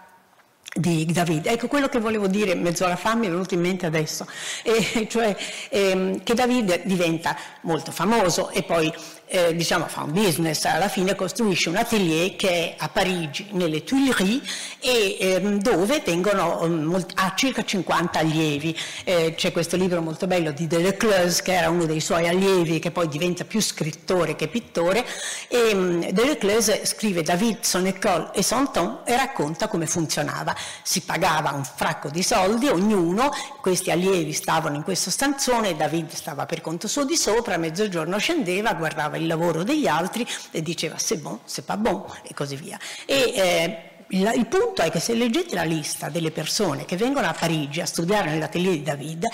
di 0.75 1.05
David. 1.05 1.47
Ecco 1.47 1.67
quello 1.69 1.89
che 1.89 1.99
volevo 1.99 2.27
dire, 2.27 2.55
mezz'ora 2.55 2.97
fa 2.97 3.15
mi 3.15 3.27
è 3.27 3.31
venuto 3.31 3.55
in 3.55 3.61
mente 3.61 3.87
adesso, 3.87 4.27
e 4.63 5.07
cioè 5.09 5.37
ehm, 5.69 6.23
che 6.23 6.35
David 6.35 6.83
diventa 6.85 7.37
molto 7.63 7.93
famoso 7.93 8.51
e 8.51 8.63
poi 8.63 8.93
eh, 9.27 9.57
diciamo 9.57 9.87
fa 9.87 10.03
un 10.03 10.13
business, 10.13 10.65
alla 10.65 10.89
fine 10.89 11.15
costruisce 11.15 11.71
un 11.71 11.77
atelier 11.77 12.37
che 12.37 12.49
è 12.49 12.75
a 12.77 12.89
Parigi, 12.91 13.49
nelle 13.53 13.83
Tuileries, 13.83 14.43
e 14.79 15.17
ehm, 15.19 15.59
dove 15.59 16.03
tengono, 16.03 16.63
um, 16.63 17.07
ha 17.15 17.33
circa 17.35 17.65
50 17.65 18.19
allievi. 18.19 18.77
Eh, 19.05 19.35
c'è 19.35 19.51
questo 19.51 19.77
libro 19.77 20.03
molto 20.03 20.27
bello 20.27 20.53
di 20.53 20.67
Deleuze, 20.67 21.43
che 21.43 21.55
era 21.55 21.71
uno 21.71 21.87
dei 21.87 22.01
suoi 22.01 22.29
allievi, 22.29 22.79
che 22.79 22.91
poi 22.91 23.09
diventa 23.09 23.45
più 23.45 23.61
scrittore 23.61 24.37
che 24.37 24.49
pittore, 24.49 25.05
e 25.49 25.71
um, 25.73 26.11
Deleuze 26.11 26.85
scrive 26.85 27.23
David, 27.23 27.63
son 27.63 27.87
école 27.87 28.31
son 28.43 28.71
temps 28.71 29.09
e 29.09 29.17
racconta 29.17 29.67
come 29.69 29.87
funzionava. 29.87 30.55
Si 30.83 31.03
pagava 31.03 31.51
un 31.53 31.65
fracco 31.65 32.09
di 32.09 32.23
soldi, 32.23 32.69
ognuno, 32.69 33.31
questi 33.61 33.91
allievi 33.91 34.33
stavano 34.33 34.77
in 34.77 34.83
questo 34.83 35.11
stanzone, 35.11 35.77
David 35.77 36.13
stava 36.13 36.47
per 36.47 36.61
conto 36.61 36.89
suo 36.89 37.05
di 37.05 37.17
sopra, 37.17 37.55
a 37.55 37.59
mezzogiorno 37.59 38.19
scendeva, 38.19 38.75
guardava 38.75 39.17
il 39.17 39.27
lavoro 39.27 39.63
degli 39.63 39.87
altri 39.87 40.27
e 40.51 40.63
diceva 40.63 40.99
c'est 40.99 41.21
bon, 41.21 41.39
c'est 41.45 41.67
pas 41.67 41.79
bon 41.79 42.05
e 42.23 42.35
così 42.35 42.57
via. 42.57 42.79
E, 43.07 43.33
eh, 43.35 43.91
il, 44.09 44.47
punto 44.47 44.83
è 44.83 44.91
che 44.91 45.01
se 45.01 45.15
leggete 45.15 45.55
la 45.55 45.63
lista 45.63 46.09
delle 46.11 46.31
persone 46.31 46.85
che 46.85 46.97
vengono 46.97 47.27
a 47.27 47.33
Parigi 47.33 47.81
a 47.81 47.87
studiare 47.87 48.31
nell'atelier 48.31 48.75
di 48.75 48.83
David, 48.83 49.27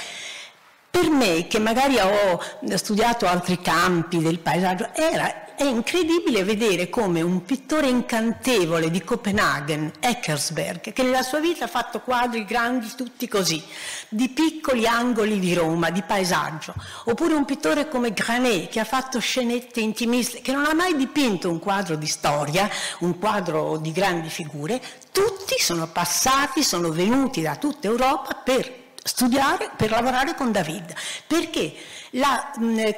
per 0.91 1.11
me, 1.11 1.47
che 1.47 1.59
magari 1.59 1.99
ho 1.99 2.41
studiato 2.77 3.27
altri 3.27 3.61
campi 3.61 4.19
del 4.19 4.39
paesaggio, 4.39 4.91
era 4.95 5.47
è 5.59 5.65
incredibile 5.65 6.45
vedere 6.45 6.89
come 6.89 7.21
un 7.21 7.43
pittore 7.43 7.89
incantevole 7.89 8.93
di 8.93 9.03
Copenaghen, 9.03 9.91
Eckersberg, 9.99 10.93
che 10.93 11.03
nella 11.03 11.25
sua 11.25 11.41
vita 11.41 11.65
ha 11.65 11.69
fatto 11.69 11.99
quadri 11.99 12.45
grandi 12.45 12.87
tutti 12.97 13.27
così, 13.27 13.61
di 14.09 14.29
piccoli 14.29 14.87
angoli 14.87 15.41
di 15.41 15.55
Roma, 15.55 15.91
di 15.91 16.03
paesaggio, 16.03 16.75
oppure 17.07 17.35
un 17.35 17.45
pittore 17.45 17.89
come 17.89 18.13
Granet, 18.13 18.69
che 18.69 18.79
ha 18.79 18.85
fatto 18.85 19.19
scenette 19.19 19.81
intimiste, 19.81 20.43
che 20.43 20.53
non 20.53 20.65
ha 20.65 20.75
mai 20.75 20.95
dipinto 20.95 21.51
un 21.51 21.59
quadro 21.59 21.97
di 21.97 22.07
storia, 22.07 22.71
un 23.01 23.19
quadro 23.19 23.79
di 23.79 23.91
grandi 23.91 24.29
figure, 24.29 24.81
tutti 25.11 25.57
sono 25.59 25.89
passati, 25.89 26.63
sono 26.63 26.91
venuti 26.91 27.43
da 27.43 27.57
tutta 27.57 27.89
Europa 27.89 28.33
per 28.35 28.73
studiare, 29.03 29.73
per 29.77 29.91
lavorare 29.91 30.37
con 30.37 30.53
David, 30.53 30.95
perché 31.27 31.75
la, 32.11 32.53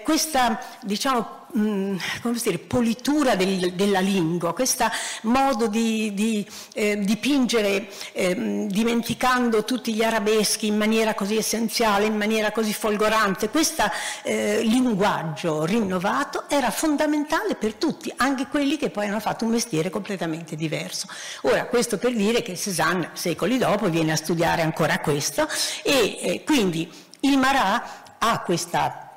questa 0.05 0.61
diciamo, 0.83 1.40
mh, 1.53 1.97
come 2.23 2.39
dire, 2.43 2.59
politura 2.59 3.35
del, 3.35 3.73
della 3.75 4.01
lingua, 4.01 4.53
questo 4.55 4.87
modo 5.23 5.67
di, 5.67 6.13
di 6.15 6.47
eh, 6.75 6.99
dipingere 6.99 7.89
eh, 8.13 8.67
dimenticando 8.69 9.65
tutti 9.65 9.93
gli 9.95 10.03
arabeschi 10.03 10.67
in 10.67 10.77
maniera 10.77 11.15
così 11.15 11.37
essenziale, 11.37 12.07
in 12.07 12.17
maniera 12.17 12.53
così 12.53 12.73
folgorante, 12.73 13.49
questo 13.49 13.85
eh, 14.23 14.61
linguaggio 14.63 15.65
rinnovato 15.65 16.45
era 16.49 16.71
fondamentale 16.71 17.55
per 17.55 17.75
tutti, 17.75 18.13
anche 18.17 18.47
quelli 18.47 18.77
che 18.77 18.91
poi 18.91 19.07
hanno 19.07 19.21
fatto 19.21 19.45
un 19.45 19.53
mestiere 19.53 19.91
completamente 19.91 20.57
diverso. 20.57 21.07
Ora, 21.43 21.67
questo 21.67 21.99
per 21.99 22.15
dire 22.15 22.43
che 22.43 22.57
Cézanne, 22.57 23.11
secoli 23.15 23.59
dopo, 23.59 23.89
viene 23.89 24.13
a 24.13 24.17
studiare 24.17 24.63
ancora 24.63 24.99
questo 25.01 25.49
e 25.83 26.19
eh, 26.21 26.45
quindi 26.45 26.91
il 27.21 27.39
Marat 27.39 27.83
ha 28.19 28.41
questa 28.41 29.10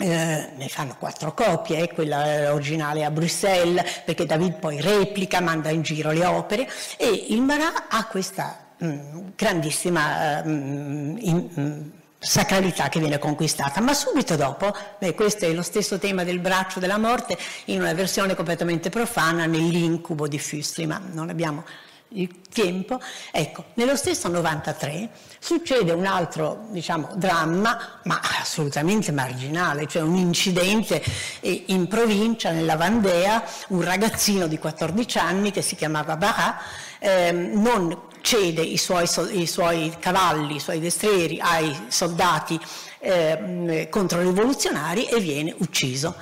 eh, 0.00 0.50
ne 0.56 0.68
fanno 0.68 0.96
quattro 0.98 1.34
copie, 1.34 1.82
eh, 1.82 1.92
quella 1.92 2.52
originale 2.52 3.04
a 3.04 3.10
Bruxelles, 3.10 4.02
perché 4.04 4.24
David 4.24 4.54
poi 4.54 4.80
replica, 4.80 5.40
manda 5.40 5.68
in 5.68 5.82
giro 5.82 6.10
le 6.10 6.24
opere 6.24 6.68
e 6.96 7.26
il 7.28 7.42
Marat 7.42 7.84
ha 7.88 8.06
questa 8.06 8.72
mh, 8.78 8.86
mm, 8.86 9.28
grandissima 9.36 10.42
mh, 10.42 10.50
mm, 10.50 11.16
in, 11.18 11.48
mh, 11.52 11.60
mm, 11.60 11.90
sacralità 12.18 12.88
che 12.88 12.98
viene 12.98 13.18
conquistata, 13.18 13.80
ma 13.80 13.92
subito 13.92 14.36
dopo, 14.36 14.74
beh, 14.98 15.14
questo 15.14 15.44
è 15.44 15.52
lo 15.52 15.62
stesso 15.62 15.98
tema 15.98 16.24
del 16.24 16.38
braccio 16.38 16.80
della 16.80 16.98
morte 16.98 17.36
in 17.66 17.80
una 17.80 17.92
versione 17.92 18.34
completamente 18.34 18.88
profana 18.88 19.44
nell'incubo 19.44 20.28
di 20.28 20.38
Füstli, 20.38 20.86
ma 20.86 21.00
non 21.12 21.28
abbiamo 21.28 21.64
il 22.10 22.40
tempo. 22.52 23.00
Ecco, 23.30 23.64
nello 23.74 23.96
stesso 23.96 24.28
93 24.28 25.10
succede 25.38 25.92
un 25.92 26.06
altro 26.06 26.66
diciamo, 26.70 27.10
dramma, 27.14 28.00
ma 28.04 28.20
assolutamente 28.40 29.12
marginale, 29.12 29.86
cioè 29.86 30.02
un 30.02 30.16
incidente 30.16 31.02
in 31.40 31.86
provincia, 31.88 32.50
nella 32.50 32.76
Vandea, 32.76 33.42
un 33.68 33.82
ragazzino 33.82 34.46
di 34.46 34.58
14 34.58 35.18
anni 35.18 35.50
che 35.50 35.62
si 35.62 35.76
chiamava 35.76 36.16
Barat, 36.16 36.60
eh, 36.98 37.32
non 37.32 38.08
cede 38.20 38.62
i 38.62 38.76
suoi, 38.76 39.08
i 39.32 39.46
suoi, 39.46 39.94
cavalli, 39.98 40.56
i 40.56 40.60
suoi 40.60 40.78
destrieri 40.78 41.40
ai 41.40 41.74
soldati 41.88 42.60
eh, 42.98 43.88
controrivoluzionari 43.90 45.06
e 45.06 45.20
viene 45.20 45.54
ucciso. 45.58 46.16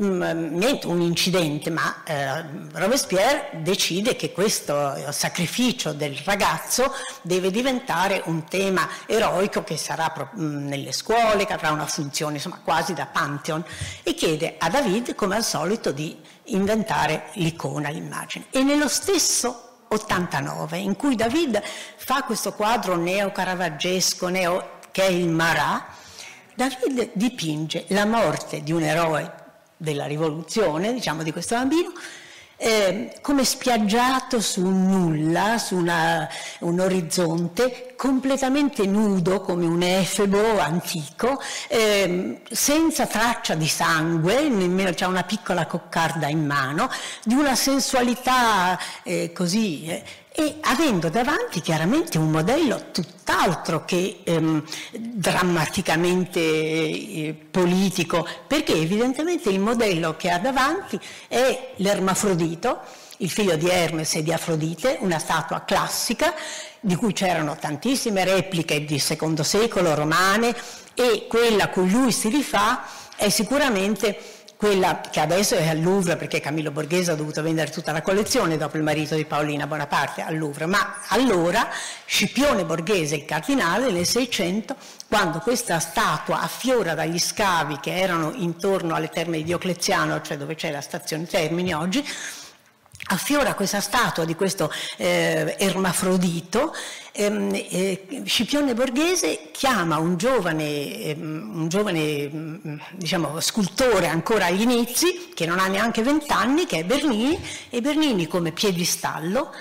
Mm, 0.00 0.56
niente 0.56 0.86
un 0.86 1.02
incidente, 1.02 1.68
ma 1.68 2.02
eh, 2.04 2.42
Robespierre 2.72 3.60
decide 3.60 4.16
che 4.16 4.32
questo 4.32 5.12
sacrificio 5.12 5.92
del 5.92 6.16
ragazzo 6.24 6.94
deve 7.20 7.50
diventare 7.50 8.22
un 8.24 8.44
tema 8.44 8.88
eroico 9.04 9.62
che 9.62 9.76
sarà 9.76 10.10
mm, 10.34 10.66
nelle 10.66 10.92
scuole, 10.92 11.44
che 11.44 11.52
avrà 11.52 11.72
una 11.72 11.84
funzione 11.84 12.36
insomma, 12.36 12.60
quasi 12.64 12.94
da 12.94 13.04
Pantheon 13.04 13.62
e 14.02 14.14
chiede 14.14 14.54
a 14.56 14.70
David, 14.70 15.14
come 15.14 15.36
al 15.36 15.44
solito, 15.44 15.92
di 15.92 16.16
inventare 16.44 17.24
l'icona, 17.34 17.90
l'immagine. 17.90 18.46
E 18.50 18.62
nello 18.62 18.88
stesso 18.88 19.84
89, 19.88 20.78
in 20.78 20.96
cui 20.96 21.16
David 21.16 21.62
fa 21.96 22.22
questo 22.22 22.54
quadro 22.54 22.96
neo-caravaggesco, 22.96 24.28
neo, 24.28 24.78
che 24.90 25.02
è 25.02 25.10
il 25.10 25.28
Marat, 25.28 25.84
David 26.54 27.10
dipinge 27.12 27.84
la 27.88 28.06
morte 28.06 28.62
di 28.62 28.72
un 28.72 28.82
eroe 28.82 29.40
della 29.82 30.06
rivoluzione, 30.06 30.92
diciamo, 30.92 31.24
di 31.24 31.32
questo 31.32 31.56
bambino, 31.56 31.92
eh, 32.56 33.16
come 33.22 33.44
spiaggiato 33.44 34.40
su 34.40 34.64
un 34.64 34.88
nulla, 34.88 35.58
su 35.58 35.74
una, 35.74 36.28
un 36.60 36.78
orizzonte, 36.78 37.94
completamente 37.96 38.86
nudo 38.86 39.40
come 39.40 39.66
un 39.66 39.82
efebo 39.82 40.60
antico, 40.60 41.42
eh, 41.66 42.40
senza 42.48 43.06
traccia 43.06 43.56
di 43.56 43.66
sangue, 43.66 44.48
nemmeno 44.48 44.92
c'è 44.92 45.06
una 45.06 45.24
piccola 45.24 45.66
coccarda 45.66 46.28
in 46.28 46.46
mano, 46.46 46.88
di 47.24 47.34
una 47.34 47.56
sensualità 47.56 48.78
eh, 49.02 49.32
così 49.32 49.86
eh, 49.86 50.04
e 50.34 50.56
avendo 50.62 51.10
davanti 51.10 51.60
chiaramente 51.60 52.16
un 52.16 52.30
modello 52.30 52.90
tutt'altro 52.90 53.84
che 53.84 54.20
ehm, 54.24 54.64
drammaticamente 54.92 56.40
eh, 56.40 57.36
politico, 57.50 58.26
perché 58.46 58.72
evidentemente 58.72 59.50
il 59.50 59.60
modello 59.60 60.16
che 60.16 60.30
ha 60.30 60.38
davanti 60.38 60.98
è 61.28 61.74
l'Ermafrodito, 61.76 62.80
il 63.18 63.30
figlio 63.30 63.56
di 63.56 63.68
Hermes 63.68 64.14
e 64.14 64.22
di 64.22 64.32
Afrodite, 64.32 64.96
una 65.00 65.18
statua 65.18 65.64
classica 65.64 66.34
di 66.80 66.96
cui 66.96 67.12
c'erano 67.12 67.56
tantissime 67.56 68.24
repliche 68.24 68.84
di 68.84 68.98
secondo 68.98 69.42
secolo 69.42 69.94
romane 69.94 70.54
e 70.94 71.26
quella 71.28 71.64
a 71.64 71.68
cui 71.68 71.88
lui 71.90 72.10
si 72.10 72.28
rifà 72.28 72.84
è 73.16 73.28
sicuramente 73.28 74.18
quella 74.62 75.00
che 75.00 75.18
adesso 75.18 75.56
è 75.56 75.66
al 75.66 75.82
Louvre 75.82 76.14
perché 76.14 76.38
Camillo 76.38 76.70
Borghese 76.70 77.10
ha 77.10 77.14
dovuto 77.16 77.42
vendere 77.42 77.72
tutta 77.72 77.90
la 77.90 78.00
collezione 78.00 78.56
dopo 78.56 78.76
il 78.76 78.84
marito 78.84 79.16
di 79.16 79.24
Paolina 79.24 79.66
Bonaparte 79.66 80.22
al 80.22 80.38
Louvre, 80.38 80.66
ma 80.66 81.00
allora 81.08 81.68
Scipione 82.04 82.64
Borghese, 82.64 83.16
il 83.16 83.24
cardinale, 83.24 83.90
nel 83.90 84.06
600, 84.06 84.76
quando 85.08 85.40
questa 85.40 85.80
statua 85.80 86.42
affiora 86.42 86.94
dagli 86.94 87.18
scavi 87.18 87.80
che 87.80 87.96
erano 87.96 88.34
intorno 88.36 88.94
alle 88.94 89.08
terme 89.08 89.38
di 89.38 89.42
Diocleziano, 89.42 90.20
cioè 90.20 90.36
dove 90.36 90.54
c'è 90.54 90.70
la 90.70 90.80
stazione 90.80 91.26
Termini 91.26 91.74
oggi, 91.74 92.08
affiora 93.06 93.54
questa 93.54 93.80
statua 93.80 94.24
di 94.24 94.36
questo 94.36 94.70
eh, 94.96 95.56
Ermafrodito, 95.58 96.72
Scipione 97.14 98.72
Borghese 98.72 99.50
chiama 99.52 99.98
un 99.98 100.16
giovane, 100.16 100.98
ehm, 100.98 101.50
un 101.54 101.68
giovane 101.68 102.30
mm, 102.32 102.78
diciamo, 102.92 103.38
scultore 103.38 104.06
ancora 104.06 104.46
agli 104.46 104.62
inizi, 104.62 105.30
che 105.34 105.44
non 105.44 105.58
ha 105.58 105.66
neanche 105.66 106.02
vent'anni, 106.02 106.64
che 106.64 106.78
è 106.78 106.84
Bernini, 106.84 107.38
e 107.68 107.82
Bernini 107.82 108.26
come 108.26 108.52
piedistallo 108.52 109.52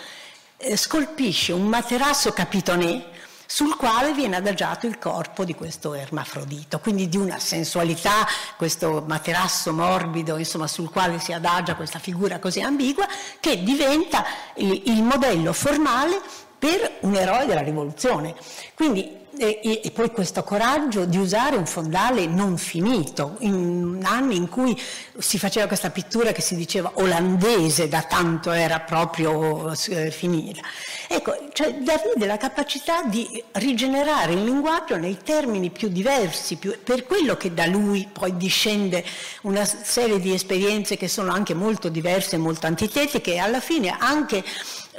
eh, 0.55 0.77
scolpisce 0.77 1.51
un 1.51 1.67
materasso 1.67 2.31
capitonè 2.31 3.09
sul 3.45 3.75
quale 3.75 4.13
viene 4.13 4.37
adagiato 4.37 4.87
il 4.87 4.97
corpo 4.97 5.43
di 5.43 5.53
questo 5.53 5.93
ermafrodito, 5.93 6.79
quindi 6.79 7.09
di 7.09 7.17
una 7.17 7.37
sensualità, 7.37 8.25
questo 8.55 9.03
materasso 9.05 9.73
morbido, 9.73 10.37
insomma, 10.37 10.67
sul 10.67 10.89
quale 10.89 11.19
si 11.19 11.33
adagia 11.33 11.75
questa 11.75 11.99
figura 11.99 12.39
così 12.39 12.61
ambigua, 12.61 13.05
che 13.41 13.61
diventa 13.61 14.23
il 14.55 15.03
modello 15.03 15.51
formale 15.51 16.49
per 16.61 16.97
un 16.99 17.15
eroe 17.15 17.47
della 17.47 17.63
rivoluzione. 17.63 18.35
Quindi 18.75 19.17
e, 19.37 19.81
e, 19.83 19.91
poi 19.91 20.11
questo 20.11 20.43
coraggio 20.43 21.05
di 21.05 21.17
usare 21.17 21.55
un 21.55 21.65
fondale 21.65 22.27
non 22.27 22.57
finito, 22.57 23.37
in 23.39 23.99
anni 24.03 24.35
in 24.35 24.47
cui 24.47 24.79
si 25.17 25.39
faceva 25.39 25.65
questa 25.65 25.89
pittura 25.89 26.31
che 26.31 26.41
si 26.41 26.55
diceva 26.55 26.91
olandese, 26.95 27.87
da 27.87 28.03
tanto 28.03 28.51
era 28.51 28.81
proprio 28.81 29.73
eh, 29.89 30.11
finita. 30.11 30.61
Ecco, 31.07 31.49
cioè 31.53 31.73
Davide 31.73 32.25
la 32.25 32.37
capacità 32.37 33.03
di 33.03 33.43
rigenerare 33.53 34.33
il 34.33 34.43
linguaggio 34.43 34.97
nei 34.97 35.17
termini 35.23 35.71
più 35.71 35.87
diversi, 35.87 36.57
più, 36.57 36.77
per 36.83 37.05
quello 37.05 37.35
che 37.35 37.53
da 37.53 37.65
lui 37.65 38.07
poi 38.11 38.37
discende 38.37 39.03
una 39.43 39.65
serie 39.65 40.19
di 40.19 40.33
esperienze 40.33 40.97
che 40.97 41.07
sono 41.07 41.31
anche 41.31 41.53
molto 41.53 41.89
diverse 41.89 42.37
molto 42.37 42.67
antitetiche 42.67 43.33
e 43.33 43.39
alla 43.39 43.59
fine 43.59 43.95
anche 43.97 44.43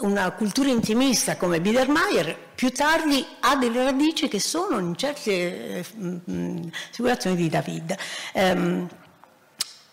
una 0.01 0.31
cultura 0.33 0.71
intimista 0.71 1.37
come 1.37 1.61
Biedermeier 1.61 2.37
più 2.55 2.71
tardi 2.71 3.25
ha 3.41 3.57
delle 3.57 3.85
radici 3.85 4.29
che 4.29 4.41
sono 4.41 4.79
in 4.79 4.97
certe 4.97 5.31
eh, 5.31 5.85
situazioni 6.91 7.37
di 7.37 7.49
David. 7.49 7.95
Um, 8.35 8.89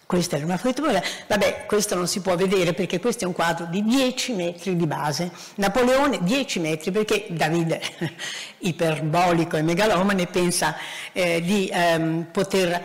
questa 0.10 0.38
è 0.38 0.41
una 0.41 0.58
fotobola, 0.58 1.00
vabbè 1.28 1.68
questo 1.68 1.93
non 1.93 2.08
si 2.08 2.22
può 2.22 2.36
vedere 2.36 2.74
perché 2.74 3.00
questo 3.00 3.26
è 3.26 3.28
un 3.28 3.34
quadro 3.34 3.68
di 3.68 3.84
10 3.84 4.34
metri 4.34 4.76
di 4.76 4.88
base, 4.88 5.30
Napoleone 5.58 6.18
10 6.24 6.60
metri 6.62 6.89
perché 6.89 7.28
Davide 7.30 7.80
iperbolico 8.58 9.56
e 9.56 9.62
megalomane 9.62 10.26
pensa 10.26 10.76
eh, 11.12 11.41
di 11.41 11.70
ehm, 11.72 12.26
poter 12.32 12.82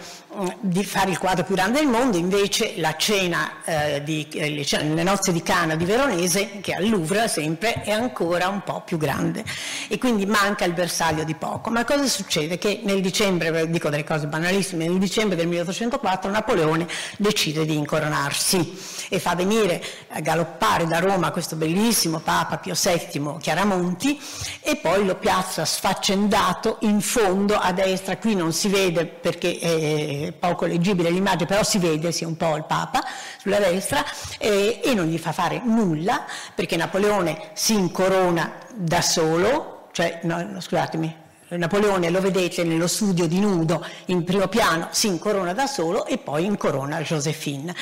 di 0.60 0.84
fare 0.84 1.10
il 1.10 1.18
quadro 1.18 1.44
più 1.44 1.54
grande 1.54 1.80
del 1.80 1.88
mondo, 1.88 2.16
invece 2.16 2.74
la 2.76 2.96
cena, 2.96 3.62
eh, 3.64 4.02
di, 4.02 4.26
eh, 4.32 4.50
le, 4.50 5.02
nozze 5.02 5.32
di 5.32 5.42
Cana 5.42 5.76
di 5.76 5.84
Veronese, 5.84 6.60
che 6.60 6.74
al 6.74 6.88
Louvre 6.88 7.28
sempre, 7.28 7.82
è 7.82 7.90
ancora 7.90 8.48
un 8.48 8.62
po' 8.62 8.82
più 8.84 8.96
grande 8.96 9.44
e 9.88 9.98
quindi 9.98 10.26
manca 10.26 10.64
il 10.64 10.72
bersaglio 10.72 11.24
di 11.24 11.34
poco. 11.34 11.70
Ma 11.70 11.84
cosa 11.84 12.06
succede? 12.06 12.58
Che 12.58 12.80
nel 12.84 13.00
dicembre, 13.00 13.70
dico 13.70 13.88
delle 13.88 14.04
cose 14.04 14.26
banalissime, 14.26 14.86
nel 14.86 14.98
dicembre 14.98 15.36
del 15.36 15.46
1804 15.46 16.30
Napoleone 16.30 16.86
decide 17.18 17.64
di 17.64 17.76
incoronarsi 17.76 19.06
e 19.08 19.18
fa 19.18 19.34
venire 19.34 19.82
a 20.08 20.20
galoppare 20.20 20.86
da 20.86 20.98
Roma 20.98 21.30
questo 21.30 21.56
bellissimo 21.56 22.20
Papa 22.20 22.58
Pio 22.58 22.74
VII 22.74 23.36
Chiaramonti 23.40 24.18
e 24.60 24.76
poi 24.76 25.04
lo 25.04 25.16
piazza 25.16 25.64
sfaccendato 25.64 26.78
in 26.80 27.00
fondo 27.00 27.56
a 27.56 27.72
destra, 27.72 28.16
qui 28.16 28.34
non 28.34 28.52
si 28.52 28.68
vede 28.68 29.06
perché 29.06 30.23
poco 30.32 30.66
leggibile 30.66 31.10
l'immagine, 31.10 31.46
però 31.46 31.62
si 31.62 31.78
vede, 31.78 32.12
sia 32.12 32.26
un 32.26 32.36
po' 32.36 32.56
il 32.56 32.64
Papa 32.64 33.02
sulla 33.38 33.58
destra 33.58 34.04
e, 34.38 34.80
e 34.82 34.94
non 34.94 35.06
gli 35.06 35.18
fa 35.18 35.32
fare 35.32 35.60
nulla 35.64 36.24
perché 36.54 36.76
Napoleone 36.76 37.50
si 37.54 37.74
incorona 37.74 38.52
da 38.74 39.00
solo, 39.02 39.88
cioè, 39.92 40.20
no, 40.22 40.60
scusatemi, 40.60 41.22
Napoleone 41.48 42.10
lo 42.10 42.20
vedete 42.20 42.64
nello 42.64 42.86
studio 42.86 43.26
di 43.26 43.38
nudo 43.38 43.84
in 44.06 44.24
primo 44.24 44.48
piano, 44.48 44.88
si 44.90 45.06
incorona 45.06 45.52
da 45.52 45.66
solo 45.66 46.06
e 46.06 46.18
poi 46.18 46.44
incorona 46.44 47.00
Josephine. 47.00 47.74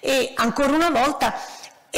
E 0.00 0.32
ancora 0.36 0.72
una 0.72 0.90
volta 0.90 1.34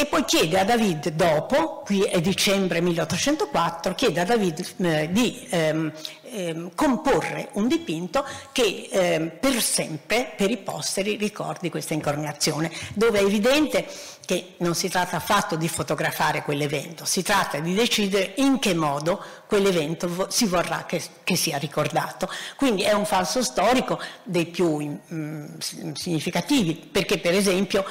e 0.01 0.07
poi 0.07 0.25
chiede 0.25 0.59
a 0.59 0.63
David 0.63 1.09
dopo, 1.09 1.83
qui 1.85 2.01
è 2.01 2.19
dicembre 2.21 2.81
1804, 2.81 3.93
chiede 3.93 4.21
a 4.21 4.25
David 4.25 4.65
eh, 4.77 5.09
di 5.11 5.47
ehm, 5.47 5.91
ehm, 6.23 6.71
comporre 6.73 7.49
un 7.53 7.67
dipinto 7.67 8.25
che 8.51 8.89
ehm, 8.89 9.33
per 9.39 9.61
sempre, 9.61 10.33
per 10.35 10.49
i 10.49 10.57
posteri, 10.57 11.17
ricordi 11.17 11.69
questa 11.69 11.93
incoronazione, 11.93 12.71
dove 12.95 13.19
è 13.19 13.23
evidente 13.23 13.85
che 14.25 14.53
non 14.57 14.73
si 14.73 14.89
tratta 14.89 15.17
affatto 15.17 15.55
di 15.55 15.67
fotografare 15.67 16.41
quell'evento, 16.41 17.05
si 17.05 17.21
tratta 17.21 17.59
di 17.59 17.75
decidere 17.75 18.33
in 18.37 18.57
che 18.57 18.73
modo 18.73 19.23
quell'evento 19.51 20.27
si 20.29 20.45
vorrà 20.45 20.85
che, 20.85 21.01
che, 21.25 21.35
sia 21.35 21.57
ricordato. 21.57 22.29
Quindi 22.55 22.83
è 22.83 22.93
un 22.93 23.05
falso 23.05 23.43
storico 23.43 23.99
dei 24.23 24.45
più 24.45 24.97
mm, 25.13 25.57
significativi, 25.91 26.75
perché 26.89 27.17
per 27.17 27.33
esempio 27.33 27.83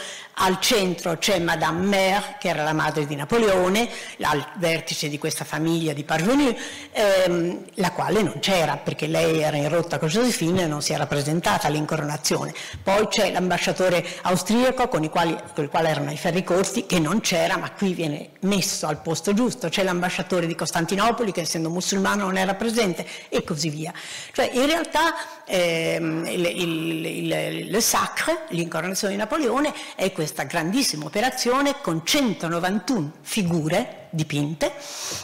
al 0.43 0.59
centro 0.59 1.19
c'è 1.19 1.39
Madame 1.39 1.87
Mère, 1.87 2.37
che 2.39 2.49
era 2.49 2.63
la 2.63 2.73
madre 2.73 3.07
di 3.07 3.15
Napoleone, 3.15 3.91
al 4.23 4.43
vertice 4.57 5.11
di 5.11 5.19
questa 5.19 5.45
famiglia 5.45 5.93
di 5.93 6.03
parvenus, 6.03 6.55
ehm, 6.93 7.65
la 7.75 7.93
quale 7.93 8.23
non 8.23 8.39
c'era, 8.41 8.79
perché 8.79 9.07
lei 9.07 9.41
era 9.41 9.59
in 9.59 9.69
rotta 9.69 9.99
con 9.99 10.09
Josephine 10.09 10.63
e 10.63 10.67
non 10.67 10.81
si 10.81 10.95
era 10.95 11.07
presentata 11.07 11.67
all'incoronazione. 11.67 12.55
Poi 12.83 13.07
c'è 13.09 13.31
l'ambasciatore 13.31 14.03
austriaco 14.23 14.89
con, 14.89 15.07
quali, 15.11 15.37
con 15.55 15.65
il 15.65 15.69
quale 15.69 15.91
erano 15.91 16.11
i 16.11 16.17
ferri 16.17 16.43
corti, 16.43 16.87
che 16.87 16.99
non 16.99 17.21
c'era, 17.21 17.59
ma 17.59 17.71
qui 17.73 17.93
viene 17.93 18.31
messo 18.41 18.87
al 18.87 19.03
posto 19.03 19.35
giusto. 19.35 19.69
C'è 19.69 19.83
l'ambasciatore 19.83 20.47
di 20.47 20.55
Costantinopoli, 20.55 21.33
che 21.33 21.45
essendo 21.51 21.69
musulmano 21.69 22.25
non 22.25 22.37
era 22.37 22.55
presente, 22.55 23.05
e 23.29 23.43
così 23.43 23.69
via. 23.69 23.93
Cioè, 24.33 24.51
in 24.55 24.67
realtà 24.67 25.15
ehm, 25.45 26.25
il, 26.27 26.47
il, 26.47 27.07
il, 27.07 27.75
il 27.75 27.83
Sacre, 27.83 28.47
l'incoronazione 28.51 29.15
di 29.15 29.19
Napoleone, 29.19 29.75
è 29.97 30.13
questa 30.13 30.45
grandissima 30.45 31.05
operazione 31.07 31.81
con 31.83 32.03
191 32.05 33.13
figure 33.23 33.99
dipinte 34.11 34.73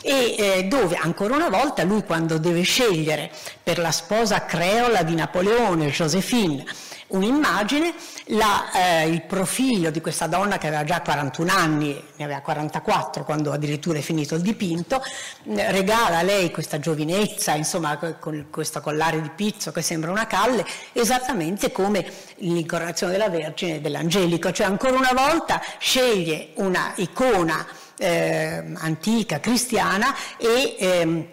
e 0.03 0.37
eh, 0.39 0.65
dove 0.65 0.97
ancora 0.97 1.35
una 1.35 1.49
volta 1.49 1.83
lui 1.83 2.05
quando 2.05 2.39
deve 2.39 2.63
scegliere 2.63 3.31
per 3.61 3.79
la 3.79 3.91
sposa 3.91 4.45
creola 4.45 5.03
di 5.03 5.15
Napoleone, 5.15 5.91
Josephine, 5.91 6.65
un'immagine, 7.09 7.95
la, 8.31 8.73
eh, 8.73 9.09
il 9.09 9.23
profilo 9.23 9.91
di 9.91 10.01
questa 10.01 10.27
donna 10.27 10.59
che 10.59 10.67
aveva 10.67 10.85
già 10.85 11.01
41 11.01 11.53
anni, 11.53 12.03
ne 12.17 12.25
aveva 12.25 12.41
44 12.41 13.25
quando 13.25 13.53
addirittura 13.53 13.99
è 13.99 14.03
finito 14.03 14.35
il 14.35 14.43
dipinto, 14.43 15.03
regala 15.45 16.19
a 16.19 16.23
lei 16.23 16.51
questa 16.51 16.81
giovinezza, 16.81 17.55
insomma 17.55 17.97
con 18.19 18.47
questo 18.51 18.81
collare 18.81 19.21
di 19.21 19.31
pizzo 19.31 19.71
che 19.71 19.83
sembra 19.83 20.11
una 20.11 20.27
calle, 20.27 20.65
esattamente 20.93 21.71
come 21.71 22.05
l'incoronazione 22.37 23.13
della 23.13 23.29
Vergine 23.29 23.77
e 23.77 23.81
dell'Angelico, 23.81 24.51
cioè 24.51 24.67
ancora 24.67 24.97
una 24.97 25.13
volta 25.13 25.63
sceglie 25.79 26.51
una 26.55 26.93
icona 26.97 27.65
eh, 27.97 28.73
antica, 28.75 29.41
cristiana 29.41 30.15
e... 30.37 30.77
Ehm, 30.79 31.27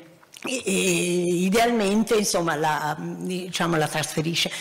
e, 0.46 0.60
idealmente 1.46 2.16
insomma, 2.16 2.56
la, 2.56 2.98
diciamo, 3.00 3.78
la 3.78 3.88
trasferisce. 3.88 4.52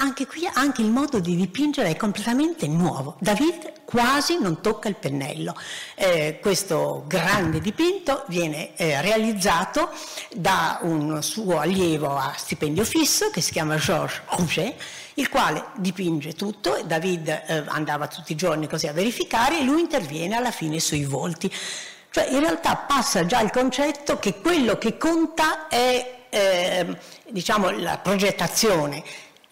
Anche 0.00 0.28
qui 0.28 0.48
anche 0.52 0.80
il 0.80 0.90
modo 0.90 1.18
di 1.18 1.34
dipingere 1.34 1.88
è 1.88 1.96
completamente 1.96 2.68
nuovo. 2.68 3.16
David 3.18 3.84
quasi 3.84 4.38
non 4.38 4.60
tocca 4.60 4.88
il 4.88 4.94
pennello. 4.94 5.56
Eh, 5.96 6.38
questo 6.40 7.02
grande 7.08 7.60
dipinto 7.60 8.22
viene 8.28 8.76
eh, 8.76 9.00
realizzato 9.00 9.90
da 10.36 10.78
un 10.82 11.20
suo 11.20 11.58
allievo 11.58 12.16
a 12.16 12.32
stipendio 12.36 12.84
fisso 12.84 13.30
che 13.30 13.40
si 13.40 13.50
chiama 13.50 13.74
Georges 13.74 14.20
Rouget, 14.28 14.74
il 15.14 15.28
quale 15.28 15.64
dipinge 15.78 16.34
tutto, 16.34 16.80
David 16.84 17.28
eh, 17.28 17.64
andava 17.66 18.06
tutti 18.06 18.30
i 18.30 18.36
giorni 18.36 18.68
così 18.68 18.86
a 18.86 18.92
verificare 18.92 19.58
e 19.58 19.64
lui 19.64 19.80
interviene 19.80 20.36
alla 20.36 20.52
fine 20.52 20.78
sui 20.78 21.04
volti. 21.04 21.52
Cioè 22.10 22.28
in 22.30 22.38
realtà 22.38 22.76
passa 22.76 23.26
già 23.26 23.40
il 23.40 23.50
concetto 23.50 24.20
che 24.20 24.40
quello 24.40 24.78
che 24.78 24.96
conta 24.96 25.66
è 25.66 26.18
eh, 26.30 26.96
diciamo, 27.30 27.70
la 27.70 27.98
progettazione, 27.98 29.02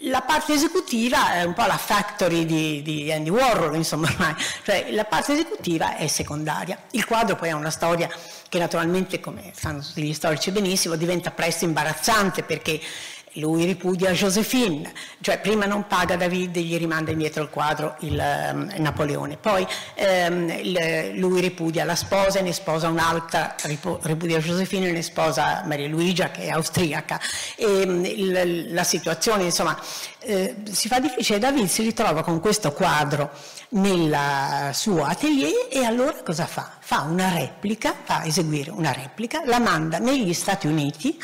la 0.01 0.21
parte 0.21 0.53
esecutiva 0.53 1.33
è 1.35 1.43
un 1.43 1.55
po' 1.55 1.65
la 1.65 1.79
factory 1.79 2.45
di, 2.45 2.83
di 2.83 3.11
Andy 3.11 3.31
Warhol, 3.31 3.75
insomma, 3.77 4.09
cioè 4.63 4.89
la 4.91 5.05
parte 5.05 5.33
esecutiva 5.33 5.97
è 5.97 6.07
secondaria. 6.07 6.79
Il 6.91 7.07
quadro 7.07 7.37
poi 7.37 7.51
ha 7.51 7.57
una 7.57 7.71
storia 7.71 8.09
che 8.49 8.59
naturalmente, 8.59 9.21
come 9.21 9.53
sanno 9.55 9.81
tutti 9.81 10.03
gli 10.03 10.13
storici 10.13 10.51
benissimo, 10.51 10.97
diventa 10.97 11.31
presto 11.31 11.65
imbarazzante 11.65 12.43
perché 12.43 12.81
lui 13.37 13.64
ripudia 13.64 14.12
Josephine, 14.12 14.93
cioè 15.20 15.41
prima 15.41 15.66
non 15.66 15.87
paga 15.87 16.16
David 16.16 16.57
e 16.57 16.61
gli 16.61 16.76
rimanda 16.76 17.11
indietro 17.11 17.43
il 17.43 17.51
quadro 17.51 17.97
il, 18.01 18.51
um, 18.53 18.72
Napoleone, 18.76 19.37
poi 19.37 19.66
um, 19.97 20.49
il, 20.49 21.12
lui 21.14 21.41
ripudia 21.41 21.84
la 21.84 21.97
sposa 21.97 22.39
e 22.39 22.43
ne 22.43 22.53
sposa 22.53 22.89
un'altra, 22.89 23.55
ripudia 24.03 24.39
Josephine 24.39 24.89
e 24.89 24.93
ne 24.93 25.03
sposa 25.03 25.62
Maria 25.66 25.89
Luigia 25.89 26.30
che 26.30 26.43
è 26.43 26.51
austriaca. 26.51 27.20
E 27.57 27.64
um, 27.64 28.05
il, 28.05 28.72
la 28.72 28.84
situazione 28.84 29.45
insomma 29.45 29.78
eh, 30.20 30.57
si 30.70 30.89
fa 30.89 30.99
difficile, 30.99 31.39
David 31.39 31.66
si 31.66 31.82
ritrova 31.82 32.22
con 32.22 32.41
questo 32.41 32.72
quadro 32.72 33.30
nel 33.70 34.70
suo 34.72 35.05
atelier 35.05 35.68
e 35.70 35.84
allora 35.84 36.22
cosa 36.24 36.47
fa? 36.47 36.72
Fa 36.80 37.03
una 37.03 37.32
replica, 37.32 37.95
fa 38.03 38.24
eseguire 38.24 38.70
una 38.70 38.93
replica, 38.93 39.43
la 39.45 39.59
manda 39.59 39.99
negli 39.99 40.32
Stati 40.32 40.66
Uniti 40.66 41.16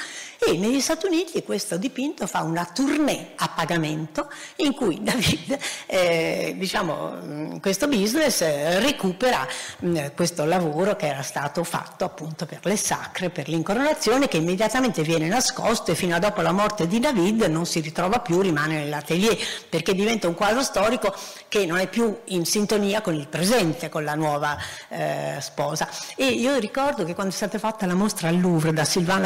e 0.45 0.57
negli 0.57 0.81
Stati 0.81 1.07
Uniti 1.07 1.45
questo 1.45 1.77
dipinto 1.77 2.27
fa 2.27 2.43
una 2.43 2.65
tournée 2.65 3.33
a 3.37 3.49
pagamento 3.55 4.29
in 4.57 4.75
cui 4.75 5.01
David, 5.01 5.57
eh, 5.87 6.55
diciamo, 6.59 7.59
questo 7.61 7.87
business 7.87 8.41
eh, 8.41 8.81
recupera 8.81 9.47
mm, 9.85 9.99
questo 10.17 10.45
lavoro 10.45 10.97
che 10.97 11.07
era 11.07 11.23
stato 11.23 11.63
fatto 11.63 12.05
appunto 12.05 12.45
per 12.45 12.59
le 12.65 12.77
sacre, 12.77 13.31
per 13.31 13.49
l'incoronazione 13.49 14.27
che 14.27 14.39
immediatamente 14.39 15.03
viene 15.03 15.29
nascosto 15.29 15.93
e 15.93 15.95
fino 15.95 16.17
a 16.17 16.19
dopo 16.19 16.41
la 16.41 16.53
morte 16.53 16.89
di 16.89 16.99
David 16.99 17.43
non 17.43 17.65
si 17.65 17.79
ritrova 17.79 18.19
più, 18.19 18.41
rimane 18.41 18.79
nell'atelier 18.79 19.39
perché 19.69 19.95
diventa 19.95 20.27
un 20.27 20.35
quadro 20.35 20.63
storico 20.63 21.15
che 21.47 21.67
non 21.67 21.79
è 21.79 21.87
più 21.87 22.19
in 22.27 22.45
sintonia 22.47 23.01
con 23.01 23.15
il 23.15 23.29
presente, 23.29 23.89
con 23.89 24.03
la 24.03 24.17
nuova 24.17 24.59
eh, 24.89 25.37
sposa. 25.41 25.89
E 26.17 26.27
io 26.27 26.57
ricordo 26.57 27.05
che 27.05 27.15
quando 27.15 27.33
è 27.33 27.37
stata 27.37 27.59
fatta 27.61 27.87
la 27.87 27.95
mostra 27.95 28.27
al 28.29 28.41
Louvre 28.41 28.73
da 28.73 28.85
Sylvain 28.85 29.23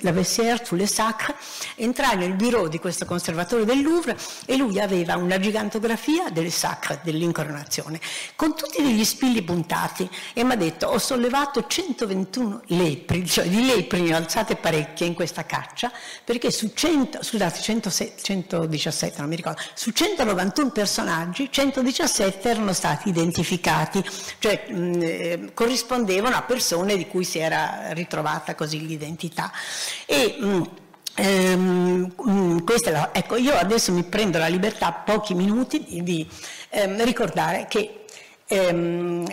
Lavessière 0.00 0.55
Foulé 0.64 0.86
Sacre, 0.86 1.34
entrai 1.76 2.16
nel 2.16 2.34
bureau 2.34 2.68
di 2.68 2.78
questo 2.78 3.04
conservatore 3.04 3.64
del 3.64 3.82
Louvre 3.82 4.16
e 4.44 4.56
lui 4.56 4.80
aveva 4.80 5.16
una 5.16 5.38
gigantografia 5.38 6.30
delle 6.30 6.50
sacre 6.50 7.00
dell'incoronazione 7.02 8.00
con 8.34 8.54
tutti 8.54 8.82
degli 8.82 9.04
spilli 9.04 9.42
puntati 9.42 10.08
e 10.32 10.44
mi 10.44 10.52
ha 10.52 10.56
detto 10.56 10.86
ho 10.86 10.98
sollevato 10.98 11.66
121 11.66 12.62
lepri, 12.66 13.26
cioè 13.26 13.46
di 13.48 13.64
lepri 13.64 14.02
ne 14.02 14.14
ho 14.14 14.16
alzate 14.16 14.56
parecchie 14.56 15.06
in 15.06 15.14
questa 15.14 15.44
caccia 15.44 15.90
perché 16.24 16.50
su 16.50 16.72
100, 16.74 17.22
scusate, 17.22 17.60
106, 17.60 18.12
117 18.20 19.20
non 19.20 19.28
mi 19.28 19.36
ricordo, 19.36 19.60
su 19.74 19.90
191 19.90 20.70
personaggi 20.70 21.48
117 21.50 22.48
erano 22.48 22.72
stati 22.72 23.08
identificati, 23.08 24.04
cioè 24.38 24.66
mh, 24.68 25.00
eh, 25.00 25.50
corrispondevano 25.54 26.36
a 26.36 26.42
persone 26.42 26.96
di 26.96 27.06
cui 27.06 27.24
si 27.24 27.38
era 27.38 27.92
ritrovata 27.92 28.54
così 28.54 28.86
l'identità. 28.86 29.50
E, 30.04 30.36
ehm, 31.14 32.64
la, 32.90 33.14
ecco, 33.14 33.36
io 33.36 33.54
adesso 33.54 33.92
mi 33.92 34.02
prendo 34.04 34.38
la 34.38 34.48
libertà, 34.48 34.92
pochi 34.92 35.34
minuti, 35.34 35.84
di, 35.84 36.02
di 36.02 36.28
ehm, 36.70 37.02
ricordare 37.04 37.66
che 37.68 38.04
ehm, 38.46 39.24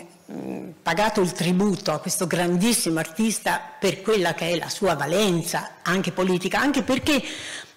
pagato 0.82 1.20
il 1.20 1.32
tributo 1.32 1.92
a 1.92 1.98
questo 1.98 2.26
grandissimo 2.26 2.98
artista 2.98 3.60
per 3.78 4.00
quella 4.00 4.32
che 4.34 4.50
è 4.50 4.56
la 4.56 4.68
sua 4.68 4.94
valenza 4.94 5.76
anche 5.82 6.12
politica, 6.12 6.58
anche 6.60 6.82
perché 6.82 7.22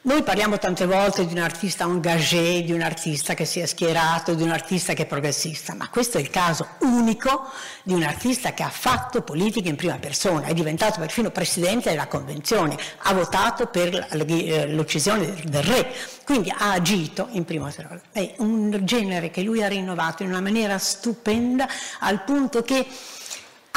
Noi 0.02 0.24
parliamo 0.24 0.58
tante 0.58 0.86
volte 0.86 1.26
di 1.26 1.34
un 1.34 1.40
artista 1.40 1.84
engagé, 1.84 2.64
di 2.64 2.72
un 2.72 2.82
artista 2.82 3.34
che 3.34 3.44
si 3.44 3.60
è 3.60 3.66
schierato, 3.66 4.36
di 4.36 4.44
un 4.44 4.52
artista 4.52 4.94
che 4.94 5.04
è 5.04 5.06
progressista, 5.06 5.74
ma 5.74 5.90
questo 5.90 6.18
è 6.18 6.22
il 6.22 6.30
caso 6.30 6.66
unico 6.82 7.50
di 7.84 7.94
un 7.94 8.04
artista 8.04 8.54
che 8.54 8.64
ha 8.64 8.70
fatto 8.70 9.22
politica 9.22 9.68
in 9.68 9.76
prima 9.76 9.98
persona, 9.98 10.48
è 10.48 10.54
diventato 10.54 11.00
perfino 11.00 11.30
presidente 11.32 11.90
della 11.90 12.08
convenzione, 12.08 12.78
ha 13.00 13.14
votato 13.14 13.66
per 13.66 14.08
eh, 14.10 14.68
l'uccisione 14.68 15.34
del 15.44 15.64
re, 15.64 15.94
quindi 16.24 16.52
ha 16.52 16.72
agito 16.72 17.28
in 17.32 17.44
prima 17.44 17.66
persona. 17.66 18.00
È 18.10 18.36
un 18.38 18.80
genere 18.84 19.30
che 19.30 19.42
lui 19.42 19.62
ha 19.62 19.68
rinnovato 19.68 20.24
in 20.24 20.30
una 20.30 20.42
maniera 20.42 20.78
stupenda 20.78 21.68
al 22.00 22.24
punto 22.24 22.62
che 22.62 22.86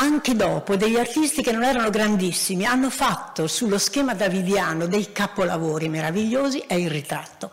anche 0.00 0.34
dopo 0.34 0.76
degli 0.76 0.96
artisti 0.96 1.42
che 1.42 1.52
non 1.52 1.62
erano 1.62 1.90
grandissimi 1.90 2.64
hanno 2.64 2.88
fatto 2.88 3.46
sullo 3.46 3.76
schema 3.76 4.14
davidiano 4.14 4.86
dei 4.86 5.12
capolavori 5.12 5.90
meravigliosi 5.90 6.64
è 6.66 6.74
il 6.74 6.88
ritratto. 6.88 7.50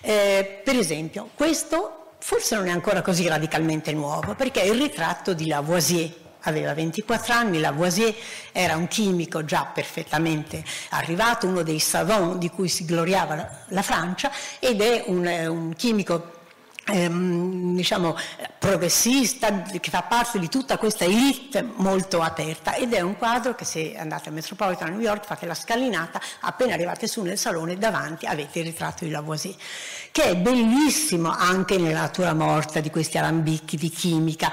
Eh, 0.00 0.60
per 0.64 0.76
esempio, 0.76 1.30
questo 1.34 2.16
forse 2.18 2.56
non 2.56 2.66
è 2.66 2.70
ancora 2.70 3.00
così 3.00 3.28
radicalmente 3.28 3.92
nuovo, 3.92 4.34
perché 4.34 4.62
è 4.62 4.64
il 4.64 4.80
ritratto 4.80 5.34
di 5.34 5.46
Lavoisier, 5.46 6.12
aveva 6.40 6.74
24 6.74 7.32
anni, 7.32 7.60
Lavoisier 7.60 8.12
era 8.50 8.76
un 8.76 8.88
chimico 8.88 9.44
già 9.44 9.70
perfettamente 9.72 10.64
arrivato, 10.90 11.46
uno 11.46 11.62
dei 11.62 11.78
savants 11.78 12.38
di 12.38 12.50
cui 12.50 12.68
si 12.68 12.84
gloriava 12.84 13.66
la 13.68 13.82
Francia 13.82 14.32
ed 14.58 14.80
è 14.80 15.04
un, 15.06 15.26
un 15.26 15.74
chimico 15.76 16.33
ehm, 16.86 17.74
diciamo, 17.74 18.16
progressista 18.58 19.62
che 19.62 19.90
fa 19.90 20.02
parte 20.02 20.38
di 20.38 20.48
tutta 20.48 20.78
questa 20.78 21.04
elite 21.04 21.62
molto 21.62 22.20
aperta. 22.20 22.74
Ed 22.74 22.92
è 22.92 23.00
un 23.00 23.16
quadro 23.16 23.54
che 23.54 23.64
se 23.64 23.96
andate 23.96 24.28
al 24.28 24.34
Metropolitan 24.34 24.88
a 24.88 24.90
New 24.90 25.00
York 25.00 25.24
fate 25.24 25.46
la 25.46 25.54
scalinata 25.54 26.20
appena 26.40 26.74
arrivate 26.74 27.06
su 27.06 27.22
nel 27.22 27.38
salone 27.38 27.76
davanti 27.76 28.26
avete 28.26 28.60
il 28.60 28.66
ritratto 28.66 29.04
di 29.04 29.10
Lavoisier 29.10 29.54
che 30.10 30.24
è 30.24 30.36
bellissimo 30.36 31.30
anche 31.30 31.76
nella 31.76 32.02
natura 32.02 32.34
morta 32.34 32.80
di 32.80 32.90
questi 32.90 33.18
alambicchi 33.18 33.76
di 33.76 33.90
chimica. 33.90 34.52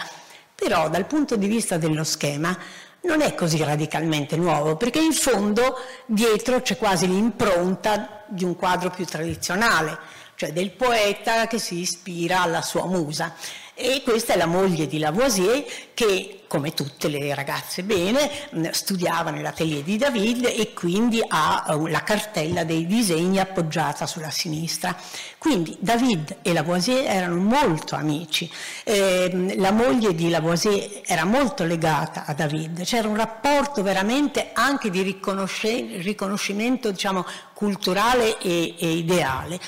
Però 0.55 0.89
dal 0.89 1.05
punto 1.05 1.35
di 1.35 1.47
vista 1.47 1.77
dello 1.77 2.03
schema 2.03 2.55
non 3.03 3.21
è 3.21 3.33
così 3.33 3.63
radicalmente 3.63 4.35
nuovo, 4.35 4.75
perché 4.75 4.99
in 4.99 5.13
fondo 5.13 5.75
dietro 6.05 6.61
c'è 6.61 6.77
quasi 6.77 7.07
l'impronta 7.07 8.23
di 8.27 8.43
un 8.43 8.55
quadro 8.55 8.89
più 8.89 9.05
tradizionale 9.05 9.97
cioè 10.41 10.53
del 10.53 10.71
poeta 10.71 11.45
che 11.45 11.59
si 11.59 11.81
ispira 11.81 12.41
alla 12.41 12.63
sua 12.63 12.87
musa. 12.87 13.35
E 13.75 14.01
questa 14.03 14.33
è 14.33 14.37
la 14.37 14.47
moglie 14.47 14.87
di 14.87 14.97
Lavoisier 14.97 15.63
che, 15.93 16.41
come 16.47 16.73
tutte 16.73 17.09
le 17.09 17.33
ragazze 17.35 17.83
bene, 17.83 18.29
studiava 18.71 19.29
nell'atelier 19.29 19.83
di 19.83 19.97
David 19.97 20.45
e 20.45 20.73
quindi 20.73 21.23
ha 21.25 21.65
eh, 21.67 21.89
la 21.91 22.01
cartella 22.01 22.63
dei 22.63 22.87
disegni 22.87 23.39
appoggiata 23.39 24.07
sulla 24.07 24.31
sinistra. 24.31 24.95
Quindi 25.37 25.77
David 25.79 26.37
e 26.41 26.53
Lavoisier 26.53 27.05
erano 27.05 27.35
molto 27.35 27.95
amici, 27.95 28.51
eh, 28.83 29.55
la 29.57 29.71
moglie 29.71 30.15
di 30.15 30.29
Lavoisier 30.29 31.01
era 31.05 31.23
molto 31.23 31.63
legata 31.65 32.25
a 32.25 32.33
David, 32.33 32.83
c'era 32.83 33.07
un 33.07 33.15
rapporto 33.15 33.83
veramente 33.83 34.49
anche 34.53 34.89
di 34.89 35.03
riconoscimento 35.03 36.89
diciamo, 36.89 37.25
culturale 37.53 38.39
e, 38.39 38.75
e 38.77 38.89
ideale. 38.89 39.59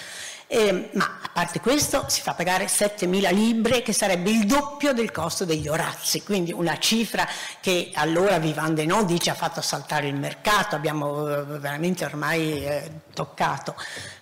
Eh, 0.56 0.92
ma 0.94 1.18
a 1.20 1.30
parte 1.34 1.60
questo 1.60 2.06
si 2.10 2.22
fa 2.22 2.36
pagare 2.36 2.66
7.000 2.66 3.34
libbre 3.34 3.82
che 3.82 3.92
sarebbe 3.92 4.30
il 4.30 4.46
doppio 4.46 4.94
del 4.94 5.10
costo 5.10 5.46
degli 5.46 5.68
orazzi, 5.68 6.22
quindi 6.22 6.54
una 6.54 6.78
cifra 6.78 7.28
che 7.60 7.90
allora 7.96 8.38
Vivant 8.38 8.76
Denon 8.76 9.04
dice 9.08 9.32
ha 9.32 9.34
fatto 9.34 9.62
saltare 9.62 10.06
il 10.08 10.14
mercato, 10.14 10.76
abbiamo 10.76 11.28
eh, 11.28 11.44
veramente 11.58 12.06
ormai 12.06 12.64
eh, 12.64 12.92
toccato. 13.16 13.74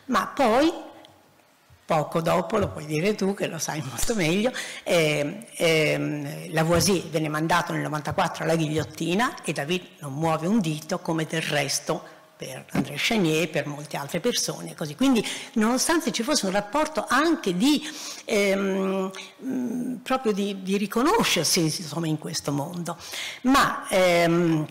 Ma 0.05 0.27
poi 0.27 0.71
poco 1.83 2.21
dopo, 2.21 2.57
lo 2.57 2.69
puoi 2.69 2.85
dire 2.85 3.13
tu 3.13 3.33
che 3.33 3.47
lo 3.47 3.57
sai 3.57 3.83
molto 3.85 4.15
meglio, 4.15 4.53
eh, 4.83 5.47
eh, 5.57 6.47
Lavoisier 6.53 7.09
venne 7.09 7.27
mandato 7.27 7.73
nel 7.73 7.81
94 7.81 8.45
alla 8.45 8.55
ghigliottina 8.55 9.43
e 9.43 9.51
David 9.51 9.85
non 9.99 10.13
muove 10.13 10.47
un 10.47 10.61
dito 10.61 10.99
come 10.99 11.25
del 11.25 11.41
resto 11.41 12.19
per 12.41 12.65
André 12.71 12.95
Chenier, 12.95 13.47
per 13.51 13.67
molte 13.67 13.97
altre 13.97 14.19
persone. 14.19 14.73
Così. 14.73 14.95
Quindi 14.95 15.23
nonostante 15.53 16.11
ci 16.11 16.23
fosse 16.23 16.47
un 16.47 16.51
rapporto 16.51 17.05
anche 17.07 17.55
di, 17.55 17.87
ehm, 18.25 19.11
proprio 20.01 20.31
di, 20.31 20.63
di 20.63 20.77
riconoscersi 20.77 21.61
insomma, 21.61 22.07
in 22.07 22.17
questo 22.17 22.51
mondo, 22.51 22.97
ma 23.41 23.87
ehm, 23.87 24.65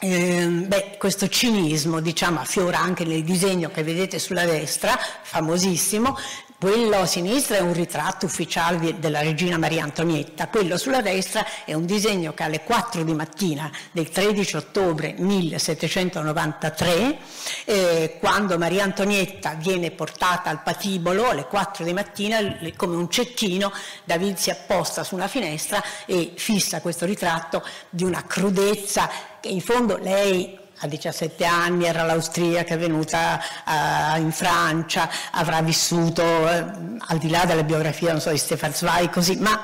eh, 0.00 0.46
beh, 0.66 0.96
questo 0.98 1.28
cinismo 1.28 2.00
diciamo, 2.00 2.40
affiora 2.40 2.80
anche 2.80 3.04
nel 3.04 3.22
disegno 3.22 3.70
che 3.70 3.84
vedete 3.84 4.18
sulla 4.18 4.44
destra, 4.44 4.98
famosissimo, 5.22 6.18
quello 6.62 6.98
a 6.98 7.06
sinistra 7.06 7.56
è 7.56 7.60
un 7.60 7.72
ritratto 7.72 8.26
ufficiale 8.26 9.00
della 9.00 9.20
regina 9.20 9.58
Maria 9.58 9.82
Antonietta, 9.82 10.46
quello 10.46 10.78
sulla 10.78 11.00
destra 11.00 11.44
è 11.64 11.74
un 11.74 11.86
disegno 11.86 12.34
che 12.34 12.44
alle 12.44 12.62
4 12.62 13.02
di 13.02 13.14
mattina 13.14 13.68
del 13.90 14.10
13 14.10 14.58
ottobre 14.58 15.12
1793, 15.18 17.18
eh, 17.64 18.16
quando 18.20 18.58
Maria 18.58 18.84
Antonietta 18.84 19.54
viene 19.54 19.90
portata 19.90 20.50
al 20.50 20.62
patibolo 20.62 21.30
alle 21.30 21.46
4 21.46 21.84
di 21.84 21.92
mattina, 21.92 22.38
come 22.76 22.94
un 22.94 23.10
cecchino, 23.10 23.72
David 24.04 24.36
si 24.36 24.50
apposta 24.50 25.02
su 25.02 25.16
una 25.16 25.26
finestra 25.26 25.82
e 26.06 26.34
fissa 26.36 26.80
questo 26.80 27.06
ritratto 27.06 27.66
di 27.90 28.04
una 28.04 28.22
crudezza 28.24 29.10
che 29.40 29.48
in 29.48 29.60
fondo 29.60 29.96
lei 29.96 30.60
a 30.82 30.88
17 30.88 31.44
anni 31.44 31.84
era 31.84 32.02
l'austriaca, 32.02 32.74
è 32.74 32.78
venuta 32.78 33.40
uh, 33.64 34.20
in 34.20 34.32
Francia, 34.32 35.08
avrà 35.30 35.62
vissuto, 35.62 36.22
uh, 36.22 36.98
al 37.06 37.18
di 37.18 37.30
là 37.30 37.44
della 37.44 37.62
biografia, 37.62 38.10
non 38.10 38.20
so, 38.20 38.30
di 38.30 38.38
Stefan 38.38 38.74
Zweig, 38.74 39.10
così, 39.10 39.36
ma 39.36 39.62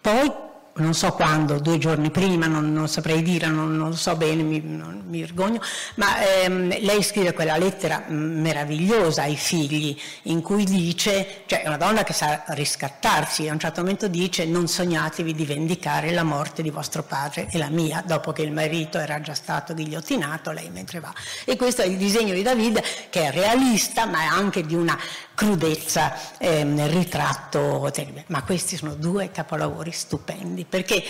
poi 0.00 0.48
non 0.74 0.94
so 0.94 1.12
quando, 1.12 1.58
due 1.58 1.78
giorni 1.78 2.10
prima, 2.10 2.46
non, 2.46 2.72
non 2.72 2.88
saprei 2.88 3.22
dire, 3.22 3.48
non, 3.48 3.76
non, 3.76 3.94
so 3.94 4.16
bene, 4.16 4.42
mi, 4.42 4.62
non, 4.64 5.02
mi 5.06 5.20
vergogno, 5.20 5.60
ma 5.96 6.22
ehm, 6.22 6.80
lei 6.80 7.02
scrive 7.02 7.32
quella 7.32 7.56
lettera 7.56 8.04
meravigliosa 8.08 9.22
ai 9.22 9.36
figli 9.36 9.96
in 10.22 10.40
cui 10.42 10.64
dice, 10.64 11.42
cioè 11.46 11.62
è 11.62 11.66
una 11.66 11.76
donna 11.76 12.02
che 12.04 12.12
sa 12.12 12.44
riscattarsi, 12.48 13.48
a 13.48 13.52
un 13.52 13.58
certo 13.58 13.80
momento 13.80 14.08
dice 14.08 14.46
non 14.46 14.68
sognatevi 14.68 15.34
di 15.34 15.44
vendicare 15.44 16.12
la 16.12 16.22
morte 16.22 16.62
di 16.62 16.70
vostro 16.70 17.02
padre 17.02 17.48
e 17.50 17.58
la 17.58 17.68
mia, 17.68 18.02
dopo 18.06 18.32
che 18.32 18.42
il 18.42 18.52
marito 18.52 18.98
era 18.98 19.20
già 19.20 19.34
stato 19.34 19.74
ghigliottinato, 19.74 20.52
lei 20.52 20.70
mentre 20.70 21.00
va. 21.00 21.12
E 21.44 21.56
questo 21.56 21.82
è 21.82 21.86
il 21.86 21.96
disegno 21.96 22.32
di 22.32 22.42
David 22.42 22.80
che 23.10 23.26
è 23.26 23.30
realista 23.30 24.06
ma 24.06 24.22
è 24.22 24.26
anche 24.26 24.64
di 24.64 24.74
una 24.74 24.98
crudezza 25.40 26.36
eh, 26.36 26.64
nel 26.64 26.90
ritratto, 26.90 27.90
ma 28.26 28.42
questi 28.42 28.76
sono 28.76 28.94
due 28.94 29.30
capolavori 29.30 29.90
stupendi, 29.90 30.59
perché 30.68 31.02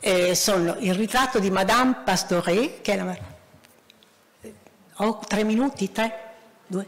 eh, 0.00 0.34
sono 0.34 0.76
il 0.78 0.94
ritratto 0.94 1.38
di 1.38 1.50
Madame 1.50 2.02
Pastoret, 2.04 2.80
che 2.82 2.92
è 2.92 2.96
la... 2.96 3.16
Ho 4.98 5.18
tre 5.26 5.42
minuti, 5.42 5.90
tre, 5.90 6.34
due, 6.66 6.86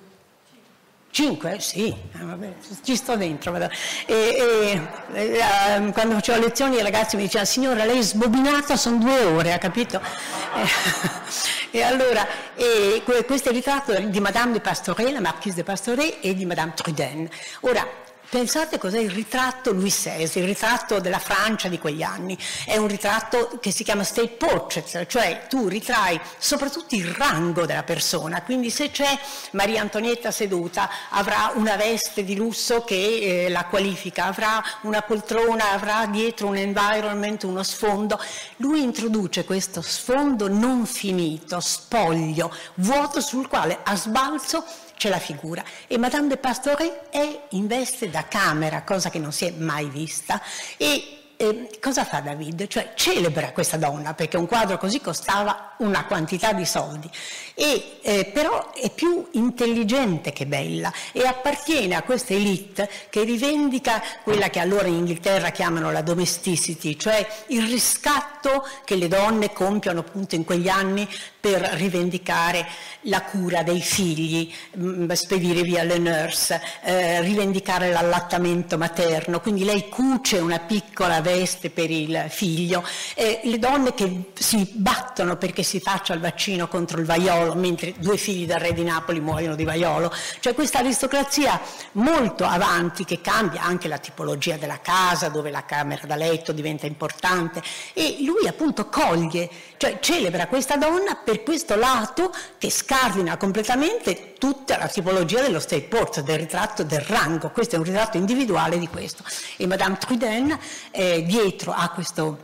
cinque, 1.11 1.59
sì, 1.61 1.89
eh, 1.89 2.23
vabbè, 2.23 2.53
ci 2.83 2.95
sto 2.95 3.17
dentro. 3.17 3.57
E, 3.57 3.71
e, 4.07 4.81
e, 5.13 5.41
ehm, 5.69 5.93
quando 5.93 6.15
facevo 6.15 6.41
lezioni 6.41 6.77
i 6.77 6.83
ragazzi 6.83 7.17
mi 7.17 7.23
dicevano, 7.23 7.49
signora, 7.49 7.85
lei 7.85 7.99
è 7.99 8.03
sbobinata, 8.03 8.77
sono 8.77 8.99
due 8.99 9.25
ore, 9.25 9.53
ha 9.53 9.59
capito? 9.59 10.01
E 11.73 11.83
allora, 11.83 12.27
e 12.55 13.03
questo 13.05 13.49
è 13.49 13.53
il 13.53 13.59
ritratto 13.59 13.93
di 14.01 14.19
Madame 14.19 14.53
de 14.53 14.61
Pastoret, 14.61 15.11
la 15.11 15.21
Marquise 15.21 15.57
de 15.57 15.63
Pastoret 15.63 16.19
e 16.23 16.35
di 16.35 16.47
Madame 16.47 16.73
Trudel. 16.75 17.29
Ora, 17.61 17.87
Pensate 18.29 18.79
cos'è 18.79 18.99
il 18.99 19.11
ritratto 19.11 19.73
Louis 19.73 19.95
XVI, 19.95 20.41
il 20.41 20.47
ritratto 20.47 20.99
della 20.99 21.21
Francia 21.21 21.69
di 21.69 21.79
quegli 21.79 22.03
anni. 22.03 22.37
È 22.65 22.77
un 22.77 22.89
ritratto 22.89 23.59
che 23.61 23.71
si 23.71 23.85
chiama 23.85 24.03
state 24.03 24.29
portrait, 24.29 25.07
cioè 25.07 25.47
tu 25.49 25.69
ritrai 25.69 26.21
soprattutto 26.37 26.97
il 26.97 27.07
rango 27.07 27.67
della 27.67 27.85
persona, 27.85 28.43
quindi 28.43 28.71
se 28.71 28.91
c'è 28.91 29.17
Maria 29.53 29.81
Antonietta 29.81 30.33
seduta 30.33 30.91
avrà 31.11 31.53
una 31.55 31.77
veste 31.77 32.25
di 32.25 32.35
lusso 32.35 32.83
che 32.83 33.45
eh, 33.45 33.49
la 33.49 33.67
qualifica, 33.67 34.25
avrà 34.25 34.61
una 34.83 35.03
poltrona, 35.03 35.71
avrà 35.71 36.07
dietro 36.07 36.49
un 36.49 36.57
environment, 36.57 37.45
uno 37.45 37.63
sfondo. 37.63 38.21
Lui 38.57 38.83
introduce 38.83 39.45
questo 39.45 39.83
sfondo 39.83 40.49
non 40.49 40.85
finito, 40.85 41.61
spoglio, 41.61 42.53
vuoto 42.75 43.21
sul 43.21 43.47
quale 43.47 43.79
a 43.85 43.95
sbalzo 43.95 44.65
c'è 44.97 45.09
la 45.09 45.19
figura. 45.19 45.63
E 45.87 45.99
Madame 45.99 46.29
de 46.29 46.37
Pastore 46.37 47.09
è 47.11 47.43
in 47.51 47.67
veste 47.67 48.11
da 48.11 48.27
camera, 48.27 48.83
cosa 48.83 49.11
che 49.11 49.19
non 49.19 49.33
si 49.33 49.47
è 49.47 49.51
mai 49.51 49.89
vista, 49.89 50.43
e 50.77 51.26
eh, 51.37 51.69
cosa 51.81 52.05
fa 52.05 52.21
David? 52.21 52.67
Cioè 52.67 52.93
celebra 52.95 53.53
questa 53.53 53.77
donna 53.77 54.15
perché 54.15 54.37
un 54.37 54.47
quadro 54.47 54.79
così 54.79 55.01
costava 55.01 55.75
una 55.79 56.05
quantità 56.07 56.53
di 56.53 56.65
soldi, 56.65 57.11
e, 57.55 57.99
eh, 58.03 58.31
però 58.33 58.73
è 58.73 58.91
più 58.91 59.27
intelligente 59.33 60.33
che 60.33 60.47
bella 60.47 60.93
e 61.13 61.27
appartiene 61.27 61.95
a 61.95 62.03
questa 62.03 62.33
elite 62.33 62.89
che 63.11 63.25
rivendica 63.25 64.03
quella 64.23 64.49
che 64.49 64.61
allora 64.61 64.87
in 64.87 64.95
Inghilterra 64.95 65.51
chiamano 65.51 65.91
la 65.91 66.03
domesticity, 66.03 66.97
cioè 66.97 67.27
il 67.49 67.67
riscatto 67.67 68.67
che 68.85 68.97
le 68.97 69.09
donne 69.09 69.53
compiono 69.53 70.01
appunto 70.01 70.35
in 70.35 70.45
quegli 70.45 70.69
anni 70.69 71.09
per 71.39 71.61
rivendicare 71.61 72.67
la 73.03 73.23
cura 73.23 73.63
dei 73.63 73.81
figli, 73.81 74.53
mh, 74.73 75.05
mm, 75.05 75.11
spedire 75.13 75.63
via 75.63 75.85
le 75.85 75.99
nurse, 75.99 76.61
eh, 76.83 77.21
rivendicare 77.21 77.91
l'allattamento 77.91 78.77
materno, 78.77 79.41
quindi 79.41 79.65
lei 79.65 79.89
cuce 79.89 80.39
una 80.39 80.59
piccola 80.59 81.21
veste 81.27 81.71
per 81.71 81.91
il 81.91 82.27
figlio, 82.29 82.85
eh, 83.15 83.41
le 83.43 83.59
donne 83.59 83.95
che 83.95 84.31
si 84.35 84.71
battono 84.75 85.37
perché 85.37 85.65
si 85.65 85.81
faccia 85.81 86.15
il 86.15 86.21
vaccino 86.21 86.69
contro 86.69 87.01
il 87.01 87.07
vaiolo, 87.07 87.55
mentre 87.55 87.95
due 87.99 88.17
figli 88.17 88.47
del 88.47 88.59
re 88.59 88.73
di 88.73 88.85
Napoli 88.85 89.19
muoiono 89.19 89.57
di 89.57 89.65
vaiolo, 89.65 90.13
cioè 90.39 90.55
questa 90.55 90.79
aristocrazia 90.79 91.61
molto 91.93 92.45
avanti 92.45 93.05
che 93.05 93.21
cambia 93.21 93.63
anche 93.63 93.89
la 93.89 93.99
tipologia 93.99 94.57
della 94.57 94.81
casa, 94.81 95.29
dove 95.29 95.51
la 95.51 95.65
camera 95.65 96.07
da 96.07 96.15
letto 96.15 96.53
diventa 96.53 96.87
importante. 96.87 97.61
E 97.93 98.19
lui 98.21 98.47
appunto 98.47 98.89
coglie, 98.89 99.51
cioè 99.77 99.99
celebra 100.01 100.47
questa 100.47 100.77
donna 100.77 101.17
per 101.17 101.43
questo 101.43 101.77
lato 101.77 102.33
che 102.59 102.71
scardina 102.71 103.37
completamente 103.37 104.35
tutta 104.39 104.79
la 104.79 104.89
tipologia 104.89 105.41
dello 105.41 105.61
state 105.61 105.83
port, 105.83 106.21
del 106.21 106.39
ritratto 106.39 106.83
del 106.83 107.01
rango, 107.01 107.51
questo 107.51 107.77
è 107.77 107.79
un 107.79 107.85
ritratto 107.85 108.17
individuale 108.17 108.79
di 108.79 108.89
questo. 108.89 109.25
E 109.57 109.67
Madame 109.67 109.99
Truden 109.99 110.59
eh, 110.91 111.23
dietro 111.23 111.73
a 111.73 111.91
questo 111.91 112.39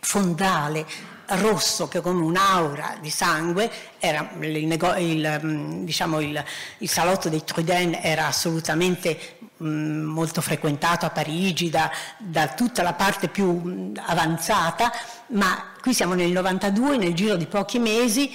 fondale 0.00 0.86
rosso 1.30 1.86
che 1.88 2.00
come 2.00 2.22
un'aura 2.22 2.96
di 3.00 3.10
sangue, 3.10 3.70
era 3.98 4.30
il, 4.40 4.56
il, 4.98 5.40
mm, 5.44 5.84
diciamo 5.84 6.20
il, 6.20 6.42
il 6.78 6.88
salotto 6.88 7.28
dei 7.28 7.44
Truden 7.44 7.98
era 8.00 8.26
assolutamente 8.26 9.38
molto 9.60 10.40
frequentato 10.40 11.06
a 11.06 11.10
Parigi 11.10 11.70
da, 11.70 11.90
da, 12.18 12.48
tutta 12.48 12.82
la 12.82 12.94
parte 12.94 13.28
più 13.28 13.60
mm, 13.64 13.96
avanzata, 14.06 14.92
ma 15.28 15.72
qui 15.80 15.94
siamo 15.94 16.14
nel 16.14 16.30
92, 16.30 16.96
nel 16.96 17.14
giro 17.14 17.36
di 17.36 17.46
pochi 17.46 17.78
mesi 17.78 18.30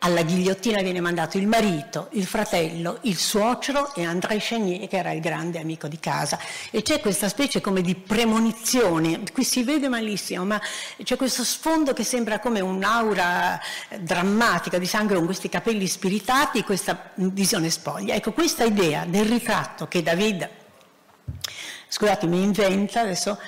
alla 0.00 0.22
ghigliottina 0.22 0.82
viene 0.82 1.00
mandato 1.00 1.38
il 1.38 1.46
marito, 1.46 2.08
il 2.12 2.26
fratello, 2.26 2.98
il 3.02 3.16
suocero 3.16 3.94
e 3.94 4.04
André 4.04 4.36
Chenier 4.38 4.86
che 4.88 4.98
era 4.98 5.10
il 5.12 5.20
grande 5.20 5.58
amico 5.58 5.88
di 5.88 5.98
casa 5.98 6.38
e 6.70 6.82
c'è 6.82 7.00
questa 7.00 7.28
specie 7.28 7.60
come 7.60 7.80
di 7.80 7.94
premonizione, 7.94 9.22
qui 9.32 9.42
si 9.42 9.64
vede 9.64 9.88
malissimo 9.88 10.44
ma 10.44 10.60
c'è 11.02 11.16
questo 11.16 11.44
sfondo 11.44 11.92
che 11.92 12.04
sembra 12.04 12.38
come 12.38 12.60
un'aura 12.60 13.58
drammatica 13.98 14.78
di 14.78 14.86
sangue 14.86 15.16
con 15.16 15.24
questi 15.24 15.48
capelli 15.48 15.86
spiritati, 15.86 16.62
questa 16.62 17.10
visione 17.14 17.70
spoglia. 17.70 18.14
Ecco 18.14 18.32
questa 18.32 18.64
idea 18.64 19.06
del 19.06 19.24
ritratto 19.24 19.88
che 19.88 20.02
David, 20.02 20.48
scusate 21.88 22.26
mi 22.26 22.42
inventa 22.42 23.00
adesso, 23.00 23.38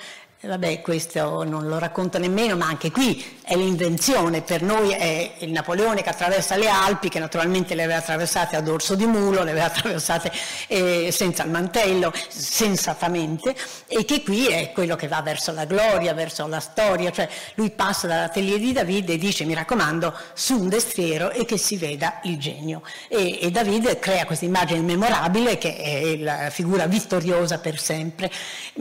e 0.40 0.48
vabbè, 0.48 0.80
questo 0.80 1.42
non 1.44 1.68
lo 1.68 1.78
racconto 1.78 2.18
nemmeno, 2.18 2.56
ma 2.56 2.66
anche 2.66 2.90
qui 2.90 3.37
è 3.48 3.56
l'invenzione. 3.56 4.42
Per 4.42 4.60
noi 4.60 4.90
è 4.90 5.32
il 5.38 5.50
Napoleone 5.50 6.02
che 6.02 6.10
attraversa 6.10 6.56
le 6.56 6.68
Alpi, 6.68 7.08
che 7.08 7.18
naturalmente 7.18 7.74
le 7.74 7.84
aveva 7.84 7.98
attraversate 7.98 8.56
a 8.56 8.60
dorso 8.60 8.94
di 8.94 9.06
mulo, 9.06 9.42
le 9.42 9.52
aveva 9.52 9.64
attraversate 9.72 10.30
eh, 10.66 11.08
senza 11.10 11.44
il 11.44 11.50
mantello, 11.50 12.12
sensatamente, 12.28 13.56
e 13.86 14.04
che 14.04 14.22
qui 14.22 14.48
è 14.48 14.70
quello 14.72 14.96
che 14.96 15.08
va 15.08 15.22
verso 15.22 15.52
la 15.52 15.64
gloria, 15.64 16.12
verso 16.12 16.46
la 16.46 16.60
storia. 16.60 17.10
Cioè 17.10 17.26
lui 17.54 17.70
passa 17.70 18.06
dall'atelier 18.06 18.58
di 18.58 18.72
Davide 18.72 19.14
e 19.14 19.18
dice, 19.18 19.46
mi 19.46 19.54
raccomando, 19.54 20.14
su 20.34 20.60
un 20.60 20.68
destriero 20.68 21.30
e 21.30 21.46
che 21.46 21.56
si 21.56 21.78
veda 21.78 22.20
il 22.24 22.38
genio. 22.38 22.82
E, 23.08 23.38
e 23.40 23.50
Davide 23.50 23.98
crea 23.98 24.26
questa 24.26 24.44
immagine 24.44 24.80
memorabile 24.80 25.56
che 25.56 25.74
è 25.74 26.16
la 26.18 26.50
figura 26.50 26.84
vittoriosa 26.84 27.58
per 27.60 27.80
sempre. 27.80 28.30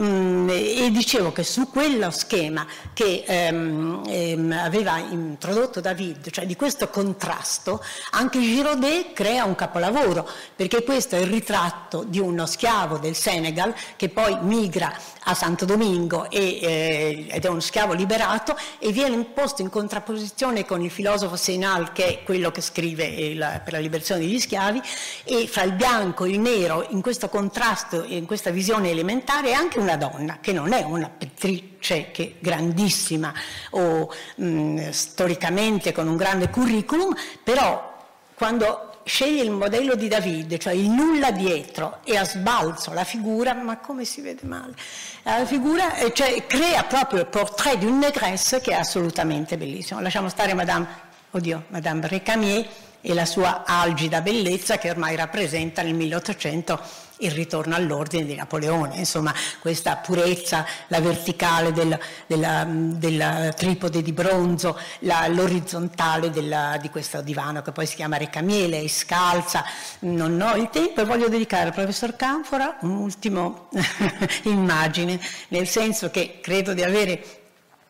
Mm, 0.01 0.49
e 0.49 0.89
dicevo 0.91 1.31
che 1.31 1.43
su 1.45 1.69
quello 1.69 2.11
schema 2.11 2.67
che 2.93 3.23
ehm, 3.25 4.03
ehm, 4.05 4.55
aveva 4.63 4.97
introdotto 4.97 5.81
David, 5.81 6.29
cioè 6.29 6.45
di 6.45 6.55
questo 6.55 6.89
contrasto, 6.89 7.83
anche 8.11 8.39
Giraudet 8.39 9.13
crea 9.13 9.45
un 9.45 9.55
capolavoro, 9.55 10.27
perché 10.55 10.83
questo 10.83 11.15
è 11.15 11.19
il 11.19 11.27
ritratto 11.27 12.03
di 12.03 12.19
uno 12.19 12.45
schiavo 12.45 12.97
del 12.97 13.15
Senegal 13.15 13.73
che 13.95 14.09
poi 14.09 14.37
migra 14.41 14.93
a 15.23 15.33
Santo 15.33 15.65
Domingo 15.65 16.29
e, 16.29 16.59
eh, 16.61 17.27
ed 17.29 17.45
è 17.45 17.49
uno 17.49 17.59
schiavo 17.59 17.93
liberato 17.93 18.55
e 18.79 18.91
viene 18.91 19.15
imposto 19.15 19.61
in 19.61 19.69
contrapposizione 19.69 20.65
con 20.65 20.81
il 20.81 20.91
filosofo 20.91 21.35
Senal 21.35 21.91
che 21.91 22.05
è 22.05 22.23
quello 22.23 22.51
che 22.51 22.61
scrive 22.61 23.05
il, 23.05 23.61
per 23.63 23.73
la 23.73 23.79
liberazione 23.79 24.21
degli 24.21 24.39
schiavi 24.39 24.81
e 25.23 25.47
fra 25.47 25.63
il 25.63 25.73
bianco 25.73 26.23
e 26.25 26.29
il 26.29 26.39
nero 26.39 26.85
in 26.89 27.01
questo 27.01 27.29
contrasto 27.29 28.03
e 28.03 28.15
in 28.15 28.25
questa 28.25 28.51
visione 28.51 28.89
elementare 28.89 29.49
è 29.49 29.53
anche 29.53 29.79
una 29.79 29.97
donna 29.97 30.39
che 30.39 30.53
non 30.53 30.71
è 30.71 30.83
una 30.83 31.09
pittrice 31.09 31.76
che 31.79 32.35
grandissima 32.39 33.33
o 33.71 34.11
mh, 34.35 34.89
storicamente 34.89 35.91
con 35.91 36.07
un 36.07 36.17
grande 36.17 36.49
curriculum 36.49 37.15
però 37.43 37.95
quando 38.35 38.87
sceglie 39.07 39.41
il 39.41 39.51
modello 39.51 39.95
di 39.95 40.07
David, 40.07 40.57
cioè 40.57 40.73
il 40.73 40.89
nulla 40.89 41.31
dietro 41.31 41.99
e 42.03 42.17
a 42.17 42.25
sbalzo 42.25 42.93
la 42.93 43.03
figura, 43.03 43.53
ma 43.53 43.77
come 43.77 44.05
si 44.05 44.21
vede 44.21 44.45
male, 44.45 44.75
la 45.23 45.45
figura 45.45 45.95
eh, 45.95 46.13
cioè, 46.13 46.45
crea 46.45 46.83
proprio 46.83 47.21
il 47.21 47.27
portrait 47.27 47.79
di 47.79 47.85
un 47.85 47.97
negresse 47.97 48.59
che 48.59 48.71
è 48.71 48.75
assolutamente 48.75 49.57
bellissimo. 49.57 50.01
Lasciamo 50.01 50.29
stare 50.29 50.53
Madame, 50.53 50.85
oddio, 51.31 51.63
Madame 51.69 52.07
Recamier 52.07 52.67
e 53.01 53.13
la 53.13 53.25
sua 53.25 53.63
algida 53.65 54.21
bellezza 54.21 54.77
che 54.77 54.89
ormai 54.89 55.15
rappresenta 55.15 55.81
nel 55.81 55.93
1800 55.93 57.05
il 57.19 57.31
ritorno 57.31 57.75
all'ordine 57.75 58.25
di 58.25 58.35
Napoleone, 58.35 58.97
insomma 58.97 59.33
questa 59.59 59.95
purezza, 59.95 60.65
la 60.87 60.99
verticale 60.99 61.71
del, 61.71 61.97
della, 62.27 62.65
della, 62.67 63.53
tripode 63.53 64.01
di 64.01 64.11
bronzo, 64.11 64.77
l'orizzontale 64.99 66.29
di 66.29 66.89
questo 66.89 67.21
divano 67.21 67.61
che 67.61 67.71
poi 67.71 67.85
si 67.85 67.95
chiama 67.95 68.17
Recamiele, 68.17 68.81
è 68.81 68.87
scalza, 68.87 69.63
non 69.99 70.39
ho 70.41 70.55
il 70.55 70.69
tempo 70.69 71.01
e 71.01 71.05
voglio 71.05 71.29
dedicare 71.29 71.67
al 71.67 71.73
professor 71.73 72.15
Canfora 72.15 72.77
un'ultima 72.81 73.51
immagine, 74.43 75.19
nel 75.49 75.67
senso 75.67 76.11
che 76.11 76.39
credo 76.41 76.73
di 76.73 76.83
avere 76.83 77.46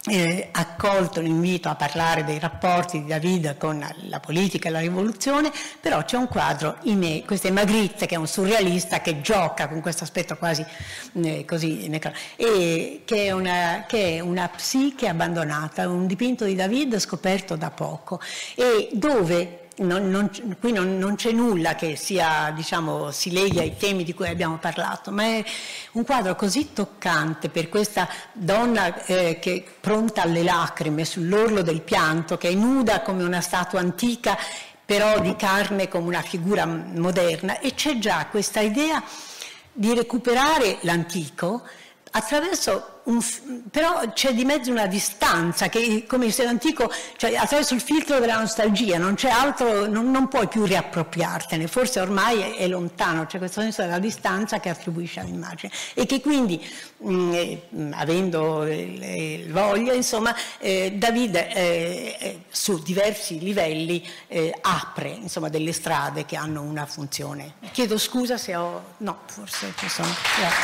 eh, 0.08 0.50
accolto 0.52 1.22
l'invito 1.22 1.70
a 1.70 1.76
parlare 1.76 2.24
dei 2.24 2.40
rapporti 2.40 3.02
di 3.02 3.08
David 3.08 3.58
con 3.58 3.86
la 4.08 4.20
politica 4.20 4.70
e 4.70 4.72
la 4.72 4.80
rivoluzione, 4.80 5.52
però 5.80 6.04
c'è 6.04 6.18
un 6.18 6.28
quadro, 6.28 6.78
in, 6.84 7.24
questo 7.26 7.48
è 7.48 7.52
Magritte 7.52 8.06
che 8.06 8.16
è 8.16 8.18
un 8.18 8.28
surrealista 8.28 9.02
che 9.02 9.22
gioca 9.22 9.68
con 9.68 9.82
questo 9.82 10.04
aspetto 10.04 10.38
quasi 10.38 10.66
eh, 11.14 11.46
così, 11.46 11.86
e 11.88 13.02
che 13.06 13.26
è, 13.26 13.32
una, 13.32 13.86
che 13.88 14.16
è 14.16 14.20
una 14.20 14.48
psiche 14.50 15.08
abbandonata, 15.08 15.88
un 15.88 16.08
dipinto 16.08 16.46
di 16.46 16.56
David 16.56 16.98
scoperto 16.98 17.56
da 17.56 17.70
poco 17.70 18.20
e 18.56 18.90
dove 18.94 19.67
non, 19.78 20.10
non, 20.10 20.30
qui 20.60 20.72
non, 20.72 20.98
non, 20.98 21.16
c'è 21.16 21.32
nulla 21.32 21.76
che 21.76 21.96
sia, 21.96 22.52
diciamo, 22.56 23.12
si 23.12 23.32
leghi 23.32 23.60
ai 23.60 23.78
temi 23.78 24.04
di 24.04 24.14
cui 24.14 24.28
abbiamo 24.28 24.58
parlato, 24.58 25.12
ma 25.12 25.24
è 25.24 25.44
un 25.94 26.04
quadro 26.04 26.36
così 26.36 26.74
toccante 26.74 27.50
per 27.50 27.70
questa 27.70 28.08
donna 28.34 29.06
eh, 29.06 29.38
che 29.40 29.64
pronta 29.80 30.24
alle 30.24 30.44
lacrime, 30.44 31.06
sull'orlo 31.06 31.62
del 31.62 31.82
pianto, 31.82 32.38
che 32.38 32.50
è 32.50 32.54
nuda 32.54 33.02
come 33.02 33.24
una 33.24 33.42
statua 33.42 33.80
antica, 33.80 34.38
però 34.84 35.20
di 35.20 35.36
carne 35.36 35.88
come 35.88 36.08
una 36.08 36.22
figura 36.22 36.66
moderna, 36.66 37.60
e 37.60 37.74
c'è 37.74 37.98
già 37.98 38.26
questa 38.28 38.62
idea 38.62 39.04
di 39.72 39.94
recuperare 39.94 40.78
l'antico 40.82 41.62
attraverso 42.18 43.02
un, 43.04 43.22
però 43.72 44.12
c'è 44.12 44.34
di 44.34 44.44
mezzo 44.44 44.70
una 44.70 44.88
distanza 44.88 45.70
che 45.70 46.06
come 46.08 46.30
se 46.32 46.44
l'antico, 46.44 46.92
cioè 47.16 47.36
attraverso 47.36 47.74
il 47.74 47.82
filtro 47.82 48.20
della 48.20 48.40
nostalgia, 48.40 48.98
non 48.98 49.16
c'è 49.16 49.30
altro, 49.30 49.86
non, 49.86 50.12
non 50.12 50.28
puoi 50.28 50.48
più 50.48 50.66
riappropriartene, 50.66 51.68
forse 51.68 52.00
ormai 52.02 52.42
è, 52.42 52.56
è, 52.58 52.68
lontano, 52.68 53.26
c'è 53.26 53.38
questo 53.38 53.62
senso 53.62 53.82
della 53.84 54.00
distanza 54.00 54.60
che 54.60 54.70
attribuisce 54.70 55.22
all'immagine 55.22 55.72
e 55.94 56.06
che 56.06 56.20
quindi 56.20 56.62
mh, 56.98 57.34
eh, 57.34 57.62
avendo 57.92 58.64
eh, 58.64 59.46
voglia, 59.50 59.94
insomma, 59.94 60.36
eh, 60.58 60.94
Davide 60.98 61.54
eh, 61.54 62.18
eh, 62.20 62.40
su 62.50 62.82
diversi 62.84 63.40
livelli 63.40 64.06
eh, 64.28 64.54
apre 64.62 65.10
insomma, 65.10 65.48
delle 65.50 65.72
strade 65.72 66.26
che 66.26 66.36
hanno 66.36 66.62
una 66.62 66.86
funzione. 66.86 67.54
Chiedo 67.72 67.98
scusa 67.98 68.38
se 68.38 68.56
ho... 68.56 68.96
no, 68.98 69.20
forse 69.28 69.74
ci 69.78 69.88
sono. 69.88 70.14
Grazie. 70.38 70.56